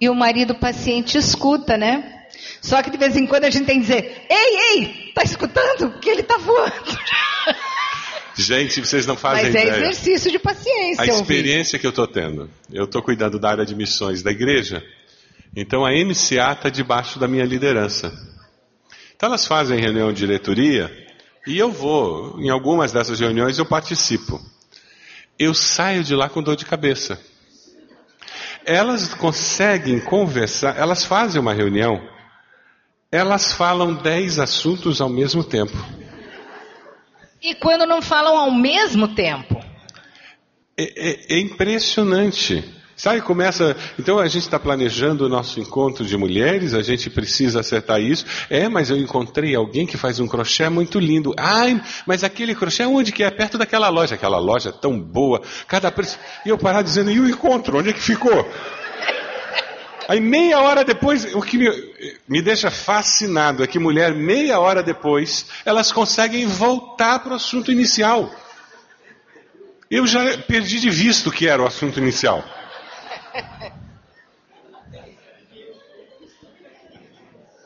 e 0.00 0.08
o 0.08 0.14
marido 0.14 0.54
paciente 0.54 1.18
escuta, 1.18 1.76
né? 1.76 2.26
Só 2.62 2.80
que 2.80 2.90
de 2.90 2.96
vez 2.96 3.16
em 3.16 3.26
quando 3.26 3.44
a 3.44 3.50
gente 3.50 3.66
tem 3.66 3.80
que 3.80 3.86
dizer: 3.88 4.24
"Ei, 4.30 4.78
ei, 4.78 5.12
tá 5.12 5.24
escutando? 5.24 5.98
Que 5.98 6.10
ele 6.10 6.22
tá 6.22 6.38
voando". 6.38 6.96
Gente, 8.34 8.80
vocês 8.80 9.06
não 9.06 9.16
fazem 9.16 9.46
Mas 9.46 9.54
é 9.54 9.66
ideia. 9.66 9.76
exercício 9.78 10.30
de 10.30 10.38
paciência. 10.38 11.02
A 11.02 11.06
ouvir. 11.06 11.20
experiência 11.20 11.78
que 11.78 11.86
eu 11.86 11.90
estou 11.90 12.06
tendo. 12.06 12.48
Eu 12.72 12.84
estou 12.84 13.02
cuidando 13.02 13.38
da 13.38 13.50
área 13.50 13.66
de 13.66 13.74
missões 13.74 14.22
da 14.22 14.30
igreja. 14.30 14.82
Então 15.56 15.84
a 15.84 15.90
MCA 15.90 16.52
está 16.52 16.68
debaixo 16.68 17.18
da 17.18 17.26
minha 17.26 17.44
liderança. 17.44 18.12
Então 19.16 19.28
elas 19.28 19.46
fazem 19.46 19.80
reunião 19.80 20.12
de 20.12 20.20
diretoria 20.20 20.90
e 21.46 21.58
eu 21.58 21.72
vou. 21.72 22.38
Em 22.40 22.48
algumas 22.48 22.92
dessas 22.92 23.18
reuniões 23.18 23.58
eu 23.58 23.66
participo. 23.66 24.40
Eu 25.38 25.54
saio 25.54 26.04
de 26.04 26.14
lá 26.14 26.28
com 26.28 26.42
dor 26.42 26.56
de 26.56 26.64
cabeça. 26.64 27.20
Elas 28.64 29.14
conseguem 29.14 29.98
conversar, 29.98 30.76
elas 30.76 31.04
fazem 31.04 31.40
uma 31.40 31.54
reunião, 31.54 32.06
elas 33.10 33.52
falam 33.52 33.94
dez 33.94 34.38
assuntos 34.38 35.00
ao 35.00 35.08
mesmo 35.08 35.42
tempo. 35.42 35.76
E 37.42 37.54
quando 37.54 37.86
não 37.86 38.02
falam 38.02 38.36
ao 38.36 38.50
mesmo 38.50 39.08
tempo? 39.14 39.62
É, 40.76 41.10
é- 41.10 41.36
é 41.36 41.38
impressionante. 41.38 42.64
Sabe, 42.96 43.20
começa. 43.20 43.76
Então 43.96 44.18
a 44.18 44.26
gente 44.26 44.42
está 44.42 44.58
planejando 44.58 45.24
o 45.24 45.28
nosso 45.28 45.60
encontro 45.60 46.04
de 46.04 46.16
mulheres, 46.16 46.74
a 46.74 46.82
gente 46.82 47.08
precisa 47.08 47.60
acertar 47.60 48.00
isso. 48.00 48.26
É, 48.50 48.68
mas 48.68 48.90
eu 48.90 48.96
encontrei 48.96 49.54
alguém 49.54 49.86
que 49.86 49.96
faz 49.96 50.18
um 50.18 50.26
crochê 50.26 50.68
muito 50.68 50.98
lindo. 50.98 51.32
Ai, 51.38 51.80
mas 52.04 52.24
aquele 52.24 52.56
crochê 52.56 52.84
onde 52.84 53.12
que 53.12 53.22
é? 53.22 53.30
Perto 53.30 53.56
daquela 53.56 53.88
loja. 53.88 54.16
Aquela 54.16 54.38
loja 54.38 54.72
tão 54.72 54.98
boa, 54.98 55.40
cada 55.68 55.92
preço. 55.92 56.18
E 56.44 56.48
eu 56.48 56.58
parar 56.58 56.82
dizendo, 56.82 57.08
e 57.12 57.20
o 57.20 57.28
encontro? 57.30 57.78
Onde 57.78 57.90
é 57.90 57.92
que 57.92 58.00
ficou? 58.02 58.44
Aí 60.08 60.20
meia 60.20 60.58
hora 60.60 60.82
depois, 60.84 61.34
o 61.34 61.42
que 61.42 61.58
me, 61.58 61.68
me 62.26 62.40
deixa 62.40 62.70
fascinado 62.70 63.62
é 63.62 63.66
que 63.66 63.78
mulher, 63.78 64.14
meia 64.14 64.58
hora 64.58 64.82
depois, 64.82 65.44
elas 65.66 65.92
conseguem 65.92 66.46
voltar 66.46 67.18
para 67.18 67.32
o 67.32 67.36
assunto 67.36 67.70
inicial. 67.70 68.34
Eu 69.90 70.06
já 70.06 70.38
perdi 70.38 70.80
de 70.80 70.88
vista 70.88 71.28
o 71.28 71.32
que 71.32 71.46
era 71.46 71.62
o 71.62 71.66
assunto 71.66 71.98
inicial. 71.98 72.42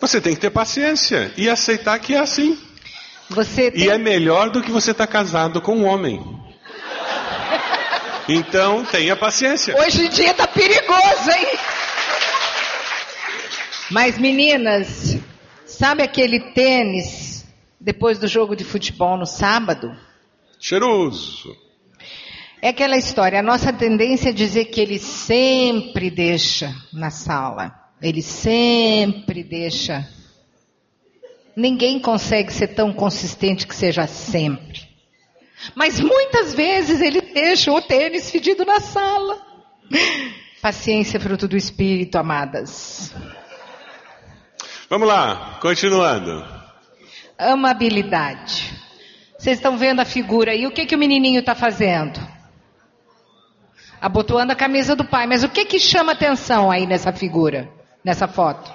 Você 0.00 0.20
tem 0.20 0.34
que 0.34 0.40
ter 0.40 0.50
paciência 0.50 1.32
e 1.36 1.48
aceitar 1.48 1.96
que 2.00 2.12
é 2.12 2.18
assim. 2.18 2.58
Tem... 3.70 3.84
E 3.84 3.88
é 3.88 3.96
melhor 3.98 4.50
do 4.50 4.60
que 4.60 4.72
você 4.72 4.90
estar 4.90 5.06
casado 5.06 5.62
com 5.62 5.76
um 5.76 5.86
homem. 5.86 6.20
Então 8.28 8.84
tenha 8.84 9.16
paciência. 9.16 9.76
Hoje 9.76 10.06
em 10.06 10.08
dia 10.08 10.32
tá 10.32 10.46
perigoso, 10.46 11.28
hein? 11.28 11.58
Mas 13.92 14.16
meninas, 14.16 15.18
sabe 15.66 16.02
aquele 16.02 16.40
tênis 16.40 17.46
depois 17.78 18.18
do 18.18 18.26
jogo 18.26 18.56
de 18.56 18.64
futebol 18.64 19.18
no 19.18 19.26
sábado? 19.26 19.94
Cheiroso. 20.58 21.54
É 22.62 22.68
aquela 22.68 22.96
história, 22.96 23.40
a 23.40 23.42
nossa 23.42 23.70
tendência 23.70 24.30
é 24.30 24.32
dizer 24.32 24.66
que 24.66 24.80
ele 24.80 24.98
sempre 24.98 26.10
deixa 26.10 26.74
na 26.90 27.10
sala. 27.10 27.70
Ele 28.00 28.22
sempre 28.22 29.44
deixa. 29.44 30.08
Ninguém 31.54 32.00
consegue 32.00 32.50
ser 32.50 32.68
tão 32.68 32.94
consistente 32.94 33.66
que 33.66 33.76
seja 33.76 34.06
sempre. 34.06 34.88
Mas 35.74 36.00
muitas 36.00 36.54
vezes 36.54 37.02
ele 37.02 37.20
deixa 37.20 37.70
o 37.70 37.82
tênis 37.82 38.30
fedido 38.30 38.64
na 38.64 38.80
sala. 38.80 39.38
Paciência, 40.62 41.20
fruto 41.20 41.46
do 41.46 41.58
espírito, 41.58 42.16
amadas. 42.16 43.12
Vamos 44.92 45.08
lá, 45.08 45.56
continuando. 45.58 46.44
Amabilidade. 47.38 48.78
Vocês 49.38 49.56
estão 49.56 49.78
vendo 49.78 50.00
a 50.00 50.04
figura 50.04 50.52
aí? 50.52 50.66
O 50.66 50.70
que, 50.70 50.84
que 50.84 50.94
o 50.94 50.98
menininho 50.98 51.40
está 51.40 51.54
fazendo? 51.54 52.20
Abotoando 53.98 54.52
a 54.52 54.54
camisa 54.54 54.94
do 54.94 55.02
pai. 55.02 55.26
Mas 55.26 55.42
o 55.42 55.48
que, 55.48 55.64
que 55.64 55.78
chama 55.78 56.12
atenção 56.12 56.70
aí 56.70 56.84
nessa 56.84 57.10
figura, 57.10 57.72
nessa 58.04 58.28
foto? 58.28 58.70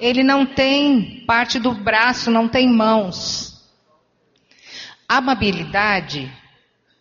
Ele 0.00 0.22
não 0.22 0.46
tem 0.46 1.22
parte 1.26 1.58
do 1.58 1.74
braço, 1.74 2.30
não 2.30 2.48
tem 2.48 2.66
mãos. 2.66 3.70
Amabilidade 5.06 6.32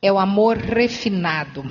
é 0.01 0.11
o 0.11 0.19
amor 0.19 0.57
refinado. 0.57 1.63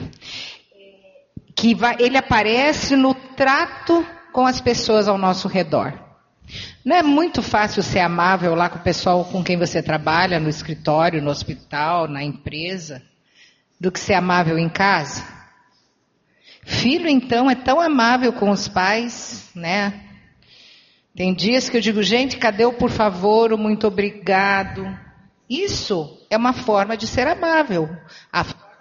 Que 1.54 1.74
vai, 1.74 1.96
ele 1.98 2.16
aparece 2.16 2.96
no 2.96 3.12
trato 3.12 4.02
com 4.32 4.46
as 4.46 4.62
pessoas 4.62 5.08
ao 5.08 5.18
nosso 5.18 5.46
redor. 5.46 6.07
Não 6.88 6.96
é 6.96 7.02
muito 7.02 7.42
fácil 7.42 7.82
ser 7.82 7.98
amável 7.98 8.54
lá 8.54 8.70
com 8.70 8.78
o 8.78 8.82
pessoal 8.82 9.22
com 9.26 9.44
quem 9.44 9.58
você 9.58 9.82
trabalha, 9.82 10.40
no 10.40 10.48
escritório, 10.48 11.20
no 11.20 11.28
hospital, 11.28 12.08
na 12.08 12.24
empresa, 12.24 13.02
do 13.78 13.92
que 13.92 14.00
ser 14.00 14.14
amável 14.14 14.58
em 14.58 14.70
casa? 14.70 15.22
Filho, 16.64 17.06
então, 17.06 17.50
é 17.50 17.54
tão 17.54 17.78
amável 17.78 18.32
com 18.32 18.48
os 18.48 18.68
pais, 18.68 19.50
né? 19.54 20.02
Tem 21.14 21.34
dias 21.34 21.68
que 21.68 21.76
eu 21.76 21.80
digo, 21.82 22.02
gente, 22.02 22.38
cadê 22.38 22.64
o 22.64 22.72
por 22.72 22.88
favor, 22.88 23.52
o 23.52 23.58
muito 23.58 23.86
obrigado? 23.86 24.82
Isso 25.46 26.26
é 26.30 26.38
uma 26.38 26.54
forma 26.54 26.96
de 26.96 27.06
ser 27.06 27.26
amável, 27.26 27.86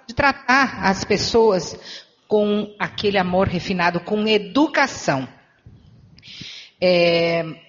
de 0.08 0.16
tratar 0.16 0.86
as 0.86 1.04
pessoas 1.04 1.78
com 2.26 2.74
aquele 2.80 3.18
amor 3.18 3.50
refinado, 3.50 4.00
com 4.00 4.26
educação. 4.26 5.28
É, 6.80 7.67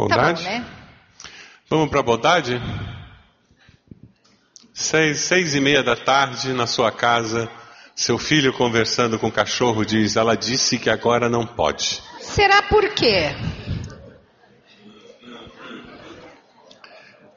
Bondade? 0.00 0.44
Tá 0.44 0.50
bom, 0.50 0.58
né? 0.58 0.66
Vamos 1.68 1.90
para 1.90 2.00
a 2.00 2.02
bondade? 2.02 2.60
Seis, 4.72 5.20
seis 5.20 5.54
e 5.54 5.60
meia 5.60 5.82
da 5.82 5.94
tarde, 5.94 6.52
na 6.52 6.66
sua 6.66 6.90
casa, 6.90 7.50
seu 7.94 8.16
filho 8.16 8.52
conversando 8.52 9.18
com 9.18 9.28
o 9.28 9.32
cachorro 9.32 9.84
diz: 9.84 10.16
Ela 10.16 10.34
disse 10.34 10.78
que 10.78 10.88
agora 10.88 11.28
não 11.28 11.46
pode. 11.46 12.02
Será 12.18 12.62
por 12.62 12.88
quê? 12.94 13.34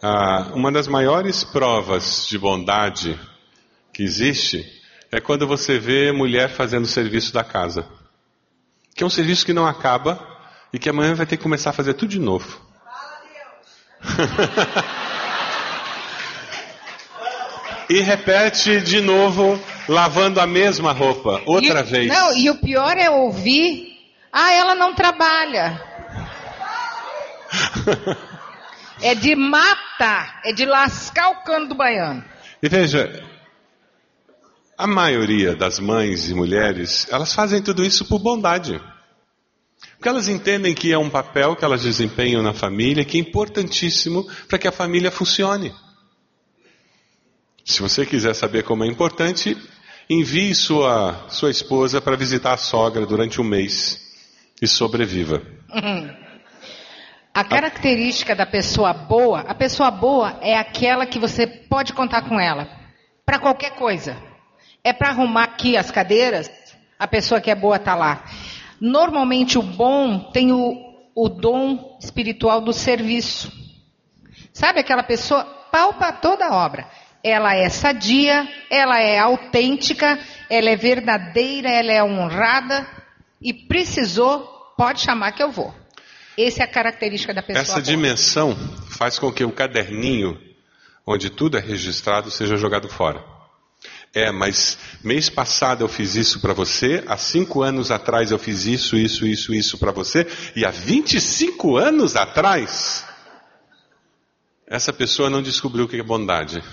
Ah, 0.02 0.52
uma 0.54 0.72
das 0.72 0.88
maiores 0.88 1.44
provas 1.44 2.26
de 2.28 2.38
bondade 2.38 3.20
que 3.94 4.04
existe 4.04 4.66
é 5.12 5.20
quando 5.20 5.46
você 5.46 5.78
vê 5.78 6.12
mulher 6.12 6.50
fazendo 6.50 6.86
o 6.86 6.88
serviço 6.88 7.34
da 7.34 7.44
casa. 7.44 7.86
Que 8.96 9.04
é 9.04 9.06
um 9.06 9.10
serviço 9.10 9.46
que 9.46 9.54
não 9.54 9.68
acaba 9.68 10.26
e 10.72 10.80
que 10.80 10.90
amanhã 10.90 11.14
vai 11.14 11.26
ter 11.26 11.38
que 11.38 11.44
começar 11.44 11.72
a 11.72 11.74
fazer 11.74 11.94
tudo 11.94 12.10
de 12.10 12.20
novo. 12.20 12.63
E 17.90 18.00
repete 18.02 18.82
de 18.82 19.02
novo, 19.02 19.60
lavando 19.88 20.40
a 20.40 20.48
mesma 20.48 20.92
roupa, 20.92 21.42
outra 21.46 21.82
E- 21.82 21.84
vez. 21.84 22.08
Não, 22.08 22.36
e 22.38 22.50
o 22.50 22.56
pior 22.56 22.98
é 22.98 23.10
ouvir, 23.10 23.98
ah, 24.32 24.54
ela 24.54 24.76
não 24.76 24.94
trabalha. 24.94 25.82
É 29.02 29.14
de 29.16 29.36
matar, 29.36 30.40
é 30.46 30.54
de 30.54 30.66
lascar 30.66 31.30
o 31.32 31.44
cano 31.44 31.68
do 31.68 31.76
baiano. 31.76 32.24
E 32.62 32.70
veja, 32.70 33.22
a 34.78 34.88
maioria 34.88 35.58
das 35.58 35.78
mães 35.78 36.30
e 36.30 36.34
mulheres, 36.34 37.06
elas 37.12 37.34
fazem 37.34 37.62
tudo 37.62 37.84
isso 37.84 38.06
por 38.06 38.20
bondade. 38.20 38.80
Porque 39.96 40.10
elas 40.10 40.28
entendem 40.28 40.74
que 40.74 40.92
é 40.92 40.98
um 40.98 41.10
papel 41.10 41.56
que 41.56 41.64
elas 41.64 41.84
desempenham 41.84 42.42
na 42.42 42.54
família 42.54 43.06
que 43.06 43.18
é 43.18 43.22
importantíssimo 43.22 44.28
para 44.48 44.58
que 44.58 44.68
a 44.68 44.72
família 44.72 45.12
funcione. 45.12 45.74
Se 47.64 47.82
você 47.82 48.06
quiser 48.06 48.34
saber 48.34 48.64
como 48.64 48.84
é 48.84 48.88
importante, 48.88 49.58
envie 50.10 50.54
sua, 50.54 51.26
sua 51.30 51.50
esposa 51.50 52.02
para 52.02 52.18
visitar 52.18 52.54
a 52.54 52.58
sogra 52.58 53.06
durante 53.06 53.40
um 53.40 53.44
mês 53.44 54.02
e 54.62 54.68
sobreviva. 54.68 55.42
A 57.36 57.44
característica 57.44 58.36
da 58.36 58.46
pessoa 58.46 58.94
boa, 58.94 59.40
a 59.40 59.56
pessoa 59.56 59.90
boa 59.90 60.38
é 60.40 60.56
aquela 60.56 61.04
que 61.04 61.18
você 61.18 61.48
pode 61.48 61.92
contar 61.92 62.30
com 62.30 62.40
ela 62.40 62.70
para 63.26 63.40
qualquer 63.40 63.72
coisa. 63.72 64.16
É 64.84 64.94
para 64.94 65.10
arrumar 65.10 65.46
aqui 65.46 65.76
as 65.76 65.90
cadeiras, 65.90 66.52
a 67.00 67.08
pessoa 67.08 67.42
que 67.42 67.50
é 67.50 67.56
boa 67.56 67.78
está 67.78 67.96
lá. 67.96 68.24
Normalmente 68.84 69.58
o 69.58 69.62
bom 69.62 70.30
tem 70.34 70.52
o, 70.52 70.76
o 71.16 71.30
dom 71.30 71.98
espiritual 72.02 72.60
do 72.60 72.74
serviço. 72.74 73.50
Sabe 74.52 74.82
aquela 74.82 75.04
pessoa 75.04 75.46
palpa 75.72 76.12
toda 76.12 76.46
a 76.46 76.54
obra. 76.54 76.86
Ela 77.24 77.56
é 77.56 77.70
sadia, 77.70 78.46
ela 78.70 79.00
é 79.00 79.18
autêntica, 79.18 80.20
ela 80.50 80.70
é 80.70 80.76
verdadeira, 80.76 81.70
ela 81.70 81.94
é 81.94 82.04
honrada 82.04 82.86
e 83.42 83.54
precisou, 83.54 84.42
pode 84.78 85.00
chamar 85.00 85.32
que 85.32 85.42
eu 85.42 85.50
vou. 85.50 85.74
Essa 86.38 86.64
é 86.64 86.66
a 86.66 86.68
característica 86.68 87.34
da 87.34 87.42
pessoa. 87.42 87.62
Essa 87.62 87.74
boa. 87.76 87.84
dimensão 87.84 88.54
faz 88.98 89.18
com 89.18 89.32
que 89.32 89.46
o 89.46 89.52
caderninho, 89.54 90.38
onde 91.08 91.30
tudo 91.30 91.58
é 91.58 91.62
registrado, 91.62 92.30
seja 92.30 92.58
jogado 92.58 92.90
fora. 92.90 93.33
É, 94.16 94.32
mas 94.32 94.78
mês 95.04 95.28
passado 95.28 95.84
eu 95.84 95.88
fiz 95.88 96.14
isso 96.14 96.40
para 96.40 96.54
você, 96.54 97.04
há 97.08 97.18
cinco 97.18 97.64
anos 97.64 97.90
atrás 97.90 98.30
eu 98.30 98.38
fiz 98.38 98.66
isso, 98.68 98.96
isso, 98.96 99.26
isso, 99.26 99.56
isso 99.56 99.78
para 99.80 99.92
você, 99.92 100.28
e 100.56 100.64
há 100.64 100.70
25 100.70 101.78
anos 101.78 102.16
atrás, 102.16 103.04
essa 104.68 104.94
pessoa 104.94 105.32
não 105.32 105.42
descobriu 105.42 105.86
o 105.86 105.88
que 105.88 106.00
é 106.00 106.04
bondade. 106.04 106.64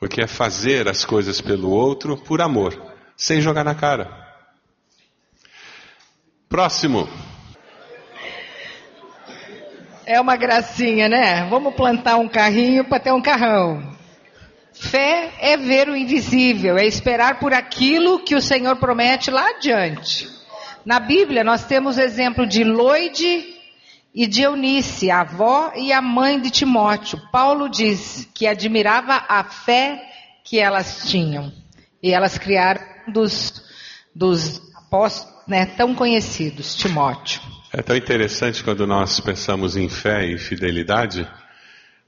O 0.00 0.08
que 0.08 0.22
é 0.22 0.26
fazer 0.26 0.88
as 0.88 1.04
coisas 1.04 1.42
pelo 1.42 1.68
outro 1.68 2.16
por 2.16 2.40
amor, 2.40 2.74
sem 3.14 3.42
jogar 3.42 3.62
na 3.62 3.74
cara. 3.74 4.08
Próximo. 6.48 7.06
É 10.06 10.18
uma 10.18 10.36
gracinha, 10.36 11.06
né? 11.06 11.46
Vamos 11.50 11.74
plantar 11.74 12.16
um 12.16 12.28
carrinho 12.28 12.82
para 12.82 12.98
ter 12.98 13.12
um 13.12 13.20
carrão. 13.20 13.99
Fé 14.80 15.34
é 15.38 15.58
ver 15.58 15.90
o 15.90 15.96
invisível, 15.96 16.78
é 16.78 16.86
esperar 16.86 17.38
por 17.38 17.52
aquilo 17.52 18.24
que 18.24 18.34
o 18.34 18.40
Senhor 18.40 18.76
promete 18.76 19.30
lá 19.30 19.50
adiante. 19.50 20.26
Na 20.86 20.98
Bíblia, 20.98 21.44
nós 21.44 21.66
temos 21.66 21.98
o 21.98 22.00
exemplo 22.00 22.46
de 22.46 22.64
Loide 22.64 23.44
e 24.14 24.26
de 24.26 24.40
Eunice, 24.40 25.10
a 25.10 25.20
avó 25.20 25.72
e 25.76 25.92
a 25.92 26.00
mãe 26.00 26.40
de 26.40 26.50
Timóteo. 26.50 27.20
Paulo 27.30 27.68
diz 27.68 28.26
que 28.34 28.46
admirava 28.46 29.22
a 29.28 29.44
fé 29.44 30.02
que 30.42 30.58
elas 30.58 31.08
tinham. 31.10 31.52
E 32.02 32.12
elas 32.12 32.38
criaram 32.38 32.82
dos, 33.06 33.62
dos 34.14 34.62
apóstolos 34.74 35.46
né, 35.46 35.66
tão 35.66 35.94
conhecidos, 35.94 36.74
Timóteo. 36.74 37.42
É 37.70 37.82
tão 37.82 37.94
interessante 37.94 38.64
quando 38.64 38.86
nós 38.86 39.20
pensamos 39.20 39.76
em 39.76 39.90
fé 39.90 40.26
e 40.26 40.38
fidelidade, 40.38 41.28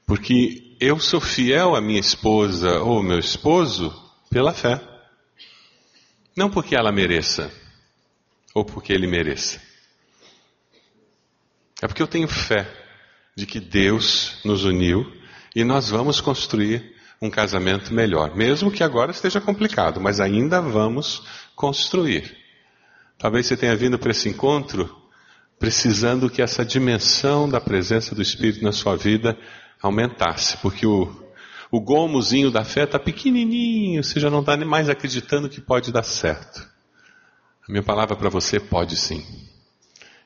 porque 0.06 0.71
eu 0.84 0.98
sou 0.98 1.20
fiel 1.20 1.76
à 1.76 1.80
minha 1.80 2.00
esposa 2.00 2.80
ou 2.80 3.04
meu 3.04 3.20
esposo 3.20 3.94
pela 4.28 4.52
fé. 4.52 4.80
Não 6.36 6.50
porque 6.50 6.74
ela 6.74 6.90
mereça, 6.90 7.52
ou 8.52 8.64
porque 8.64 8.92
ele 8.92 9.06
mereça. 9.06 9.62
É 11.80 11.86
porque 11.86 12.02
eu 12.02 12.08
tenho 12.08 12.26
fé 12.26 12.66
de 13.36 13.46
que 13.46 13.60
Deus 13.60 14.40
nos 14.44 14.64
uniu 14.64 15.06
e 15.54 15.62
nós 15.62 15.88
vamos 15.88 16.20
construir 16.20 16.96
um 17.20 17.30
casamento 17.30 17.94
melhor. 17.94 18.34
Mesmo 18.34 18.68
que 18.68 18.82
agora 18.82 19.12
esteja 19.12 19.40
complicado, 19.40 20.00
mas 20.00 20.18
ainda 20.18 20.60
vamos 20.60 21.22
construir. 21.54 22.36
Talvez 23.18 23.46
você 23.46 23.56
tenha 23.56 23.76
vindo 23.76 24.00
para 24.00 24.10
esse 24.10 24.28
encontro 24.28 25.00
precisando 25.60 26.28
que 26.28 26.42
essa 26.42 26.64
dimensão 26.64 27.48
da 27.48 27.60
presença 27.60 28.16
do 28.16 28.20
Espírito 28.20 28.64
na 28.64 28.72
sua 28.72 28.96
vida 28.96 29.38
aumentasse, 29.82 30.56
porque 30.58 30.86
o, 30.86 31.10
o 31.70 31.80
gomozinho 31.80 32.50
da 32.50 32.64
fé 32.64 32.84
está 32.84 32.98
pequenininho, 32.98 34.04
você 34.04 34.20
já 34.20 34.30
não 34.30 34.40
está 34.40 34.56
mais 34.58 34.88
acreditando 34.88 35.48
que 35.48 35.60
pode 35.60 35.90
dar 35.90 36.04
certo. 36.04 36.66
A 37.68 37.70
minha 37.70 37.82
palavra 37.82 38.16
para 38.16 38.28
você 38.28 38.60
pode 38.60 38.96
sim. 38.96 39.24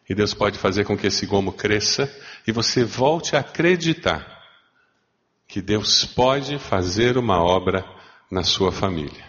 E 0.09 0.15
Deus 0.15 0.33
pode 0.35 0.59
fazer 0.59 0.85
com 0.85 0.97
que 0.97 1.07
esse 1.07 1.27
gomo 1.27 1.53
cresça 1.53 2.13
e 2.47 2.53
você 2.53 2.85
volte 2.85 3.35
a 3.35 3.41
acreditar 3.41 4.37
que 5.49 5.61
Deus 5.61 6.05
pode 6.05 6.59
fazer 6.59 7.17
uma 7.17 7.43
obra 7.43 7.85
na 8.31 8.43
sua 8.43 8.73
família. 8.73 9.25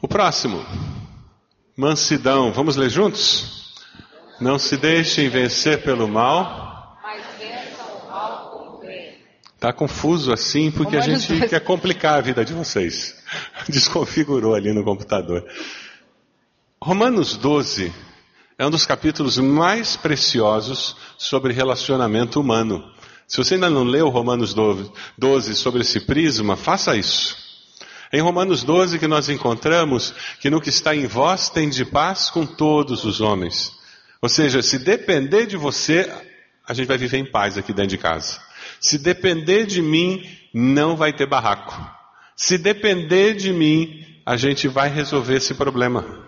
O 0.00 0.08
próximo. 0.08 0.64
Mansidão. 1.76 2.52
Vamos 2.52 2.76
ler 2.76 2.90
juntos? 2.90 3.74
Não 4.40 4.58
se 4.58 4.76
deixem 4.76 5.28
vencer 5.28 5.82
pelo 5.82 6.06
mal. 6.06 6.98
Mas 7.02 7.24
vençam 7.38 7.86
o 7.98 8.10
mal 8.10 8.50
com 8.50 8.80
Está 9.64 9.72
confuso 9.72 10.30
assim 10.30 10.70
porque 10.70 10.94
a 10.94 11.00
gente 11.00 11.48
quer 11.48 11.60
complicar 11.60 12.18
a 12.18 12.20
vida 12.20 12.44
de 12.44 12.52
vocês. 12.52 13.16
Desconfigurou 13.66 14.54
ali 14.54 14.74
no 14.74 14.84
computador. 14.84 15.42
Romanos 16.82 17.34
12 17.38 17.90
é 18.58 18.66
um 18.66 18.70
dos 18.70 18.84
capítulos 18.84 19.38
mais 19.38 19.96
preciosos 19.96 20.94
sobre 21.16 21.54
relacionamento 21.54 22.38
humano. 22.38 22.84
Se 23.26 23.38
você 23.38 23.54
ainda 23.54 23.70
não 23.70 23.84
leu 23.84 24.10
Romanos 24.10 24.54
12 25.16 25.54
sobre 25.54 25.80
esse 25.80 26.00
prisma, 26.00 26.56
faça 26.56 26.94
isso. 26.94 27.34
Em 28.12 28.20
Romanos 28.20 28.62
12 28.64 28.98
que 28.98 29.06
nós 29.06 29.30
encontramos 29.30 30.12
que 30.40 30.50
no 30.50 30.60
que 30.60 30.68
está 30.68 30.94
em 30.94 31.06
vós 31.06 31.48
tem 31.48 31.70
de 31.70 31.86
paz 31.86 32.28
com 32.28 32.44
todos 32.44 33.02
os 33.04 33.22
homens. 33.22 33.72
Ou 34.20 34.28
seja, 34.28 34.60
se 34.60 34.78
depender 34.78 35.46
de 35.46 35.56
você, 35.56 36.12
a 36.68 36.74
gente 36.74 36.86
vai 36.86 36.98
viver 36.98 37.16
em 37.16 37.30
paz 37.30 37.56
aqui 37.56 37.72
dentro 37.72 37.88
de 37.88 37.96
casa. 37.98 38.43
Se 38.80 38.98
depender 38.98 39.66
de 39.66 39.80
mim, 39.80 40.22
não 40.52 40.96
vai 40.96 41.12
ter 41.12 41.26
barraco. 41.26 41.74
Se 42.36 42.58
depender 42.58 43.34
de 43.34 43.52
mim, 43.52 44.04
a 44.24 44.36
gente 44.36 44.68
vai 44.68 44.88
resolver 44.88 45.36
esse 45.36 45.54
problema. 45.54 46.24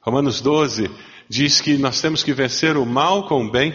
Romanos 0.00 0.40
12 0.40 0.90
diz 1.28 1.60
que 1.60 1.76
nós 1.76 2.00
temos 2.00 2.22
que 2.22 2.32
vencer 2.32 2.76
o 2.76 2.84
mal 2.84 3.26
com 3.26 3.44
o 3.44 3.50
bem, 3.50 3.74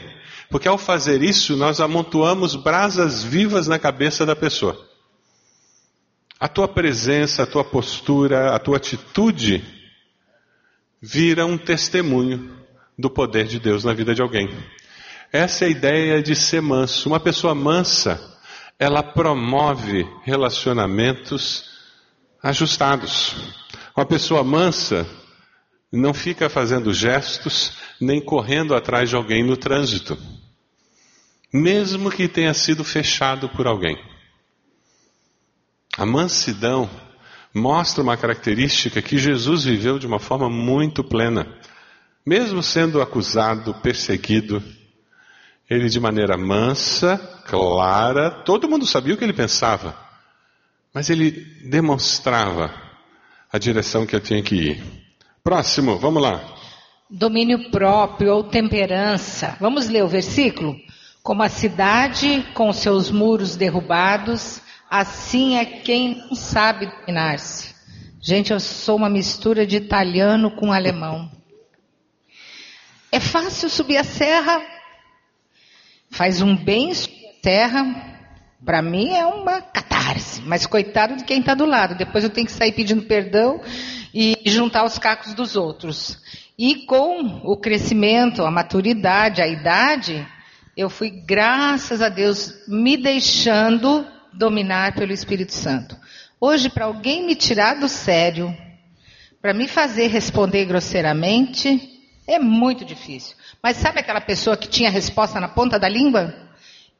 porque 0.49 0.67
ao 0.67 0.77
fazer 0.77 1.21
isso 1.23 1.55
nós 1.55 1.79
amontoamos 1.79 2.55
brasas 2.55 3.23
vivas 3.23 3.67
na 3.67 3.79
cabeça 3.79 4.25
da 4.25 4.35
pessoa. 4.35 4.85
A 6.39 6.47
tua 6.47 6.67
presença, 6.67 7.43
a 7.43 7.47
tua 7.47 7.63
postura, 7.63 8.53
a 8.53 8.59
tua 8.59 8.77
atitude 8.77 9.63
vira 11.01 11.45
um 11.45 11.57
testemunho 11.57 12.55
do 12.97 13.09
poder 13.09 13.45
de 13.45 13.59
Deus 13.59 13.83
na 13.83 13.93
vida 13.93 14.13
de 14.13 14.21
alguém. 14.21 14.49
Essa 15.31 15.65
é 15.65 15.67
a 15.67 15.71
ideia 15.71 16.23
de 16.23 16.35
ser 16.35 16.61
manso. 16.61 17.09
Uma 17.09 17.19
pessoa 17.19 17.53
mansa, 17.53 18.19
ela 18.79 19.03
promove 19.03 20.07
relacionamentos 20.23 21.65
ajustados. 22.41 23.35
Uma 23.95 24.05
pessoa 24.05 24.43
mansa 24.43 25.07
não 25.91 26.13
fica 26.13 26.49
fazendo 26.49 26.93
gestos 26.93 27.77
nem 27.99 28.21
correndo 28.21 28.75
atrás 28.75 29.09
de 29.09 29.15
alguém 29.15 29.43
no 29.43 29.57
trânsito, 29.57 30.17
mesmo 31.51 32.11
que 32.11 32.27
tenha 32.27 32.53
sido 32.53 32.83
fechado 32.83 33.49
por 33.49 33.67
alguém. 33.67 33.97
A 35.97 36.05
mansidão 36.05 36.89
mostra 37.53 38.03
uma 38.03 38.15
característica 38.15 39.01
que 39.01 39.17
Jesus 39.17 39.63
viveu 39.65 39.97
de 39.97 40.05
uma 40.05 40.19
forma 40.19 40.49
muito 40.49 41.03
plena. 41.03 41.57
Mesmo 42.25 42.61
sendo 42.61 43.01
acusado, 43.01 43.73
perseguido, 43.75 44.61
ele 45.69 45.89
de 45.89 45.99
maneira 45.99 46.37
mansa, 46.37 47.17
clara, 47.45 48.31
todo 48.43 48.69
mundo 48.69 48.85
sabia 48.85 49.13
o 49.13 49.17
que 49.17 49.23
ele 49.23 49.33
pensava, 49.33 49.95
mas 50.93 51.09
ele 51.09 51.31
demonstrava 51.69 52.73
a 53.51 53.57
direção 53.57 54.05
que 54.05 54.15
eu 54.15 54.21
tinha 54.21 54.41
que 54.41 54.55
ir. 54.55 54.83
Próximo, 55.43 55.97
vamos 55.97 56.21
lá. 56.21 56.41
Domínio 57.09 57.71
próprio 57.71 58.33
ou 58.33 58.43
temperança. 58.43 59.55
Vamos 59.59 59.87
ler 59.87 60.03
o 60.03 60.07
versículo? 60.09 60.75
Como 61.23 61.43
a 61.43 61.49
cidade 61.49 62.45
com 62.53 62.71
seus 62.73 63.09
muros 63.09 63.55
derrubados, 63.55 64.61
Assim 64.89 65.57
é 65.57 65.65
quem 65.65 66.15
não 66.29 66.35
sabe 66.35 66.85
dominar-se. 66.85 67.75
Gente, 68.21 68.53
eu 68.53 68.59
sou 68.59 68.95
uma 68.95 69.09
mistura 69.09 69.67
de 69.67 69.75
italiano 69.75 70.49
com 70.51 70.71
alemão. 70.71 71.29
É 73.11 73.19
fácil 73.19 73.69
subir 73.69 73.97
a 73.97 74.03
serra, 74.03 74.61
faz 76.09 76.41
um 76.41 76.55
bem 76.55 76.93
subir 76.93 77.27
a 77.27 77.43
serra. 77.43 78.17
Para 78.65 78.81
mim 78.81 79.09
é 79.13 79.25
uma 79.25 79.61
catarse, 79.61 80.41
mas 80.41 80.65
coitado 80.65 81.15
de 81.15 81.23
quem 81.23 81.39
está 81.39 81.53
do 81.53 81.65
lado. 81.65 81.95
Depois 81.95 82.23
eu 82.23 82.29
tenho 82.29 82.47
que 82.47 82.51
sair 82.51 82.71
pedindo 82.71 83.03
perdão 83.03 83.61
e 84.13 84.35
juntar 84.45 84.83
os 84.83 84.97
cacos 84.97 85.33
dos 85.33 85.55
outros. 85.55 86.17
E 86.57 86.85
com 86.85 87.41
o 87.43 87.55
crescimento, 87.55 88.43
a 88.43 88.49
maturidade, 88.49 89.41
a 89.41 89.47
idade, 89.47 90.27
eu 90.75 90.89
fui, 90.89 91.09
graças 91.09 92.01
a 92.01 92.09
Deus, 92.09 92.53
me 92.67 92.97
deixando 92.97 94.05
dominar 94.33 94.95
pelo 94.95 95.13
Espírito 95.13 95.53
Santo. 95.53 95.95
Hoje, 96.39 96.69
para 96.69 96.85
alguém 96.85 97.25
me 97.25 97.35
tirar 97.35 97.75
do 97.79 97.87
sério, 97.87 98.55
para 99.41 99.53
me 99.53 99.67
fazer 99.67 100.07
responder 100.07 100.65
grosseiramente, 100.65 101.96
É 102.27 102.37
muito 102.39 102.83
difícil. 102.83 103.35
Mas 103.63 103.77
sabe 103.77 103.99
aquela 103.99 104.19
pessoa 104.21 104.57
que 104.57 104.67
tinha 104.67 104.89
a 104.89 104.91
resposta 104.91 105.39
na 105.39 105.47
ponta 105.47 105.79
da 105.79 105.87
língua? 105.87 106.33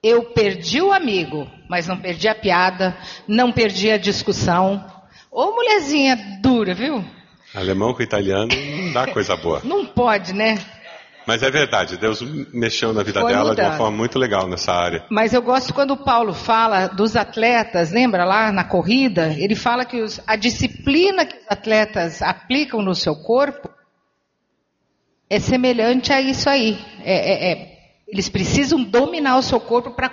Eu 0.02 0.26
perdi 0.26 0.82
o 0.82 0.94
amigo, 0.94 1.50
mas 1.70 1.88
não 1.88 1.98
perdi 1.98 2.28
a 2.28 2.36
piada, 2.36 2.96
não 3.28 3.52
perdi 3.52 3.92
a 3.92 3.98
discussão. 3.98 4.86
Ô 5.32 5.52
mulherzinha 5.52 6.16
dura, 6.42 6.74
viu? 6.74 7.04
Alemão 7.54 7.94
com 7.94 8.02
italiano 8.02 8.50
não 8.56 8.94
dá 8.94 9.08
coisa 9.12 9.36
boa. 9.36 9.62
Não 9.64 9.86
pode, 9.86 10.34
né? 10.34 10.58
Mas 11.26 11.44
é 11.44 11.52
verdade, 11.52 11.98
Deus 11.98 12.22
mexeu 12.54 12.94
na 12.94 13.04
vida 13.04 13.20
Foi 13.20 13.34
dela 13.34 13.54
de 13.54 13.60
uma 13.60 13.66
mudando. 13.68 13.78
forma 13.78 13.98
muito 13.98 14.18
legal 14.18 14.48
nessa 14.48 14.72
área. 14.72 15.04
Mas 15.10 15.34
eu 15.34 15.42
gosto 15.42 15.74
quando 15.74 15.92
o 15.92 15.98
Paulo 15.98 16.34
fala 16.34 16.88
dos 16.88 17.18
atletas, 17.18 17.92
lembra 17.92 18.24
lá 18.24 18.50
na 18.50 18.64
corrida? 18.64 19.34
Ele 19.38 19.54
fala 19.56 19.84
que 19.84 20.00
os- 20.02 20.22
a 20.26 20.38
disciplina 20.38 21.26
que 21.26 21.36
os 21.36 21.46
atletas 21.50 22.22
aplicam 22.22 22.82
no 22.82 22.96
seu 22.96 23.14
corpo 23.14 23.70
é 25.30 25.40
semelhante 25.40 26.14
a 26.14 26.22
isso 26.22 26.50
aí. 26.50 26.78
É- 27.04 27.16
é- 27.16 27.52
é- 27.52 27.78
eles 28.08 28.30
precisam 28.30 28.82
dominar 28.82 29.38
o 29.38 29.42
seu 29.42 29.60
corpo 29.60 29.92
para 29.92 30.10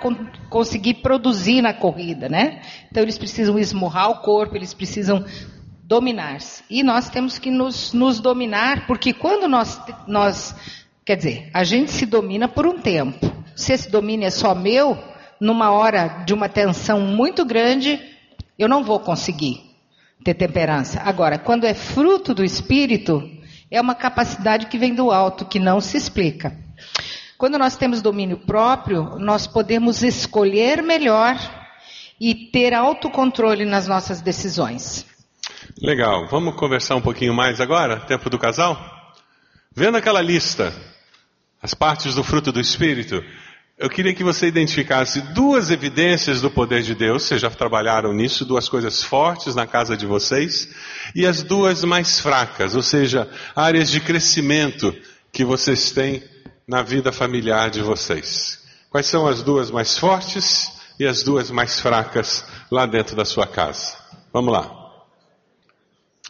conseguir 0.49 0.95
produzir 0.95 1.61
na 1.61 1.73
corrida, 1.73 2.27
né? 2.27 2.61
Então 2.91 3.01
eles 3.01 3.17
precisam 3.17 3.57
esmurrar 3.57 4.09
o 4.09 4.19
corpo, 4.19 4.55
eles 4.55 4.73
precisam 4.73 5.23
dominar-se. 5.83 6.63
E 6.69 6.83
nós 6.83 7.09
temos 7.09 7.39
que 7.39 7.49
nos, 7.49 7.93
nos 7.93 8.19
dominar, 8.19 8.85
porque 8.85 9.13
quando 9.13 9.47
nós, 9.47 9.79
nós. 10.07 10.53
Quer 11.05 11.17
dizer, 11.17 11.49
a 11.53 11.63
gente 11.63 11.91
se 11.91 12.05
domina 12.05 12.47
por 12.47 12.65
um 12.65 12.79
tempo. 12.79 13.31
Se 13.55 13.71
esse 13.71 13.89
domínio 13.89 14.25
é 14.25 14.31
só 14.31 14.53
meu, 14.53 14.97
numa 15.39 15.71
hora 15.71 16.23
de 16.25 16.33
uma 16.33 16.49
tensão 16.49 16.99
muito 16.99 17.45
grande, 17.45 18.01
eu 18.57 18.67
não 18.67 18.83
vou 18.83 18.99
conseguir 18.99 19.61
ter 20.23 20.33
temperança. 20.33 20.99
Agora, 21.05 21.37
quando 21.37 21.65
é 21.65 21.73
fruto 21.73 22.33
do 22.33 22.43
espírito, 22.43 23.23
é 23.69 23.81
uma 23.81 23.95
capacidade 23.95 24.67
que 24.67 24.77
vem 24.77 24.93
do 24.93 25.11
alto, 25.11 25.45
que 25.45 25.59
não 25.59 25.81
se 25.81 25.97
explica. 25.97 26.55
Quando 27.37 27.57
nós 27.57 27.75
temos 27.75 28.01
domínio 28.01 28.37
próprio, 28.37 29.17
nós 29.19 29.45
podemos 29.45 30.03
escolher 30.03 30.81
melhor 30.81 31.37
e 32.19 32.33
ter 32.33 32.73
autocontrole 32.73 33.65
nas 33.65 33.87
nossas 33.87 34.21
decisões. 34.21 35.05
Legal, 35.81 36.27
vamos 36.27 36.55
conversar 36.55 36.95
um 36.95 37.01
pouquinho 37.01 37.33
mais 37.33 37.59
agora? 37.59 37.99
Tempo 37.99 38.29
do 38.29 38.39
casal? 38.39 38.77
Vendo 39.75 39.97
aquela 39.97 40.21
lista, 40.21 40.73
as 41.61 41.73
partes 41.73 42.15
do 42.15 42.23
fruto 42.23 42.51
do 42.51 42.61
Espírito, 42.61 43.21
eu 43.77 43.89
queria 43.89 44.13
que 44.13 44.23
você 44.23 44.47
identificasse 44.47 45.19
duas 45.33 45.69
evidências 45.69 46.39
do 46.39 46.49
poder 46.49 46.81
de 46.81 46.95
Deus, 46.95 47.23
vocês 47.23 47.41
já 47.41 47.49
trabalharam 47.49 48.13
nisso, 48.13 48.45
duas 48.45 48.69
coisas 48.69 49.03
fortes 49.03 49.53
na 49.53 49.67
casa 49.67 49.97
de 49.97 50.05
vocês, 50.05 50.69
e 51.13 51.25
as 51.25 51.43
duas 51.43 51.83
mais 51.83 52.19
fracas, 52.19 52.73
ou 52.73 52.81
seja, 52.81 53.29
áreas 53.53 53.91
de 53.91 53.99
crescimento 53.99 54.95
que 55.31 55.43
vocês 55.43 55.91
têm 55.91 56.23
na 56.65 56.81
vida 56.81 57.11
familiar 57.11 57.69
de 57.69 57.81
vocês. 57.81 58.63
Quais 58.89 59.07
são 59.07 59.27
as 59.27 59.43
duas 59.43 59.69
mais 59.69 59.97
fortes 59.97 60.71
e 60.97 61.05
as 61.05 61.21
duas 61.21 61.51
mais 61.51 61.77
fracas 61.81 62.45
lá 62.71 62.85
dentro 62.85 63.13
da 63.13 63.25
sua 63.25 63.45
casa? 63.45 63.97
Vamos 64.31 64.53
lá. 64.53 64.71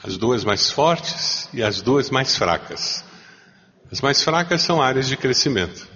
As 0.03 0.17
duas 0.17 0.43
mais 0.43 0.71
fortes 0.71 1.47
e 1.53 1.61
as 1.61 1.79
duas 1.79 2.09
mais 2.09 2.35
fracas. 2.35 3.03
As 3.91 4.01
mais 4.01 4.23
fracas 4.23 4.63
são 4.63 4.81
áreas 4.81 5.07
de 5.07 5.15
crescimento. 5.15 5.94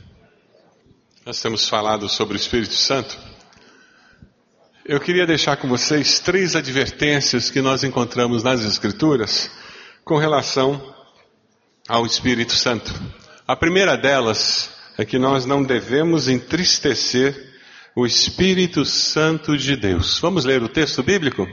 Nós 1.30 1.44
temos 1.44 1.70
falado 1.70 2.10
sobre 2.10 2.36
o 2.36 2.40
Espírito 2.40 2.74
Santo. 2.74 3.16
Eu 4.84 5.00
queria 5.00 5.28
deixar 5.28 5.58
com 5.58 5.68
vocês 5.68 6.20
três 6.20 6.56
advertências 6.56 7.52
que 7.52 7.62
nós 7.62 7.84
encontramos 7.84 8.42
nas 8.42 8.66
Escrituras 8.66 9.48
com 10.04 10.18
relação 10.18 10.82
ao 11.88 12.04
Espírito 12.04 12.54
Santo. 12.54 12.92
A 13.48 13.56
primeira 13.56 13.96
delas 13.96 14.72
é 14.98 15.06
que 15.06 15.20
nós 15.20 15.46
não 15.46 15.62
devemos 15.62 16.28
entristecer 16.28 17.54
o 17.96 18.08
Espírito 18.08 18.84
Santo 18.84 19.56
de 19.56 19.76
Deus. 19.76 20.18
Vamos 20.18 20.46
ler 20.46 20.64
o 20.64 20.68
texto 20.68 21.04
bíblico? 21.04 21.48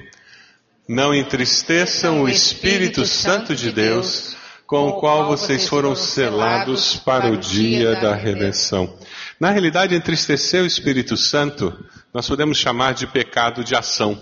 Não 0.89 1.15
entristeçam 1.15 2.23
o 2.23 2.29
Espírito 2.31 3.05
Santo 3.05 3.55
de 3.55 3.71
Deus, 3.71 4.39
com 4.67 4.89
o 4.89 4.99
qual 4.99 5.27
vocês 5.27 5.69
foram 5.69 5.95
selados 5.95 6.97
para 6.97 7.31
o 7.31 7.37
dia 7.37 7.95
da 7.97 8.15
redenção. 8.15 8.99
Na 9.39 9.51
realidade, 9.51 9.95
entristecer 9.95 10.63
o 10.63 10.67
Espírito 10.67 11.17
Santo, 11.17 11.85
nós 12.13 12.27
podemos 12.27 12.57
chamar 12.57 12.95
de 12.95 13.07
pecado 13.07 13.63
de 13.63 13.75
ação. 13.75 14.19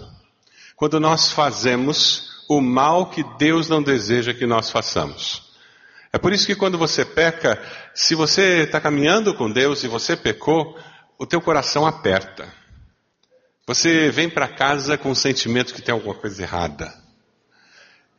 Quando 0.74 0.98
nós 0.98 1.30
fazemos 1.30 2.44
o 2.48 2.60
mal 2.60 3.10
que 3.10 3.22
Deus 3.38 3.68
não 3.68 3.82
deseja 3.82 4.34
que 4.34 4.46
nós 4.46 4.70
façamos. 4.70 5.54
É 6.12 6.18
por 6.18 6.32
isso 6.32 6.46
que 6.46 6.54
quando 6.54 6.78
você 6.78 7.04
peca, 7.04 7.62
se 7.94 8.14
você 8.14 8.62
está 8.62 8.80
caminhando 8.80 9.34
com 9.34 9.50
Deus 9.50 9.82
e 9.84 9.88
você 9.88 10.16
pecou, 10.16 10.78
o 11.18 11.26
teu 11.26 11.40
coração 11.40 11.86
aperta. 11.86 12.52
Você 13.66 14.10
vem 14.10 14.28
para 14.28 14.48
casa 14.48 14.98
com 14.98 15.10
o 15.10 15.16
sentimento 15.16 15.72
que 15.72 15.80
tem 15.80 15.92
alguma 15.92 16.14
coisa 16.14 16.42
errada. 16.42 17.03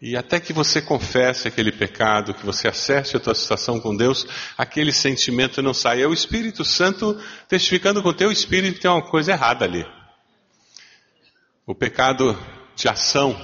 E 0.02 0.18
até 0.18 0.40
que 0.40 0.52
você 0.52 0.82
confesse 0.82 1.48
aquele 1.48 1.72
pecado, 1.72 2.34
que 2.34 2.46
você 2.46 2.68
acerte 2.68 3.16
a 3.16 3.20
tua 3.20 3.34
situação 3.34 3.80
com 3.80 3.96
Deus, 3.96 4.28
aquele 4.58 4.92
sentimento 4.92 5.62
não 5.62 5.74
sai. 5.74 6.02
É 6.02 6.08
o 6.08 6.14
Espírito 6.14 6.66
Santo 6.66 7.18
testificando 7.48 8.04
com 8.04 8.10
o 8.10 8.14
teu 8.14 8.32
espírito 8.32 8.76
que 8.76 8.82
tem 8.82 8.92
uma 8.92 9.02
coisa 9.02 9.32
errada 9.32 9.64
ali. 9.64 9.86
O 11.66 11.74
pecado 11.74 12.38
de 12.76 12.88
ação, 12.90 13.36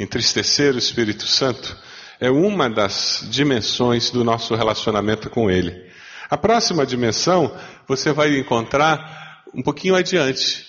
entristecer 0.00 0.74
o 0.74 0.78
Espírito 0.78 1.26
Santo, 1.26 1.76
é 2.18 2.30
uma 2.30 2.68
das 2.68 3.26
dimensões 3.30 4.10
do 4.10 4.24
nosso 4.24 4.54
relacionamento 4.54 5.30
com 5.30 5.50
Ele. 5.50 5.88
A 6.30 6.36
próxima 6.36 6.84
dimensão 6.84 7.56
você 7.86 8.12
vai 8.12 8.36
encontrar 8.36 9.44
um 9.54 9.62
pouquinho 9.62 9.94
adiante. 9.94 10.67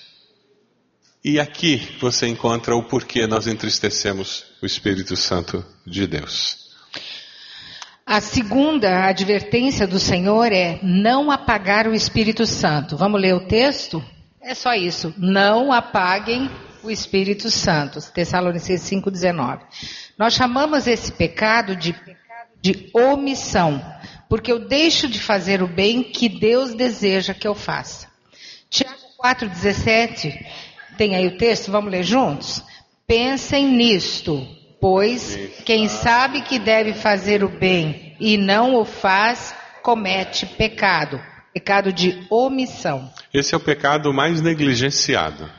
E 1.24 1.38
aqui 1.38 1.97
você 1.99 2.28
encontra 2.28 2.76
o 2.76 2.84
porquê 2.84 3.28
nós 3.28 3.45
entristecemos 3.45 4.45
o 4.61 4.65
Espírito 4.65 5.17
Santo 5.17 5.65
de 5.86 6.07
Deus. 6.07 6.70
A 8.05 8.22
segunda 8.22 9.05
advertência 9.05 9.86
do 9.86 9.99
Senhor 9.99 10.51
é 10.51 10.80
não 10.82 11.30
apagar 11.30 11.88
o 11.88 11.93
Espírito 11.93 12.45
Santo. 12.45 12.95
Vamos 12.95 13.22
ler 13.22 13.36
o 13.36 13.45
texto? 13.47 14.03
É 14.41 14.55
só 14.55 14.74
isso. 14.74 15.13
Não 15.17 15.74
apaguem 15.74 16.49
o 16.82 16.89
Espírito 16.89 17.51
Santo. 17.51 17.99
Tessalonicenses 18.13 18.89
5,19. 18.89 19.59
Nós 20.17 20.34
chamamos 20.34 20.88
esse 20.88 21.11
pecado 21.11 21.76
de, 21.76 21.93
de 22.61 22.89
omissão, 22.93 23.84
porque 24.30 24.51
eu 24.51 24.67
deixo 24.67 25.07
de 25.07 25.20
fazer 25.20 25.61
o 25.61 25.67
bem 25.67 26.01
que 26.01 26.30
Deus 26.30 26.74
deseja 26.74 27.34
que 27.34 27.47
eu 27.47 27.53
faça. 27.53 28.07
Tiago 28.70 28.97
4,17, 29.22 30.45
tem 30.99 31.15
aí 31.15 31.27
o 31.27 31.37
texto, 31.37 31.71
vamos 31.71 31.89
ler 31.89 32.03
juntos? 32.03 32.61
Pensem 33.07 33.71
nisto, 33.71 34.45
pois 34.81 35.39
quem 35.63 35.87
sabe 35.87 36.41
que 36.41 36.59
deve 36.59 36.93
fazer 36.93 37.41
o 37.41 37.47
bem 37.47 38.17
e 38.19 38.35
não 38.35 38.75
o 38.75 38.83
faz, 38.83 39.55
comete 39.81 40.45
pecado. 40.45 41.17
Pecado 41.53 41.93
de 41.93 42.27
omissão. 42.29 43.09
Esse 43.33 43.55
é 43.55 43.57
o 43.57 43.61
pecado 43.61 44.13
mais 44.13 44.41
negligenciado. 44.41 45.49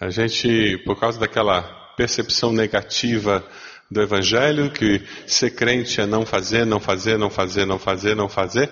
A 0.00 0.10
gente, 0.10 0.76
por 0.84 0.98
causa 0.98 1.20
daquela 1.20 1.62
percepção 1.96 2.52
negativa 2.52 3.46
do 3.88 4.02
Evangelho, 4.02 4.72
que 4.72 5.00
ser 5.24 5.50
crente 5.50 6.00
é 6.00 6.06
não 6.06 6.26
fazer, 6.26 6.66
não 6.66 6.80
fazer, 6.80 7.16
não 7.16 7.30
fazer, 7.30 7.64
não 7.64 7.78
fazer, 7.78 8.16
não 8.16 8.28
fazer, 8.28 8.70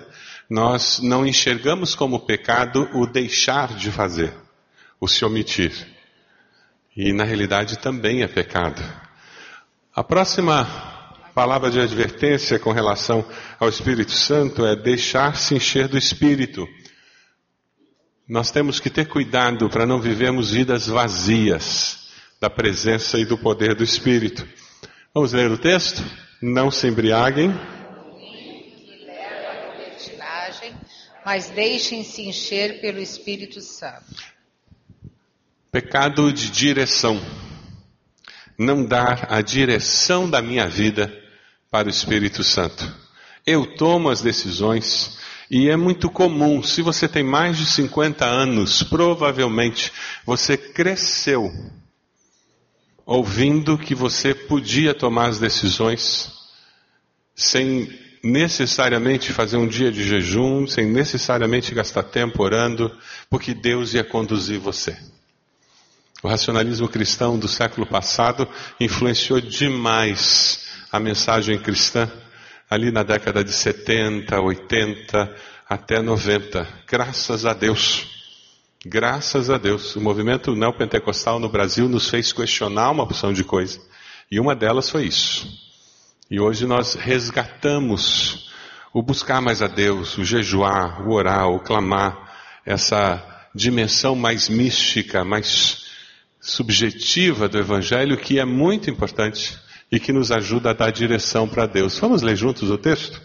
nós 0.49 0.99
não 1.01 1.25
enxergamos 1.25 1.95
como 1.95 2.19
pecado 2.19 2.89
o 2.93 3.07
deixar 3.07 3.73
de 3.73 3.89
fazer, 3.89 4.33
o 5.03 5.07
se 5.07 5.25
omitir. 5.25 5.85
E 6.95 7.11
na 7.11 7.25
realidade 7.25 7.77
também 7.77 8.23
é 8.23 8.27
pecado. 8.27 8.81
A 9.93 10.01
próxima 10.01 10.65
palavra 11.35 11.69
de 11.69 11.77
advertência 11.77 12.57
com 12.57 12.71
relação 12.71 13.25
ao 13.59 13.67
Espírito 13.67 14.13
Santo 14.13 14.65
é 14.65 14.77
deixar-se 14.77 15.55
encher 15.55 15.89
do 15.89 15.97
Espírito. 15.97 16.65
Nós 18.25 18.49
temos 18.49 18.79
que 18.79 18.89
ter 18.89 19.05
cuidado 19.09 19.69
para 19.69 19.85
não 19.85 19.99
vivermos 19.99 20.51
vidas 20.51 20.87
vazias 20.87 22.07
da 22.39 22.49
presença 22.49 23.19
e 23.19 23.25
do 23.25 23.37
poder 23.37 23.75
do 23.75 23.83
Espírito. 23.83 24.47
Vamos 25.13 25.33
ler 25.33 25.51
o 25.51 25.57
texto? 25.57 26.01
Não 26.41 26.71
se 26.71 26.87
embriaguem. 26.87 27.53
Mas 31.25 31.49
deixem-se 31.49 32.21
encher 32.21 32.79
pelo 32.79 32.99
Espírito 32.99 33.59
Santo. 33.59 34.33
Pecado 35.73 36.31
de 36.31 36.51
direção. 36.51 37.19
Não 38.55 38.85
dar 38.85 39.25
a 39.31 39.41
direção 39.41 40.29
da 40.29 40.39
minha 40.39 40.69
vida 40.69 41.11
para 41.71 41.87
o 41.87 41.89
Espírito 41.89 42.43
Santo. 42.43 42.95
Eu 43.43 43.65
tomo 43.75 44.11
as 44.11 44.21
decisões 44.21 45.17
e 45.49 45.71
é 45.71 45.75
muito 45.75 46.11
comum, 46.11 46.61
se 46.61 46.83
você 46.83 47.07
tem 47.07 47.23
mais 47.23 47.57
de 47.57 47.65
50 47.65 48.23
anos, 48.23 48.83
provavelmente 48.83 49.91
você 50.23 50.55
cresceu 50.55 51.51
ouvindo 53.03 53.75
que 53.75 53.95
você 53.95 54.35
podia 54.35 54.93
tomar 54.93 55.29
as 55.29 55.39
decisões 55.39 56.31
sem 57.33 57.89
necessariamente 58.23 59.33
fazer 59.33 59.57
um 59.57 59.67
dia 59.67 59.91
de 59.91 60.03
jejum, 60.03 60.67
sem 60.67 60.85
necessariamente 60.85 61.73
gastar 61.73 62.03
tempo 62.03 62.43
orando, 62.43 62.95
porque 63.27 63.55
Deus 63.55 63.95
ia 63.95 64.03
conduzir 64.03 64.59
você. 64.59 64.95
O 66.23 66.29
racionalismo 66.29 66.87
cristão 66.87 67.37
do 67.37 67.49
século 67.49 67.85
passado 67.85 68.47
influenciou 68.79 69.41
demais 69.41 70.63
a 70.89 70.97
mensagem 70.97 71.59
cristã 71.59 72.09
ali 72.69 72.91
na 72.91 73.03
década 73.03 73.43
de 73.43 73.51
70, 73.51 74.39
80 74.39 75.35
até 75.67 76.01
90. 76.01 76.65
Graças 76.87 77.45
a 77.45 77.53
Deus. 77.53 78.07
Graças 78.85 79.49
a 79.49 79.57
Deus. 79.57 79.97
O 79.97 80.01
movimento 80.01 80.55
neopentecostal 80.55 81.41
no 81.41 81.49
Brasil 81.49 81.89
nos 81.89 82.09
fez 82.09 82.31
questionar 82.31 82.91
uma 82.91 83.03
opção 83.03 83.33
de 83.33 83.43
coisa. 83.43 83.81
E 84.31 84.39
uma 84.39 84.55
delas 84.55 84.89
foi 84.89 85.07
isso. 85.07 85.45
E 86.31 86.39
hoje 86.39 86.65
nós 86.65 86.93
resgatamos 86.93 88.49
o 88.93 89.03
buscar 89.03 89.41
mais 89.41 89.61
a 89.61 89.67
Deus, 89.67 90.17
o 90.17 90.23
jejuar, 90.23 91.05
o 91.05 91.11
orar, 91.11 91.49
o 91.49 91.59
clamar, 91.59 92.31
essa 92.65 93.21
dimensão 93.53 94.15
mais 94.15 94.47
mística, 94.47 95.25
mais 95.25 95.82
subjetiva 96.43 97.47
do 97.47 97.57
Evangelho, 97.57 98.17
que 98.17 98.37
é 98.37 98.43
muito 98.43 98.89
importante 98.89 99.57
e 99.89 99.97
que 99.97 100.11
nos 100.11 100.29
ajuda 100.29 100.71
a 100.71 100.73
dar 100.73 100.91
direção 100.91 101.47
para 101.47 101.65
Deus. 101.65 101.97
Vamos 101.97 102.21
ler 102.21 102.35
juntos 102.35 102.69
o 102.69 102.77
texto? 102.77 103.21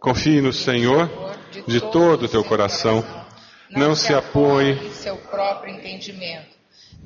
Confie 0.00 0.40
no 0.40 0.52
Senhor 0.52 1.08
de 1.68 1.80
todo 1.80 2.24
o 2.24 2.28
teu 2.28 2.42
coração, 2.42 3.04
não 3.70 3.94
se 3.94 4.12
apoie 4.12 4.72
em 4.72 4.90
seu 4.90 5.16
próprio 5.16 5.72
entendimento. 5.74 6.54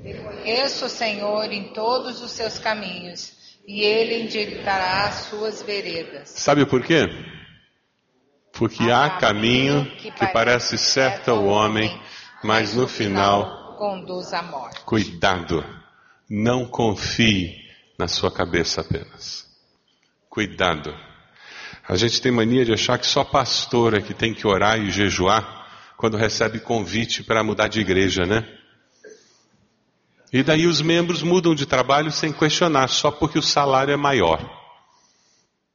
Reconheça 0.02 0.86
o 0.86 0.88
Senhor 0.88 1.52
em 1.52 1.74
todos 1.74 2.22
os 2.22 2.30
seus 2.30 2.58
caminhos 2.58 3.32
e 3.66 3.82
ele 3.82 4.22
endireitará 4.22 5.08
as 5.08 5.26
suas 5.26 5.60
veredas. 5.60 6.30
Sabe 6.30 6.64
por 6.64 6.82
quê? 6.82 7.04
Porque 8.52 8.90
há 8.90 9.10
caminho 9.10 9.84
que 9.96 10.26
parece 10.32 10.78
certo 10.78 11.30
ao 11.30 11.44
homem, 11.44 12.00
mas 12.42 12.74
no 12.74 12.88
final 12.88 13.57
conduz 13.78 14.34
à 14.34 14.42
morte. 14.42 14.80
Cuidado, 14.80 15.64
não 16.28 16.66
confie 16.66 17.54
na 17.96 18.08
sua 18.08 18.30
cabeça 18.30 18.80
apenas. 18.80 19.46
Cuidado. 20.28 20.92
A 21.88 21.96
gente 21.96 22.20
tem 22.20 22.32
mania 22.32 22.64
de 22.64 22.72
achar 22.72 22.98
que 22.98 23.06
só 23.06 23.24
pastor 23.24 23.94
é 23.94 24.02
que 24.02 24.12
tem 24.12 24.34
que 24.34 24.46
orar 24.46 24.78
e 24.78 24.90
jejuar 24.90 25.66
quando 25.96 26.16
recebe 26.16 26.58
convite 26.58 27.22
para 27.22 27.42
mudar 27.44 27.68
de 27.68 27.80
igreja, 27.80 28.26
né? 28.26 28.46
E 30.32 30.42
daí 30.42 30.66
os 30.66 30.82
membros 30.82 31.22
mudam 31.22 31.54
de 31.54 31.64
trabalho 31.64 32.10
sem 32.10 32.32
questionar, 32.32 32.88
só 32.88 33.10
porque 33.10 33.38
o 33.38 33.42
salário 33.42 33.94
é 33.94 33.96
maior. 33.96 34.38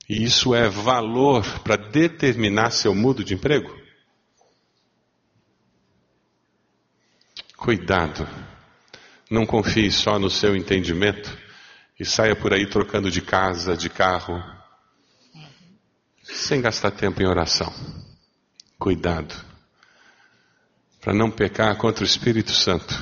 E 0.07 0.23
isso 0.23 0.53
é 0.53 0.69
valor 0.69 1.43
para 1.61 1.77
determinar 1.77 2.69
se 2.71 2.87
eu 2.87 2.93
mudo 2.93 3.23
de 3.23 3.33
emprego? 3.33 3.82
Cuidado. 7.63 8.27
Não 9.31 9.45
confie 9.45 9.89
só 9.89 10.19
no 10.19 10.29
seu 10.29 10.53
entendimento 10.53 11.31
e 11.97 12.03
saia 12.03 12.35
por 12.35 12.53
aí 12.53 12.69
trocando 12.69 13.09
de 13.09 13.21
casa, 13.21 13.77
de 13.77 13.89
carro, 13.89 14.43
sem 16.21 16.59
gastar 16.59 16.91
tempo 16.91 17.21
em 17.21 17.25
oração. 17.25 17.73
Cuidado. 18.77 19.33
Para 20.99 21.13
não 21.13 21.31
pecar 21.31 21.77
contra 21.77 22.03
o 22.03 22.05
Espírito 22.05 22.51
Santo, 22.51 23.01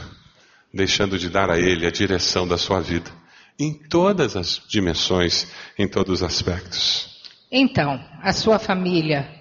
deixando 0.71 1.17
de 1.17 1.27
dar 1.27 1.49
a 1.49 1.57
Ele 1.57 1.87
a 1.87 1.91
direção 1.91 2.47
da 2.47 2.55
sua 2.55 2.79
vida, 2.79 3.09
em 3.57 3.73
todas 3.73 4.35
as 4.35 4.61
dimensões, 4.69 5.47
em 5.75 5.87
todos 5.87 6.21
os 6.21 6.23
aspectos. 6.23 7.19
Então, 7.51 7.99
a 8.21 8.31
sua 8.31 8.59
família 8.59 9.40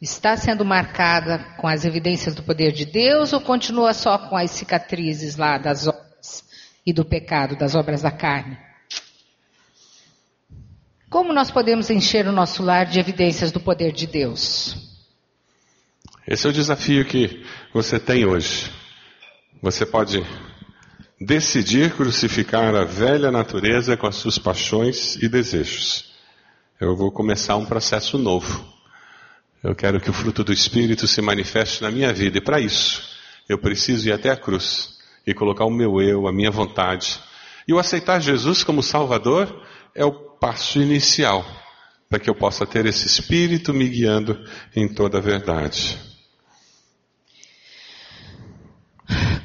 Está 0.00 0.36
sendo 0.36 0.64
marcada 0.64 1.38
com 1.56 1.66
as 1.66 1.84
evidências 1.84 2.32
do 2.32 2.42
poder 2.42 2.70
de 2.70 2.84
Deus 2.84 3.32
ou 3.32 3.40
continua 3.40 3.92
só 3.92 4.16
com 4.16 4.36
as 4.36 4.52
cicatrizes 4.52 5.36
lá 5.36 5.58
das 5.58 5.88
obras 5.88 6.44
e 6.86 6.92
do 6.92 7.04
pecado, 7.04 7.56
das 7.56 7.74
obras 7.74 8.00
da 8.00 8.12
carne? 8.12 8.56
Como 11.10 11.32
nós 11.32 11.50
podemos 11.50 11.90
encher 11.90 12.28
o 12.28 12.32
nosso 12.32 12.62
lar 12.62 12.86
de 12.86 13.00
evidências 13.00 13.50
do 13.50 13.58
poder 13.58 13.92
de 13.92 14.06
Deus? 14.06 14.76
Esse 16.26 16.46
é 16.46 16.50
o 16.50 16.52
desafio 16.52 17.04
que 17.04 17.44
você 17.74 17.98
tem 17.98 18.24
hoje. 18.24 18.70
Você 19.60 19.84
pode 19.84 20.24
decidir 21.20 21.96
crucificar 21.96 22.72
a 22.76 22.84
velha 22.84 23.32
natureza 23.32 23.96
com 23.96 24.06
as 24.06 24.14
suas 24.14 24.38
paixões 24.38 25.16
e 25.16 25.28
desejos. 25.28 26.12
Eu 26.80 26.94
vou 26.94 27.10
começar 27.10 27.56
um 27.56 27.66
processo 27.66 28.16
novo. 28.16 28.77
Eu 29.62 29.74
quero 29.74 30.00
que 30.00 30.08
o 30.08 30.12
fruto 30.12 30.44
do 30.44 30.52
Espírito 30.52 31.06
se 31.08 31.20
manifeste 31.20 31.82
na 31.82 31.90
minha 31.90 32.12
vida, 32.12 32.38
e 32.38 32.40
para 32.40 32.60
isso 32.60 33.02
eu 33.48 33.58
preciso 33.58 34.08
ir 34.08 34.12
até 34.12 34.30
a 34.30 34.36
cruz 34.36 34.98
e 35.26 35.34
colocar 35.34 35.64
o 35.64 35.70
meu 35.70 36.00
eu, 36.00 36.28
a 36.28 36.32
minha 36.32 36.50
vontade. 36.50 37.18
E 37.66 37.72
o 37.72 37.78
aceitar 37.78 38.20
Jesus 38.20 38.62
como 38.62 38.82
Salvador 38.82 39.62
é 39.94 40.04
o 40.04 40.12
passo 40.12 40.80
inicial 40.80 41.44
para 42.08 42.18
que 42.18 42.30
eu 42.30 42.34
possa 42.34 42.64
ter 42.64 42.86
esse 42.86 43.06
Espírito 43.06 43.74
me 43.74 43.86
guiando 43.88 44.38
em 44.74 44.88
toda 44.88 45.18
a 45.18 45.20
verdade. 45.20 45.98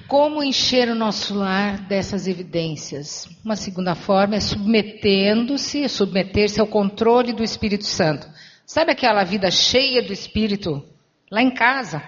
Como 0.07 0.43
encher 0.43 0.89
o 0.89 0.95
nosso 0.95 1.33
lar 1.33 1.87
dessas 1.87 2.27
evidências? 2.27 3.27
Uma 3.43 3.55
segunda 3.55 3.95
forma 3.95 4.35
é 4.35 4.39
submetendo-se, 4.39 5.89
submeter-se 5.89 6.61
ao 6.61 6.67
controle 6.67 7.33
do 7.33 7.43
Espírito 7.43 7.85
Santo. 7.85 8.27
Sabe 8.73 8.91
aquela 8.91 9.23
vida 9.23 9.51
cheia 9.51 10.01
do 10.01 10.11
Espírito 10.11 10.83
lá 11.29 11.43
em 11.43 11.51
casa? 11.51 12.01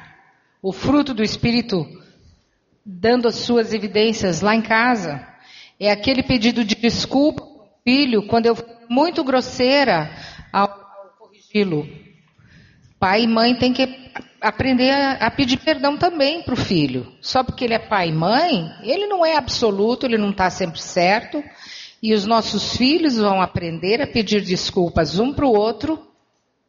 O 0.64 0.74
fruto 0.74 1.14
do 1.14 1.22
Espírito 1.22 1.86
dando 2.84 3.28
as 3.28 3.36
suas 3.36 3.72
evidências 3.72 4.42
lá 4.42 4.56
em 4.56 4.64
casa? 4.64 5.24
É 5.80 5.92
aquele 5.92 6.24
pedido 6.24 6.66
de 6.66 6.74
desculpa 6.74 7.46
filho 7.84 8.26
quando 8.26 8.48
eu 8.48 8.56
fui 8.56 8.66
muito 8.90 9.24
grosseira 9.24 10.10
ao, 10.52 10.68
ao 10.68 11.16
corrigi-lo. 11.20 11.88
Pai 13.00 13.26
e 13.26 13.28
mãe 13.28 13.54
têm 13.54 13.72
que 13.72 14.12
aprender 14.42 14.90
a, 14.90 15.28
a 15.28 15.30
pedir 15.30 15.58
perdão 15.58 15.96
também 16.00 16.42
para 16.42 16.56
o 16.56 16.58
filho. 16.58 17.14
Só 17.22 17.44
porque 17.44 17.66
ele 17.66 17.76
é 17.76 17.80
pai 17.80 18.10
e 18.10 18.12
mãe, 18.12 18.72
ele 18.82 19.06
não 19.06 19.24
é 19.24 19.38
absoluto, 19.38 20.08
ele 20.08 20.18
não 20.18 20.32
está 20.32 20.50
sempre 20.50 20.82
certo. 20.82 21.44
E 22.02 22.12
os 22.12 22.26
nossos 22.26 22.76
filhos 22.76 23.18
vão 23.18 23.40
aprender 23.40 24.02
a 24.02 24.08
pedir 24.08 24.42
desculpas 24.42 25.20
um 25.20 25.32
para 25.32 25.46
o 25.46 25.56
outro 25.56 26.15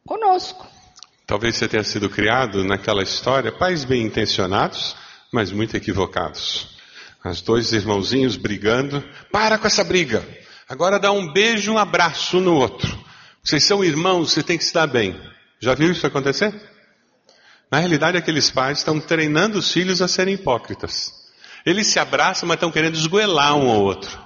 conosco. 0.07 0.65
Talvez 1.27 1.57
você 1.57 1.67
tenha 1.67 1.83
sido 1.83 2.09
criado 2.09 2.63
naquela 2.63 3.03
história, 3.03 3.51
pais 3.51 3.83
bem 3.83 4.03
intencionados, 4.03 4.95
mas 5.31 5.51
muito 5.51 5.75
equivocados. 5.75 6.75
Os 7.23 7.41
dois 7.41 7.73
irmãozinhos 7.73 8.37
brigando, 8.37 9.03
para 9.29 9.57
com 9.57 9.67
essa 9.67 9.83
briga. 9.83 10.25
Agora 10.69 10.97
dá 10.97 11.11
um 11.11 11.33
beijo, 11.33 11.73
um 11.73 11.77
abraço 11.77 12.39
no 12.39 12.55
outro. 12.55 12.97
Vocês 13.43 13.63
são 13.65 13.83
irmãos, 13.83 14.31
você 14.31 14.41
tem 14.41 14.57
que 14.57 14.63
se 14.63 14.73
dar 14.73 14.87
bem. 14.87 15.19
Já 15.59 15.75
viu 15.75 15.91
isso 15.91 16.07
acontecer? 16.07 16.53
Na 17.69 17.79
realidade, 17.79 18.17
aqueles 18.17 18.49
pais 18.49 18.77
estão 18.77 18.99
treinando 18.99 19.59
os 19.59 19.71
filhos 19.71 20.01
a 20.01 20.07
serem 20.07 20.35
hipócritas. 20.35 21.11
Eles 21.65 21.87
se 21.87 21.99
abraçam, 21.99 22.47
mas 22.47 22.55
estão 22.55 22.71
querendo 22.71 22.95
esgoelar 22.95 23.57
um 23.57 23.69
ao 23.69 23.81
outro. 23.81 24.17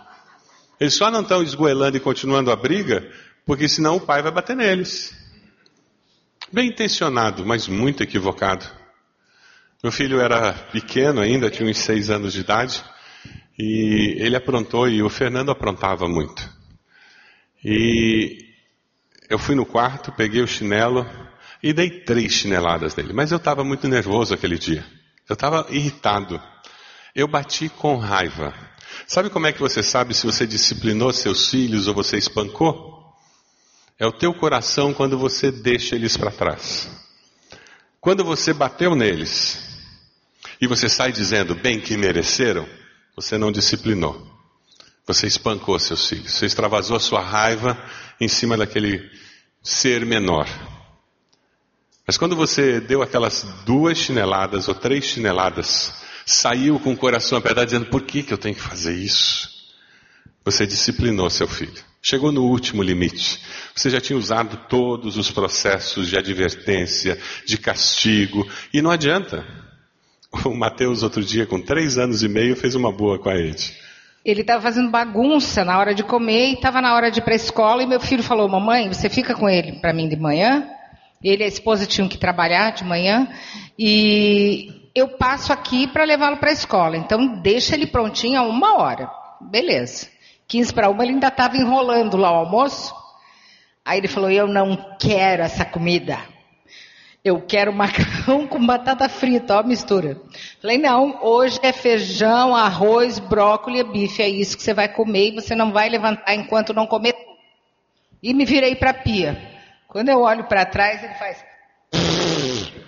Eles 0.79 0.93
só 0.93 1.09
não 1.09 1.21
estão 1.21 1.41
esgoelando 1.41 1.97
e 1.97 1.99
continuando 1.99 2.51
a 2.51 2.55
briga, 2.55 3.11
porque 3.43 3.67
senão 3.67 3.95
o 3.95 4.01
pai 4.01 4.21
vai 4.21 4.31
bater 4.31 4.55
neles. 4.55 5.20
Bem 6.53 6.67
intencionado, 6.67 7.45
mas 7.45 7.69
muito 7.69 8.03
equivocado. 8.03 8.65
Meu 9.81 9.89
filho 9.89 10.19
era 10.19 10.51
pequeno 10.51 11.21
ainda, 11.21 11.49
tinha 11.49 11.69
uns 11.69 11.77
seis 11.77 12.09
anos 12.09 12.33
de 12.33 12.41
idade, 12.41 12.83
e 13.57 14.17
ele 14.19 14.35
aprontou 14.35 14.89
e 14.89 15.01
o 15.01 15.09
Fernando 15.09 15.49
aprontava 15.49 16.09
muito. 16.09 16.47
E 17.63 18.37
eu 19.29 19.39
fui 19.39 19.55
no 19.55 19.65
quarto, 19.65 20.11
peguei 20.11 20.41
o 20.41 20.47
chinelo 20.47 21.09
e 21.63 21.71
dei 21.71 21.89
três 21.89 22.33
chineladas 22.33 22.97
nele. 22.97 23.13
Mas 23.13 23.31
eu 23.31 23.37
estava 23.37 23.63
muito 23.63 23.87
nervoso 23.87 24.33
aquele 24.33 24.57
dia. 24.57 24.85
Eu 25.29 25.35
estava 25.35 25.65
irritado. 25.69 26.41
Eu 27.15 27.29
bati 27.29 27.69
com 27.69 27.95
raiva. 27.95 28.53
Sabe 29.07 29.29
como 29.29 29.47
é 29.47 29.53
que 29.53 29.59
você 29.61 29.81
sabe 29.81 30.13
se 30.13 30.25
você 30.25 30.45
disciplinou 30.45 31.13
seus 31.13 31.49
filhos 31.49 31.87
ou 31.87 31.93
você 31.93 32.17
espancou? 32.17 32.90
É 34.01 34.07
o 34.07 34.11
teu 34.11 34.33
coração 34.33 34.95
quando 34.95 35.15
você 35.15 35.51
deixa 35.51 35.95
eles 35.95 36.17
para 36.17 36.31
trás. 36.31 36.89
Quando 37.99 38.23
você 38.23 38.51
bateu 38.51 38.95
neles 38.95 39.61
e 40.59 40.65
você 40.65 40.89
sai 40.89 41.11
dizendo, 41.11 41.53
bem 41.53 41.79
que 41.79 41.95
mereceram, 41.95 42.67
você 43.15 43.37
não 43.37 43.51
disciplinou. 43.51 44.27
Você 45.05 45.27
espancou 45.27 45.77
seus 45.77 46.09
filhos. 46.09 46.33
Você 46.33 46.47
extravasou 46.47 46.97
a 46.97 46.99
sua 46.99 47.21
raiva 47.21 47.77
em 48.19 48.27
cima 48.27 48.57
daquele 48.57 49.07
ser 49.61 50.03
menor. 50.03 50.47
Mas 52.07 52.17
quando 52.17 52.35
você 52.35 52.79
deu 52.79 53.03
aquelas 53.03 53.43
duas 53.67 53.99
chineladas 53.99 54.67
ou 54.67 54.73
três 54.73 55.05
chineladas, 55.05 55.93
saiu 56.25 56.79
com 56.79 56.93
o 56.93 56.97
coração 56.97 57.37
apertado 57.37 57.67
dizendo, 57.67 57.85
por 57.85 58.01
que, 58.01 58.23
que 58.23 58.33
eu 58.33 58.37
tenho 58.39 58.55
que 58.55 58.61
fazer 58.61 58.95
isso? 58.95 59.47
Você 60.43 60.65
disciplinou 60.65 61.29
seu 61.29 61.47
filho. 61.47 61.91
Chegou 62.01 62.31
no 62.31 62.45
último 62.45 62.81
limite. 62.81 63.39
Você 63.75 63.89
já 63.89 64.01
tinha 64.01 64.17
usado 64.17 64.57
todos 64.67 65.17
os 65.17 65.31
processos 65.31 66.07
de 66.07 66.17
advertência, 66.17 67.17
de 67.45 67.57
castigo, 67.57 68.47
e 68.73 68.81
não 68.81 68.91
adianta. 68.91 69.45
O 70.45 70.55
Mateus, 70.55 71.03
outro 71.03 71.21
dia, 71.21 71.45
com 71.45 71.61
três 71.61 71.97
anos 71.97 72.23
e 72.23 72.29
meio, 72.29 72.55
fez 72.55 72.73
uma 72.73 72.91
boa 72.91 73.19
com 73.19 73.29
a 73.29 73.35
Ed. 73.35 73.73
Ele 74.23 74.41
estava 74.41 74.61
fazendo 74.61 74.89
bagunça 74.89 75.65
na 75.65 75.77
hora 75.77 75.93
de 75.93 76.03
comer 76.03 76.51
e 76.51 76.53
estava 76.53 76.79
na 76.81 76.95
hora 76.95 77.11
de 77.11 77.19
ir 77.19 77.23
para 77.23 77.33
a 77.33 77.35
escola. 77.35 77.83
E 77.83 77.87
meu 77.87 77.99
filho 77.99 78.23
falou: 78.23 78.47
Mamãe, 78.47 78.87
você 78.87 79.09
fica 79.09 79.33
com 79.33 79.49
ele 79.49 79.73
para 79.73 79.91
mim 79.91 80.07
de 80.07 80.15
manhã? 80.15 80.67
Ele 81.23 81.43
e 81.43 81.45
a 81.45 81.47
esposa 81.47 81.85
tinham 81.85 82.07
que 82.07 82.17
trabalhar 82.17 82.71
de 82.71 82.83
manhã. 82.83 83.27
E 83.77 84.89
eu 84.93 85.07
passo 85.07 85.51
aqui 85.51 85.87
para 85.87 86.03
levá-lo 86.03 86.37
para 86.37 86.49
a 86.49 86.53
escola. 86.53 86.97
Então, 86.97 87.41
deixa 87.41 87.75
ele 87.75 87.87
prontinho 87.87 88.39
a 88.39 88.43
uma 88.43 88.79
hora. 88.79 89.09
Beleza. 89.41 90.07
15 90.47 90.73
para 90.73 90.89
uma, 90.89 91.03
ele 91.03 91.13
ainda 91.13 91.27
estava 91.27 91.57
enrolando 91.57 92.15
lá 92.15 92.31
o 92.31 92.45
almoço. 92.45 92.93
Aí 93.91 93.97
ele 93.97 94.07
falou: 94.07 94.31
Eu 94.31 94.47
não 94.47 94.95
quero 94.97 95.43
essa 95.43 95.65
comida. 95.65 96.17
Eu 97.25 97.41
quero 97.41 97.73
macarrão 97.73 98.47
com 98.47 98.65
batata 98.65 99.09
frita, 99.09 99.59
ó 99.59 99.63
mistura. 99.63 100.17
Falei, 100.61 100.77
não, 100.77 101.19
hoje 101.21 101.59
é 101.61 101.73
feijão, 101.73 102.55
arroz, 102.55 103.19
brócolis 103.19 103.81
e 103.81 103.83
bife. 103.83 104.21
É 104.21 104.29
isso 104.29 104.55
que 104.55 104.63
você 104.63 104.73
vai 104.73 104.87
comer 104.87 105.27
e 105.27 105.35
você 105.35 105.53
não 105.55 105.73
vai 105.73 105.89
levantar 105.89 106.33
enquanto 106.33 106.73
não 106.73 106.87
comer. 106.87 107.13
E 108.23 108.33
me 108.33 108.45
virei 108.45 108.75
para 108.75 108.91
a 108.91 108.93
pia. 108.93 109.37
Quando 109.89 110.07
eu 110.07 110.21
olho 110.21 110.45
para 110.45 110.63
trás, 110.63 111.03
ele 111.03 111.13
faz. 111.15 111.43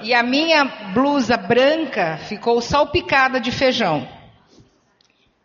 E 0.00 0.12
a 0.12 0.22
minha 0.22 0.64
blusa 0.92 1.34
branca 1.34 2.18
ficou 2.28 2.60
salpicada 2.60 3.40
de 3.40 3.50
feijão. 3.50 4.06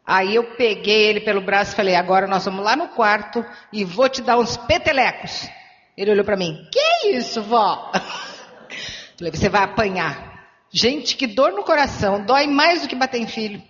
Aí 0.10 0.34
eu 0.34 0.44
peguei 0.44 1.04
ele 1.04 1.20
pelo 1.20 1.40
braço 1.40 1.74
e 1.74 1.76
falei: 1.76 1.94
agora 1.94 2.26
nós 2.26 2.44
vamos 2.44 2.66
lá 2.66 2.76
no 2.76 2.88
quarto 2.88 3.46
e 3.72 3.86
vou 3.86 4.10
te 4.10 4.24
dar 4.24 4.40
uns 4.40 4.58
petelecos. 4.58 5.48
Ele 5.96 6.10
olhou 6.10 6.26
para 6.26 6.36
mim: 6.36 6.68
Que 6.72 7.10
isso, 7.10 7.44
vó? 7.44 7.92
Falei: 9.16 9.32
Você 9.32 9.48
vai 9.48 9.62
apanhar. 9.62 10.48
Gente, 10.72 11.16
que 11.16 11.28
dor 11.28 11.52
no 11.52 11.64
coração, 11.64 12.26
dói 12.26 12.48
mais 12.48 12.82
do 12.82 12.88
que 12.88 12.96
bater 12.96 13.22
em 13.22 13.28
filho. 13.28 13.62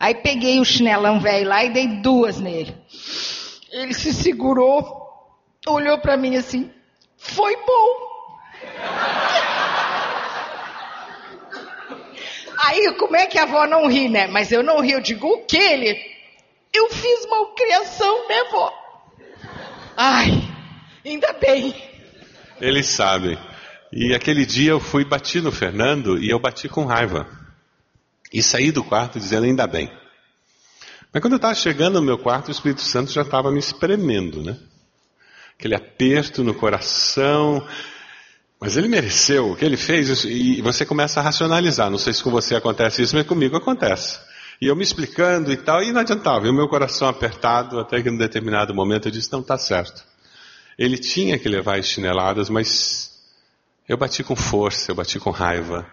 Aí 0.00 0.16
peguei 0.16 0.58
o 0.58 0.64
chinelão 0.64 1.20
velho 1.20 1.48
lá 1.48 1.64
e 1.64 1.70
dei 1.70 1.86
duas 1.86 2.40
nele. 2.40 2.74
Ele 3.70 3.94
se 3.94 4.12
segurou, 4.12 5.00
olhou 5.64 5.98
para 5.98 6.16
mim 6.16 6.34
assim: 6.34 6.72
Foi 7.16 7.54
bom. 7.54 8.14
Aí, 12.66 12.94
como 12.98 13.16
é 13.16 13.26
que 13.26 13.38
a 13.38 13.42
avó 13.42 13.66
não 13.66 13.86
ri, 13.86 14.08
né? 14.08 14.26
Mas 14.26 14.50
eu 14.50 14.62
não 14.62 14.80
ri, 14.80 14.92
eu 14.92 15.00
digo 15.00 15.26
o 15.26 15.44
que 15.44 15.56
ele? 15.56 15.98
Eu 16.72 16.88
fiz 16.90 17.26
malcriação, 17.26 18.28
né, 18.28 18.44
vó? 18.50 18.72
Ai, 19.96 20.54
Ainda 21.04 21.34
bem. 21.34 21.74
Eles 22.58 22.86
sabem. 22.86 23.38
E 23.92 24.14
aquele 24.14 24.46
dia 24.46 24.70
eu 24.70 24.80
fui 24.80 25.04
bati 25.04 25.40
no 25.40 25.52
Fernando 25.52 26.18
e 26.18 26.30
eu 26.30 26.38
bati 26.38 26.66
com 26.66 26.86
raiva. 26.86 27.28
E 28.32 28.42
saí 28.42 28.72
do 28.72 28.82
quarto 28.82 29.20
dizendo 29.20 29.44
ainda 29.44 29.66
bem. 29.66 29.92
Mas 31.12 31.20
quando 31.20 31.34
eu 31.34 31.36
estava 31.36 31.54
chegando 31.54 32.00
no 32.00 32.06
meu 32.06 32.18
quarto, 32.18 32.48
o 32.48 32.50
Espírito 32.50 32.80
Santo 32.80 33.12
já 33.12 33.20
estava 33.20 33.52
me 33.52 33.58
espremendo, 33.58 34.42
né? 34.42 34.58
Aquele 35.58 35.74
aperto 35.74 36.42
no 36.42 36.54
coração. 36.54 37.64
Mas 38.64 38.78
ele 38.78 38.88
mereceu 38.88 39.50
o 39.50 39.56
que 39.56 39.62
ele 39.62 39.76
fez 39.76 40.24
e 40.24 40.62
você 40.62 40.86
começa 40.86 41.20
a 41.20 41.22
racionalizar. 41.22 41.90
Não 41.90 41.98
sei 41.98 42.14
se 42.14 42.22
com 42.22 42.30
você 42.30 42.54
acontece 42.54 43.02
isso, 43.02 43.14
mas 43.14 43.26
comigo 43.26 43.54
acontece. 43.54 44.18
E 44.58 44.66
eu 44.66 44.74
me 44.74 44.82
explicando 44.82 45.52
e 45.52 45.56
tal, 45.58 45.82
e 45.82 45.92
não 45.92 46.00
adiantava. 46.00 46.46
E 46.46 46.48
o 46.48 46.54
meu 46.54 46.66
coração 46.66 47.06
apertado, 47.06 47.78
até 47.78 48.02
que 48.02 48.08
em 48.08 48.12
um 48.12 48.16
determinado 48.16 48.74
momento 48.74 49.06
eu 49.06 49.12
disse: 49.12 49.30
não, 49.30 49.40
está 49.40 49.58
certo. 49.58 50.02
Ele 50.78 50.96
tinha 50.96 51.38
que 51.38 51.46
levar 51.46 51.78
as 51.78 51.84
chineladas, 51.84 52.48
mas 52.48 53.10
eu 53.86 53.98
bati 53.98 54.24
com 54.24 54.34
força, 54.34 54.92
eu 54.92 54.94
bati 54.94 55.18
com 55.18 55.28
raiva. 55.28 55.86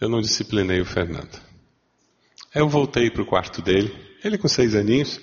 Eu 0.00 0.08
não 0.08 0.22
disciplinei 0.22 0.80
o 0.80 0.86
Fernando. 0.86 1.38
Aí 2.54 2.62
eu 2.62 2.68
voltei 2.70 3.10
para 3.10 3.20
o 3.20 3.26
quarto 3.26 3.60
dele, 3.60 3.94
ele 4.24 4.38
com 4.38 4.48
seis 4.48 4.74
aninhos, 4.74 5.20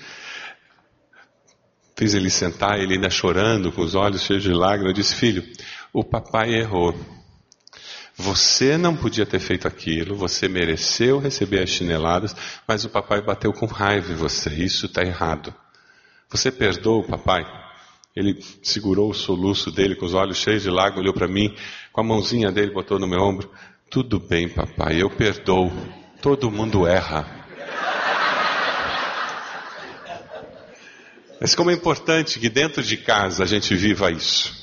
fiz 1.97 2.13
ele 2.13 2.29
sentar, 2.29 2.79
ele 2.79 2.93
ainda 2.93 3.09
chorando, 3.09 3.71
com 3.71 3.81
os 3.81 3.95
olhos 3.95 4.21
cheios 4.21 4.43
de 4.43 4.53
lágrimas. 4.53 4.89
Eu 4.89 4.93
disse: 4.93 5.15
Filho, 5.15 5.43
o 5.93 6.03
papai 6.03 6.53
errou. 6.53 6.95
Você 8.15 8.77
não 8.77 8.95
podia 8.95 9.25
ter 9.25 9.39
feito 9.39 9.67
aquilo, 9.67 10.15
você 10.15 10.47
mereceu 10.47 11.19
receber 11.19 11.63
as 11.63 11.69
chineladas, 11.69 12.35
mas 12.67 12.85
o 12.85 12.89
papai 12.89 13.21
bateu 13.21 13.51
com 13.51 13.65
raiva 13.65 14.11
em 14.11 14.15
você, 14.15 14.49
isso 14.49 14.85
está 14.85 15.01
errado. 15.01 15.53
Você 16.29 16.51
perdoa 16.51 16.99
o 16.99 17.07
papai? 17.07 17.45
Ele 18.15 18.43
segurou 18.61 19.09
o 19.09 19.13
soluço 19.13 19.71
dele 19.71 19.95
com 19.95 20.05
os 20.05 20.13
olhos 20.13 20.37
cheios 20.37 20.63
de 20.63 20.69
lágrimas, 20.69 21.01
olhou 21.01 21.13
para 21.13 21.27
mim, 21.27 21.55
com 21.91 22.01
a 22.01 22.03
mãozinha 22.03 22.51
dele 22.51 22.71
botou 22.71 22.99
no 22.99 23.07
meu 23.07 23.21
ombro. 23.21 23.49
Tudo 23.89 24.19
bem, 24.19 24.47
papai, 24.47 25.01
eu 25.01 25.09
perdoo. 25.09 25.71
Todo 26.21 26.51
mundo 26.51 26.85
erra. 26.85 27.39
Mas 31.39 31.55
como 31.55 31.71
é 31.71 31.73
importante 31.73 32.39
que 32.39 32.49
dentro 32.49 32.83
de 32.83 32.97
casa 32.97 33.43
a 33.43 33.47
gente 33.47 33.75
viva 33.75 34.11
isso. 34.11 34.61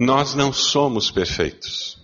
Nós 0.00 0.34
não 0.34 0.50
somos 0.50 1.10
perfeitos. 1.10 1.98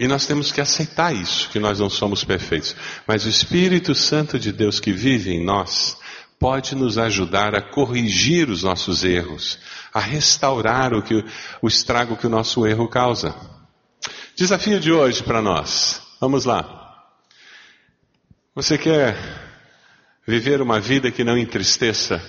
E 0.00 0.08
nós 0.08 0.26
temos 0.26 0.50
que 0.50 0.60
aceitar 0.60 1.14
isso, 1.14 1.48
que 1.50 1.60
nós 1.60 1.78
não 1.78 1.88
somos 1.88 2.24
perfeitos. 2.24 2.74
Mas 3.06 3.24
o 3.24 3.28
Espírito 3.28 3.94
Santo 3.94 4.36
de 4.36 4.50
Deus 4.50 4.80
que 4.80 4.92
vive 4.92 5.30
em 5.30 5.44
nós, 5.44 5.96
pode 6.40 6.74
nos 6.74 6.96
ajudar 6.96 7.54
a 7.54 7.60
corrigir 7.60 8.48
os 8.48 8.62
nossos 8.62 9.04
erros, 9.04 9.58
a 9.92 10.00
restaurar 10.00 10.94
o, 10.94 11.02
que, 11.02 11.22
o 11.60 11.68
estrago 11.68 12.16
que 12.16 12.26
o 12.26 12.30
nosso 12.30 12.66
erro 12.66 12.88
causa. 12.88 13.34
Desafio 14.34 14.80
de 14.80 14.90
hoje 14.90 15.22
para 15.22 15.42
nós. 15.42 16.00
Vamos 16.18 16.46
lá. 16.46 17.06
Você 18.54 18.78
quer 18.78 19.16
viver 20.26 20.62
uma 20.62 20.80
vida 20.80 21.10
que 21.10 21.22
não 21.22 21.36
entristeça 21.36 22.20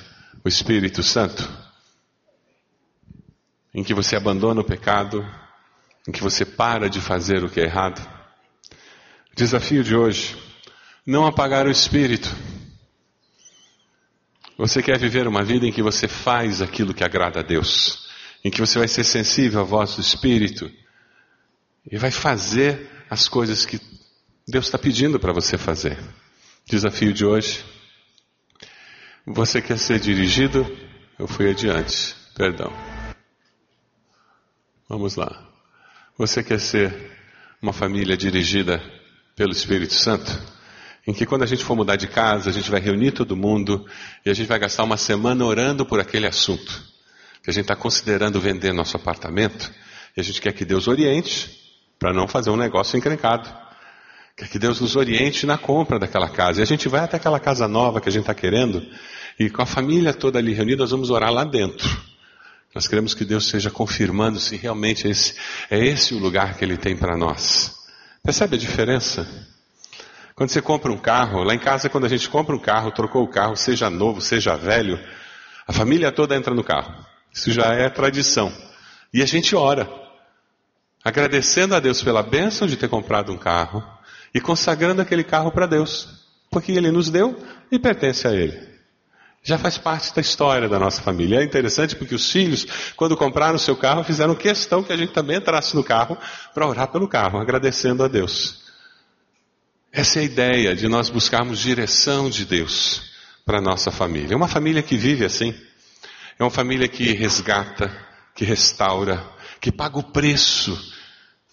o 0.43 0.49
Espírito 0.49 1.01
Santo? 1.01 1.70
Em 3.73 3.83
que 3.83 3.93
você 3.93 4.15
abandona 4.15 4.61
o 4.61 4.65
pecado, 4.65 5.25
em 6.07 6.11
que 6.11 6.21
você 6.21 6.45
para 6.45 6.89
de 6.89 6.99
fazer 6.99 7.43
o 7.43 7.49
que 7.49 7.59
é 7.59 7.63
errado? 7.63 8.01
Desafio 9.35 9.83
de 9.83 9.95
hoje: 9.95 10.35
não 11.05 11.25
apagar 11.25 11.65
o 11.65 11.71
Espírito. 11.71 12.29
Você 14.57 14.83
quer 14.83 14.99
viver 14.99 15.27
uma 15.27 15.43
vida 15.43 15.65
em 15.65 15.71
que 15.71 15.81
você 15.81 16.07
faz 16.07 16.61
aquilo 16.61 16.93
que 16.93 17.03
agrada 17.03 17.39
a 17.39 17.43
Deus, 17.43 18.09
em 18.43 18.51
que 18.51 18.59
você 18.59 18.77
vai 18.77 18.87
ser 18.87 19.03
sensível 19.03 19.61
à 19.61 19.63
voz 19.63 19.95
do 19.95 20.01
Espírito 20.01 20.69
e 21.89 21.97
vai 21.97 22.11
fazer 22.11 22.89
as 23.09 23.27
coisas 23.27 23.65
que 23.65 23.79
Deus 24.47 24.65
está 24.65 24.77
pedindo 24.77 25.19
para 25.19 25.33
você 25.33 25.57
fazer. 25.57 25.97
Desafio 26.65 27.13
de 27.13 27.25
hoje. 27.25 27.63
Você 29.25 29.61
quer 29.61 29.77
ser 29.77 29.99
dirigido? 29.99 30.65
Eu 31.17 31.27
fui 31.27 31.49
adiante, 31.49 32.15
perdão. 32.35 32.90
Vamos 34.91 35.15
lá. 35.15 35.47
Você 36.17 36.43
quer 36.43 36.59
ser 36.59 36.93
uma 37.61 37.71
família 37.71 38.17
dirigida 38.17 38.83
pelo 39.37 39.53
Espírito 39.53 39.93
Santo? 39.93 40.29
em 41.07 41.13
que 41.13 41.25
quando 41.25 41.43
a 41.43 41.45
gente 41.45 41.63
for 41.63 41.77
mudar 41.77 41.95
de 41.95 42.07
casa, 42.07 42.49
a 42.49 42.53
gente 42.53 42.69
vai 42.69 42.81
reunir 42.81 43.11
todo 43.11 43.33
mundo 43.33 43.85
e 44.25 44.29
a 44.29 44.33
gente 44.33 44.47
vai 44.47 44.59
gastar 44.59 44.83
uma 44.83 44.97
semana 44.97 45.45
orando 45.45 45.85
por 45.85 46.01
aquele 46.01 46.27
assunto. 46.27 46.83
Que 47.41 47.49
a 47.49 47.53
gente 47.53 47.63
está 47.63 47.75
considerando 47.75 48.39
vender 48.41 48.73
nosso 48.73 48.97
apartamento 48.97 49.71
e 50.15 50.19
a 50.19 50.23
gente 50.23 50.41
quer 50.41 50.51
que 50.51 50.65
Deus 50.65 50.89
oriente 50.89 51.49
para 51.97 52.13
não 52.13 52.27
fazer 52.27 52.49
um 52.49 52.57
negócio 52.57 52.97
encrencado. 52.97 53.49
Quer 54.35 54.49
que 54.49 54.59
Deus 54.59 54.81
nos 54.81 54.97
oriente 54.97 55.45
na 55.45 55.57
compra 55.57 55.97
daquela 55.97 56.27
casa. 56.27 56.59
E 56.59 56.63
a 56.63 56.67
gente 56.67 56.89
vai 56.89 56.99
até 56.99 57.15
aquela 57.15 57.39
casa 57.39 57.65
nova 57.65 58.01
que 58.01 58.09
a 58.09 58.11
gente 58.11 58.23
está 58.23 58.33
querendo 58.33 58.85
e 59.39 59.49
com 59.49 59.61
a 59.61 59.65
família 59.65 60.13
toda 60.13 60.37
ali 60.37 60.51
reunida, 60.51 60.83
nós 60.83 60.91
vamos 60.91 61.09
orar 61.09 61.31
lá 61.31 61.45
dentro. 61.45 62.10
Nós 62.73 62.87
queremos 62.87 63.13
que 63.13 63.25
Deus 63.25 63.47
seja 63.47 63.69
confirmando 63.69 64.39
se 64.39 64.55
realmente 64.55 65.07
esse, 65.07 65.35
é 65.69 65.77
esse 65.77 66.13
o 66.13 66.19
lugar 66.19 66.55
que 66.55 66.63
Ele 66.63 66.77
tem 66.77 66.95
para 66.95 67.17
nós. 67.17 67.75
Percebe 68.23 68.55
a 68.55 68.59
diferença? 68.59 69.27
Quando 70.35 70.49
você 70.49 70.61
compra 70.61 70.91
um 70.91 70.97
carro, 70.97 71.43
lá 71.43 71.53
em 71.53 71.59
casa, 71.59 71.89
quando 71.89 72.05
a 72.05 72.09
gente 72.09 72.29
compra 72.29 72.55
um 72.55 72.59
carro, 72.59 72.91
trocou 72.91 73.23
o 73.23 73.27
carro, 73.27 73.55
seja 73.55 73.89
novo, 73.89 74.21
seja 74.21 74.55
velho, 74.55 74.97
a 75.67 75.73
família 75.73 76.11
toda 76.11 76.35
entra 76.35 76.53
no 76.53 76.63
carro. 76.63 77.05
Isso 77.33 77.51
já 77.51 77.73
é 77.73 77.89
tradição. 77.89 78.51
E 79.13 79.21
a 79.21 79.25
gente 79.25 79.55
ora, 79.55 79.89
agradecendo 81.03 81.75
a 81.75 81.79
Deus 81.79 82.01
pela 82.01 82.23
bênção 82.23 82.67
de 82.67 82.77
ter 82.77 82.87
comprado 82.87 83.33
um 83.33 83.37
carro 83.37 83.83
e 84.33 84.39
consagrando 84.39 85.01
aquele 85.01 85.23
carro 85.23 85.51
para 85.51 85.65
Deus, 85.65 86.07
porque 86.49 86.71
Ele 86.71 86.89
nos 86.89 87.09
deu 87.09 87.37
e 87.69 87.77
pertence 87.77 88.27
a 88.27 88.31
Ele. 88.31 88.71
Já 89.43 89.57
faz 89.57 89.77
parte 89.77 90.13
da 90.13 90.21
história 90.21 90.69
da 90.69 90.77
nossa 90.77 91.01
família. 91.01 91.39
É 91.39 91.43
interessante 91.43 91.95
porque 91.95 92.13
os 92.13 92.31
filhos, 92.31 92.65
quando 92.95 93.17
compraram 93.17 93.55
o 93.55 93.59
seu 93.59 93.75
carro, 93.75 94.03
fizeram 94.03 94.35
questão 94.35 94.83
que 94.83 94.93
a 94.93 94.97
gente 94.97 95.13
também 95.13 95.37
entrasse 95.37 95.75
no 95.75 95.83
carro 95.83 96.17
para 96.53 96.67
orar 96.67 96.87
pelo 96.89 97.07
carro, 97.07 97.39
agradecendo 97.39 98.03
a 98.03 98.07
Deus. 98.07 98.61
Essa 99.91 100.19
é 100.19 100.21
a 100.21 100.25
ideia 100.25 100.75
de 100.75 100.87
nós 100.87 101.09
buscarmos 101.09 101.59
direção 101.59 102.29
de 102.29 102.45
Deus 102.45 103.11
para 103.43 103.57
a 103.57 103.61
nossa 103.61 103.89
família. 103.89 104.37
Uma 104.37 104.47
família 104.47 104.81
que 104.81 104.95
vive 104.95 105.25
assim 105.25 105.53
É 106.39 106.43
uma 106.43 106.51
família 106.51 106.87
que 106.87 107.11
resgata, 107.11 107.91
que 108.35 108.45
restaura, 108.45 109.23
que 109.59 109.71
paga 109.71 109.97
o 109.99 110.03
preço 110.03 110.79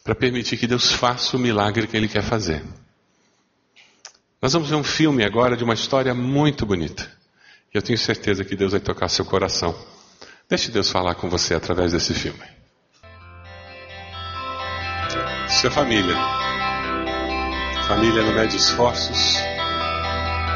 para 0.05 0.15
permitir 0.15 0.57
que 0.57 0.67
Deus 0.67 0.93
faça 0.93 1.37
o 1.37 1.41
milagre 1.41 1.87
que 1.87 1.97
Ele 1.97 2.09
quer 2.09 2.23
fazer. 2.23 2.63
Nós 4.41 4.53
vamos 4.53 4.69
ver 4.69 4.77
um 4.77 4.85
filme 4.85 5.25
agora 5.25 5.57
de 5.57 5.65
uma 5.65 5.75
história 5.75 6.15
muito 6.15 6.65
bonita. 6.65 7.18
Eu 7.79 7.83
tenho 7.83 7.97
certeza 7.97 8.45
que 8.45 8.57
Deus 8.57 8.73
vai 8.73 8.81
tocar 8.81 9.09
seu 9.09 9.25
coração. 9.25 9.73
Deixe 10.49 10.69
Deus 10.69 10.91
falar 10.91 11.15
com 11.15 11.29
você 11.29 11.55
através 11.55 11.93
desse 11.93 12.13
filme. 12.13 12.43
Sua 15.49 15.71
família. 15.71 16.17
Família 17.87 18.25
não 18.25 18.35
mede 18.35 18.57
esforços 18.57 19.37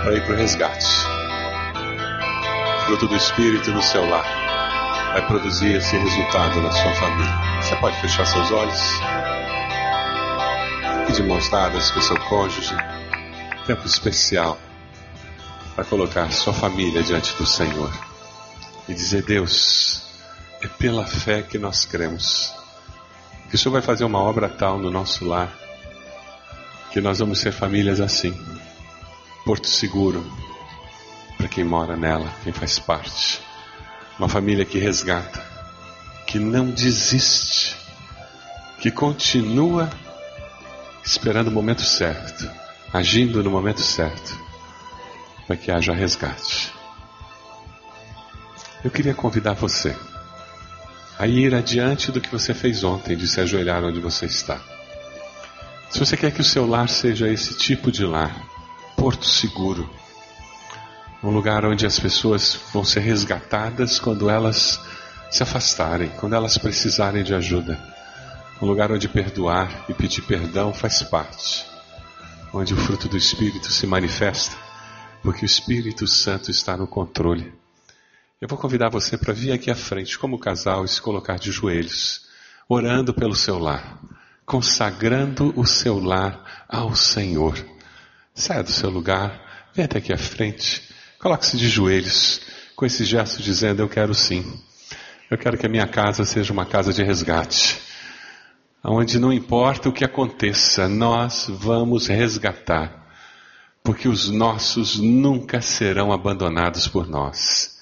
para 0.02 0.16
ir 0.16 0.24
para 0.24 0.34
o 0.34 0.36
resgate. 0.36 0.84
Fruto 2.86 3.06
do 3.06 3.14
Espírito 3.14 3.70
no 3.70 3.82
seu 3.82 4.04
lar 4.10 5.12
vai 5.12 5.24
produzir 5.24 5.76
esse 5.76 5.96
resultado 5.96 6.60
na 6.60 6.72
sua 6.72 6.92
família. 6.94 7.62
Você 7.62 7.76
pode 7.76 8.00
fechar 8.00 8.26
seus 8.26 8.50
olhos 8.50 8.80
e 11.08 11.12
de 11.12 11.22
mãos 11.22 11.48
dadas 11.48 11.88
com 11.92 12.00
seu 12.00 12.18
cônjuge. 12.18 12.74
Tempo 13.64 13.86
especial 13.86 14.58
para 15.74 15.84
colocar 15.84 16.30
sua 16.32 16.52
família 16.52 17.02
diante 17.02 17.34
do 17.36 17.46
Senhor 17.46 17.92
e 18.88 18.94
dizer: 18.94 19.22
Deus, 19.22 20.02
é 20.60 20.68
pela 20.68 21.06
fé 21.06 21.42
que 21.42 21.58
nós 21.58 21.84
cremos 21.84 22.52
que 23.48 23.56
o 23.56 23.58
Senhor 23.58 23.72
vai 23.72 23.82
fazer 23.82 24.04
uma 24.04 24.18
obra 24.18 24.48
tal 24.48 24.78
no 24.78 24.90
nosso 24.90 25.26
lar 25.26 25.52
que 26.90 27.00
nós 27.00 27.18
vamos 27.18 27.38
ser 27.38 27.52
famílias 27.52 28.00
assim 28.00 28.34
porto 29.44 29.66
seguro 29.66 30.24
para 31.36 31.48
quem 31.48 31.64
mora 31.64 31.96
nela, 31.96 32.32
quem 32.44 32.52
faz 32.52 32.78
parte. 32.78 33.40
Uma 34.16 34.28
família 34.28 34.64
que 34.64 34.78
resgata, 34.78 35.44
que 36.26 36.38
não 36.38 36.70
desiste, 36.70 37.76
que 38.78 38.90
continua 38.90 39.90
esperando 41.04 41.48
o 41.48 41.50
momento 41.50 41.82
certo, 41.82 42.48
agindo 42.92 43.42
no 43.42 43.50
momento 43.50 43.80
certo, 43.80 44.38
para 45.52 45.56
que 45.58 45.70
haja 45.70 45.92
resgate. 45.92 46.72
Eu 48.82 48.90
queria 48.90 49.12
convidar 49.12 49.52
você 49.52 49.94
a 51.18 51.26
ir 51.26 51.54
adiante 51.54 52.10
do 52.10 52.22
que 52.22 52.32
você 52.32 52.54
fez 52.54 52.82
ontem, 52.82 53.14
de 53.14 53.28
se 53.28 53.38
ajoelhar 53.38 53.84
onde 53.84 54.00
você 54.00 54.24
está. 54.24 54.58
Se 55.90 55.98
você 55.98 56.16
quer 56.16 56.32
que 56.32 56.40
o 56.40 56.44
seu 56.44 56.66
lar 56.66 56.88
seja 56.88 57.28
esse 57.28 57.58
tipo 57.58 57.92
de 57.92 58.02
lar, 58.02 58.34
porto 58.96 59.26
seguro, 59.26 59.88
um 61.22 61.28
lugar 61.28 61.66
onde 61.66 61.84
as 61.84 61.98
pessoas 61.98 62.58
vão 62.72 62.82
ser 62.82 63.00
resgatadas 63.00 63.98
quando 63.98 64.30
elas 64.30 64.80
se 65.30 65.42
afastarem, 65.42 66.08
quando 66.16 66.34
elas 66.34 66.56
precisarem 66.56 67.22
de 67.22 67.34
ajuda, 67.34 67.78
um 68.60 68.66
lugar 68.66 68.90
onde 68.90 69.06
perdoar 69.06 69.84
e 69.86 69.92
pedir 69.92 70.22
perdão 70.22 70.72
faz 70.72 71.02
parte, 71.02 71.66
onde 72.54 72.72
o 72.72 72.76
fruto 72.78 73.06
do 73.06 73.18
Espírito 73.18 73.70
se 73.70 73.86
manifesta, 73.86 74.61
porque 75.22 75.44
o 75.44 75.46
Espírito 75.46 76.06
Santo 76.06 76.50
está 76.50 76.76
no 76.76 76.86
controle. 76.86 77.52
Eu 78.40 78.48
vou 78.48 78.58
convidar 78.58 78.88
você 78.88 79.16
para 79.16 79.32
vir 79.32 79.52
aqui 79.52 79.70
à 79.70 79.76
frente, 79.76 80.18
como 80.18 80.38
casal, 80.38 80.84
e 80.84 80.88
se 80.88 81.00
colocar 81.00 81.38
de 81.38 81.52
joelhos, 81.52 82.26
orando 82.68 83.14
pelo 83.14 83.36
seu 83.36 83.58
lar, 83.58 84.00
consagrando 84.44 85.52
o 85.56 85.64
seu 85.64 86.00
lar 86.00 86.64
ao 86.68 86.94
Senhor. 86.96 87.54
Saia 88.34 88.64
do 88.64 88.72
seu 88.72 88.90
lugar, 88.90 89.68
venha 89.72 89.86
até 89.86 89.98
aqui 89.98 90.12
à 90.12 90.18
frente, 90.18 90.82
coloque-se 91.20 91.56
de 91.56 91.68
joelhos, 91.68 92.40
com 92.74 92.84
esse 92.84 93.04
gesto 93.04 93.40
dizendo: 93.40 93.80
Eu 93.80 93.88
quero 93.88 94.12
sim. 94.12 94.60
Eu 95.30 95.38
quero 95.38 95.56
que 95.56 95.64
a 95.64 95.68
minha 95.68 95.86
casa 95.86 96.24
seja 96.24 96.52
uma 96.52 96.66
casa 96.66 96.92
de 96.92 97.02
resgate, 97.04 97.80
onde 98.84 99.20
não 99.20 99.32
importa 99.32 99.88
o 99.88 99.92
que 99.92 100.04
aconteça, 100.04 100.88
nós 100.88 101.46
vamos 101.48 102.08
resgatar, 102.08 103.01
porque 103.82 104.08
os 104.08 104.28
nossos 104.28 104.96
nunca 104.96 105.60
serão 105.60 106.12
abandonados 106.12 106.86
por 106.86 107.08
nós. 107.08 107.78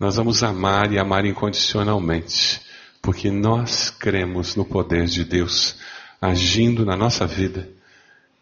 Nós 0.00 0.16
vamos 0.16 0.42
amar 0.42 0.92
e 0.92 0.98
amar 0.98 1.24
incondicionalmente, 1.26 2.62
porque 3.02 3.30
nós 3.30 3.90
cremos 3.90 4.56
no 4.56 4.64
poder 4.64 5.06
de 5.06 5.24
Deus 5.24 5.76
agindo 6.20 6.84
na 6.84 6.96
nossa 6.96 7.26
vida 7.26 7.68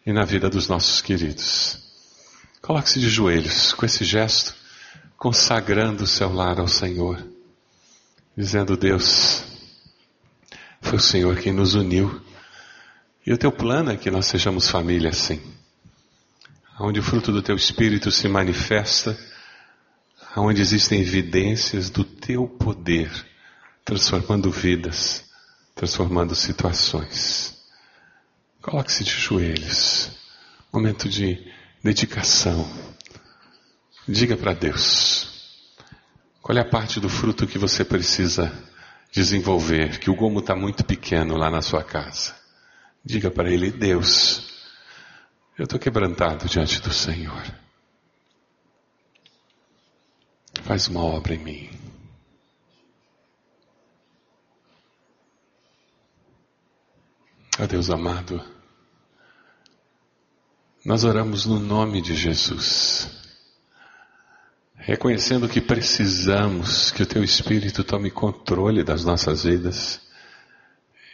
e 0.05 0.11
na 0.11 0.23
vida 0.23 0.49
dos 0.49 0.67
nossos 0.67 1.01
queridos. 1.01 1.79
Coloque-se 2.61 2.99
de 2.99 3.09
joelhos 3.09 3.73
com 3.73 3.85
esse 3.85 4.03
gesto, 4.03 4.55
consagrando 5.17 6.03
o 6.03 6.07
seu 6.07 6.31
lar 6.33 6.59
ao 6.59 6.67
Senhor, 6.67 7.25
dizendo: 8.35 8.77
Deus, 8.77 9.43
foi 10.81 10.97
o 10.97 11.01
Senhor 11.01 11.37
quem 11.37 11.53
nos 11.53 11.75
uniu, 11.75 12.21
e 13.25 13.33
o 13.33 13.37
teu 13.37 13.51
plano 13.51 13.91
é 13.91 13.97
que 13.97 14.11
nós 14.11 14.25
sejamos 14.25 14.69
família 14.69 15.09
assim, 15.09 15.41
onde 16.79 16.99
o 16.99 17.03
fruto 17.03 17.31
do 17.31 17.41
teu 17.41 17.55
espírito 17.55 18.11
se 18.11 18.27
manifesta 18.27 19.17
onde 20.35 20.61
existem 20.61 20.99
evidências 21.01 21.89
do 21.89 22.03
teu 22.03 22.47
poder, 22.47 23.09
transformando 23.83 24.51
vidas, 24.51 25.25
transformando 25.73 26.35
situações. 26.35 27.57
Coloque-se 28.61 29.03
de 29.03 29.11
joelhos, 29.11 30.11
momento 30.71 31.09
de 31.09 31.51
dedicação. 31.83 32.69
Diga 34.07 34.37
para 34.37 34.53
Deus 34.53 35.27
qual 36.41 36.57
é 36.57 36.61
a 36.61 36.69
parte 36.69 36.99
do 36.99 37.09
fruto 37.09 37.47
que 37.47 37.57
você 37.57 37.83
precisa 37.83 38.51
desenvolver, 39.11 39.99
que 39.99 40.09
o 40.09 40.15
gomo 40.15 40.39
está 40.39 40.55
muito 40.55 40.83
pequeno 40.83 41.35
lá 41.35 41.49
na 41.49 41.61
sua 41.61 41.83
casa. 41.83 42.35
Diga 43.03 43.31
para 43.31 43.49
Ele, 43.49 43.71
Deus, 43.71 44.56
eu 45.57 45.63
estou 45.63 45.79
quebrantado 45.79 46.47
diante 46.47 46.79
do 46.81 46.93
Senhor. 46.93 47.43
Faz 50.63 50.87
uma 50.87 51.03
obra 51.03 51.33
em 51.33 51.39
mim. 51.39 51.69
Oh 57.59 57.65
Deus 57.65 57.89
amado, 57.89 58.39
nós 60.85 61.03
oramos 61.03 61.47
no 61.47 61.59
nome 61.59 62.03
de 62.03 62.13
Jesus, 62.13 63.09
reconhecendo 64.75 65.49
que 65.49 65.59
precisamos 65.59 66.91
que 66.91 67.01
o 67.01 67.05
Teu 67.07 67.23
Espírito 67.23 67.83
tome 67.83 68.11
controle 68.11 68.83
das 68.83 69.03
nossas 69.03 69.43
vidas 69.43 69.99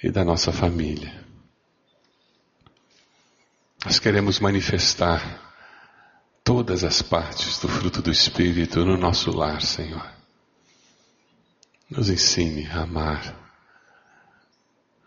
e 0.04 0.12
da 0.12 0.26
nossa 0.26 0.52
família. 0.52 1.23
Nós 3.86 4.00
queremos 4.00 4.40
manifestar 4.40 5.22
todas 6.44 6.84
as 6.84 7.02
partes 7.02 7.60
do 7.60 7.68
fruto 7.68 8.02
do 8.02 8.12
Espírito 8.12 8.86
no 8.86 8.98
nosso 8.98 9.32
lar, 9.32 9.62
Senhor. 9.62 10.10
Nos 11.90 12.10
ensine 12.10 12.66
a 12.68 12.82
amar. 12.82 13.36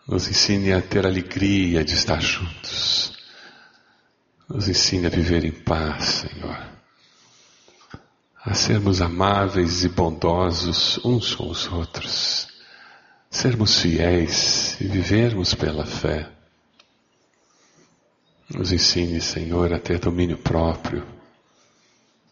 Nos 0.07 0.29
ensine 0.29 0.73
a 0.73 0.83
ter 0.83 1.07
alegria 1.07 1.83
de 1.83 1.95
estar 1.95 2.21
juntos. 2.21 3.13
Nos 4.49 4.69
ensine 4.69 5.07
a 5.07 5.11
viver 5.11 5.45
em 5.45 5.53
paz, 5.53 6.05
Senhor. 6.05 6.77
A 8.45 8.55
sermos 8.55 9.01
amáveis 9.01 9.83
e 9.85 9.89
bondosos 9.89 11.01
uns 11.05 11.35
com 11.35 11.51
os 11.51 11.67
outros. 11.67 12.47
Sermos 13.29 13.81
fiéis 13.81 14.81
e 14.81 14.87
vivermos 14.87 15.55
pela 15.55 15.85
fé. 15.85 16.31
Nos 18.49 18.71
ensine, 18.71 19.21
Senhor, 19.21 19.73
a 19.73 19.79
ter 19.79 19.99
domínio 19.99 20.39
próprio 20.39 21.07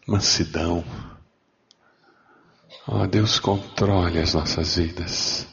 mansidão. 0.07 0.83
Ó 2.87 3.01
oh, 3.01 3.07
Deus, 3.07 3.39
controle 3.39 4.19
as 4.19 4.33
nossas 4.33 4.77
vidas, 4.77 5.47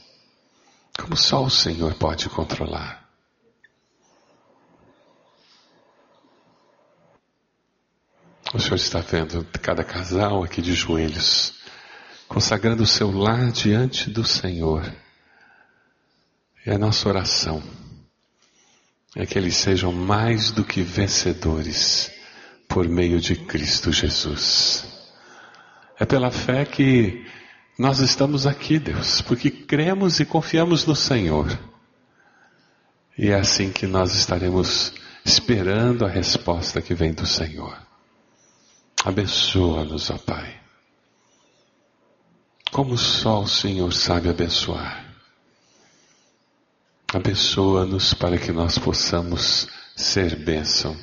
como 0.98 1.16
só 1.16 1.42
o 1.42 1.50
Senhor 1.50 1.94
pode 1.94 2.28
controlar. 2.28 3.02
O 8.54 8.60
Senhor 8.60 8.76
está 8.76 9.00
vendo 9.00 9.44
cada 9.62 9.82
casal 9.82 10.44
aqui 10.44 10.60
de 10.60 10.74
joelhos, 10.74 11.54
consagrando 12.28 12.82
o 12.82 12.86
seu 12.86 13.10
lar 13.10 13.50
diante 13.50 14.10
do 14.10 14.24
Senhor. 14.24 14.94
E 16.64 16.70
a 16.70 16.78
nossa 16.78 17.08
oração 17.08 17.62
é 19.16 19.26
que 19.26 19.38
eles 19.38 19.56
sejam 19.56 19.92
mais 19.92 20.50
do 20.50 20.64
que 20.64 20.82
vencedores 20.82 22.10
por 22.66 22.88
meio 22.88 23.20
de 23.20 23.36
Cristo 23.36 23.92
Jesus. 23.92 24.84
É 25.98 26.06
pela 26.06 26.30
fé 26.30 26.64
que 26.64 27.24
nós 27.78 28.00
estamos 28.00 28.46
aqui, 28.46 28.78
Deus, 28.78 29.20
porque 29.20 29.50
cremos 29.50 30.20
e 30.20 30.24
confiamos 30.24 30.86
no 30.86 30.96
Senhor. 30.96 31.46
E 33.16 33.28
é 33.28 33.34
assim 33.34 33.70
que 33.70 33.86
nós 33.86 34.14
estaremos 34.14 34.94
esperando 35.24 36.04
a 36.04 36.08
resposta 36.08 36.80
que 36.80 36.94
vem 36.94 37.12
do 37.12 37.26
Senhor. 37.26 37.76
Abençoa-nos, 39.04 40.10
ó 40.10 40.18
Pai. 40.18 40.60
Como 42.70 42.96
só 42.96 43.42
o 43.42 43.48
Senhor 43.48 43.92
sabe 43.92 44.30
abençoar. 44.30 45.01
Abençoa-nos 47.14 48.14
para 48.14 48.38
que 48.38 48.50
nós 48.52 48.78
possamos 48.78 49.68
ser 49.94 50.34
bênção 50.34 50.96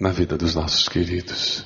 na 0.00 0.10
vida 0.10 0.38
dos 0.38 0.54
nossos 0.54 0.88
queridos. 0.88 1.62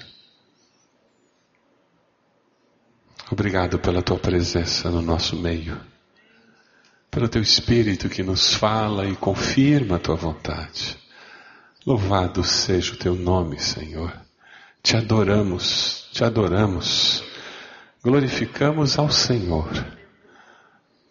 Obrigado 3.31 3.79
pela 3.79 4.03
tua 4.03 4.18
presença 4.18 4.91
no 4.91 5.01
nosso 5.01 5.37
meio, 5.37 5.81
pelo 7.09 7.29
teu 7.29 7.41
Espírito 7.41 8.09
que 8.09 8.24
nos 8.24 8.53
fala 8.53 9.07
e 9.07 9.14
confirma 9.14 9.95
a 9.95 10.01
tua 10.01 10.16
vontade. 10.16 10.97
Louvado 11.87 12.43
seja 12.43 12.95
o 12.95 12.97
teu 12.97 13.14
nome, 13.14 13.61
Senhor. 13.61 14.12
Te 14.83 14.97
adoramos, 14.97 16.09
te 16.12 16.24
adoramos, 16.24 17.22
glorificamos 18.03 18.99
ao 18.99 19.09
Senhor, 19.09 19.70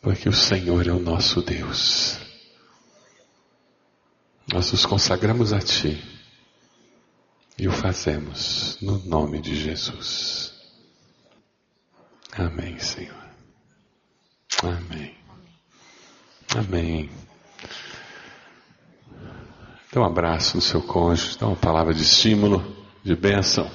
porque 0.02 0.28
o 0.28 0.34
Senhor 0.34 0.86
é 0.86 0.92
o 0.92 1.00
nosso 1.00 1.42
Deus. 1.42 2.27
Nós 4.52 4.72
nos 4.72 4.86
consagramos 4.86 5.52
a 5.52 5.60
Ti 5.60 6.02
e 7.60 7.68
o 7.68 7.72
fazemos 7.72 8.78
no 8.82 8.98
nome 9.00 9.42
de 9.42 9.56
Jesus. 9.56 10.54
Amém, 12.32 12.80
Senhor. 12.80 13.28
Amém. 14.64 15.16
Amém. 16.56 17.10
Dá 19.92 20.02
um 20.02 20.06
abraço 20.06 20.56
no 20.56 20.62
seu 20.62 20.82
cônjuge, 20.82 21.38
dá 21.38 21.48
uma 21.48 21.56
palavra 21.56 21.94
de 21.94 22.04
estímulo, 22.04 22.64
de 23.04 23.16
bênção. 23.16 23.70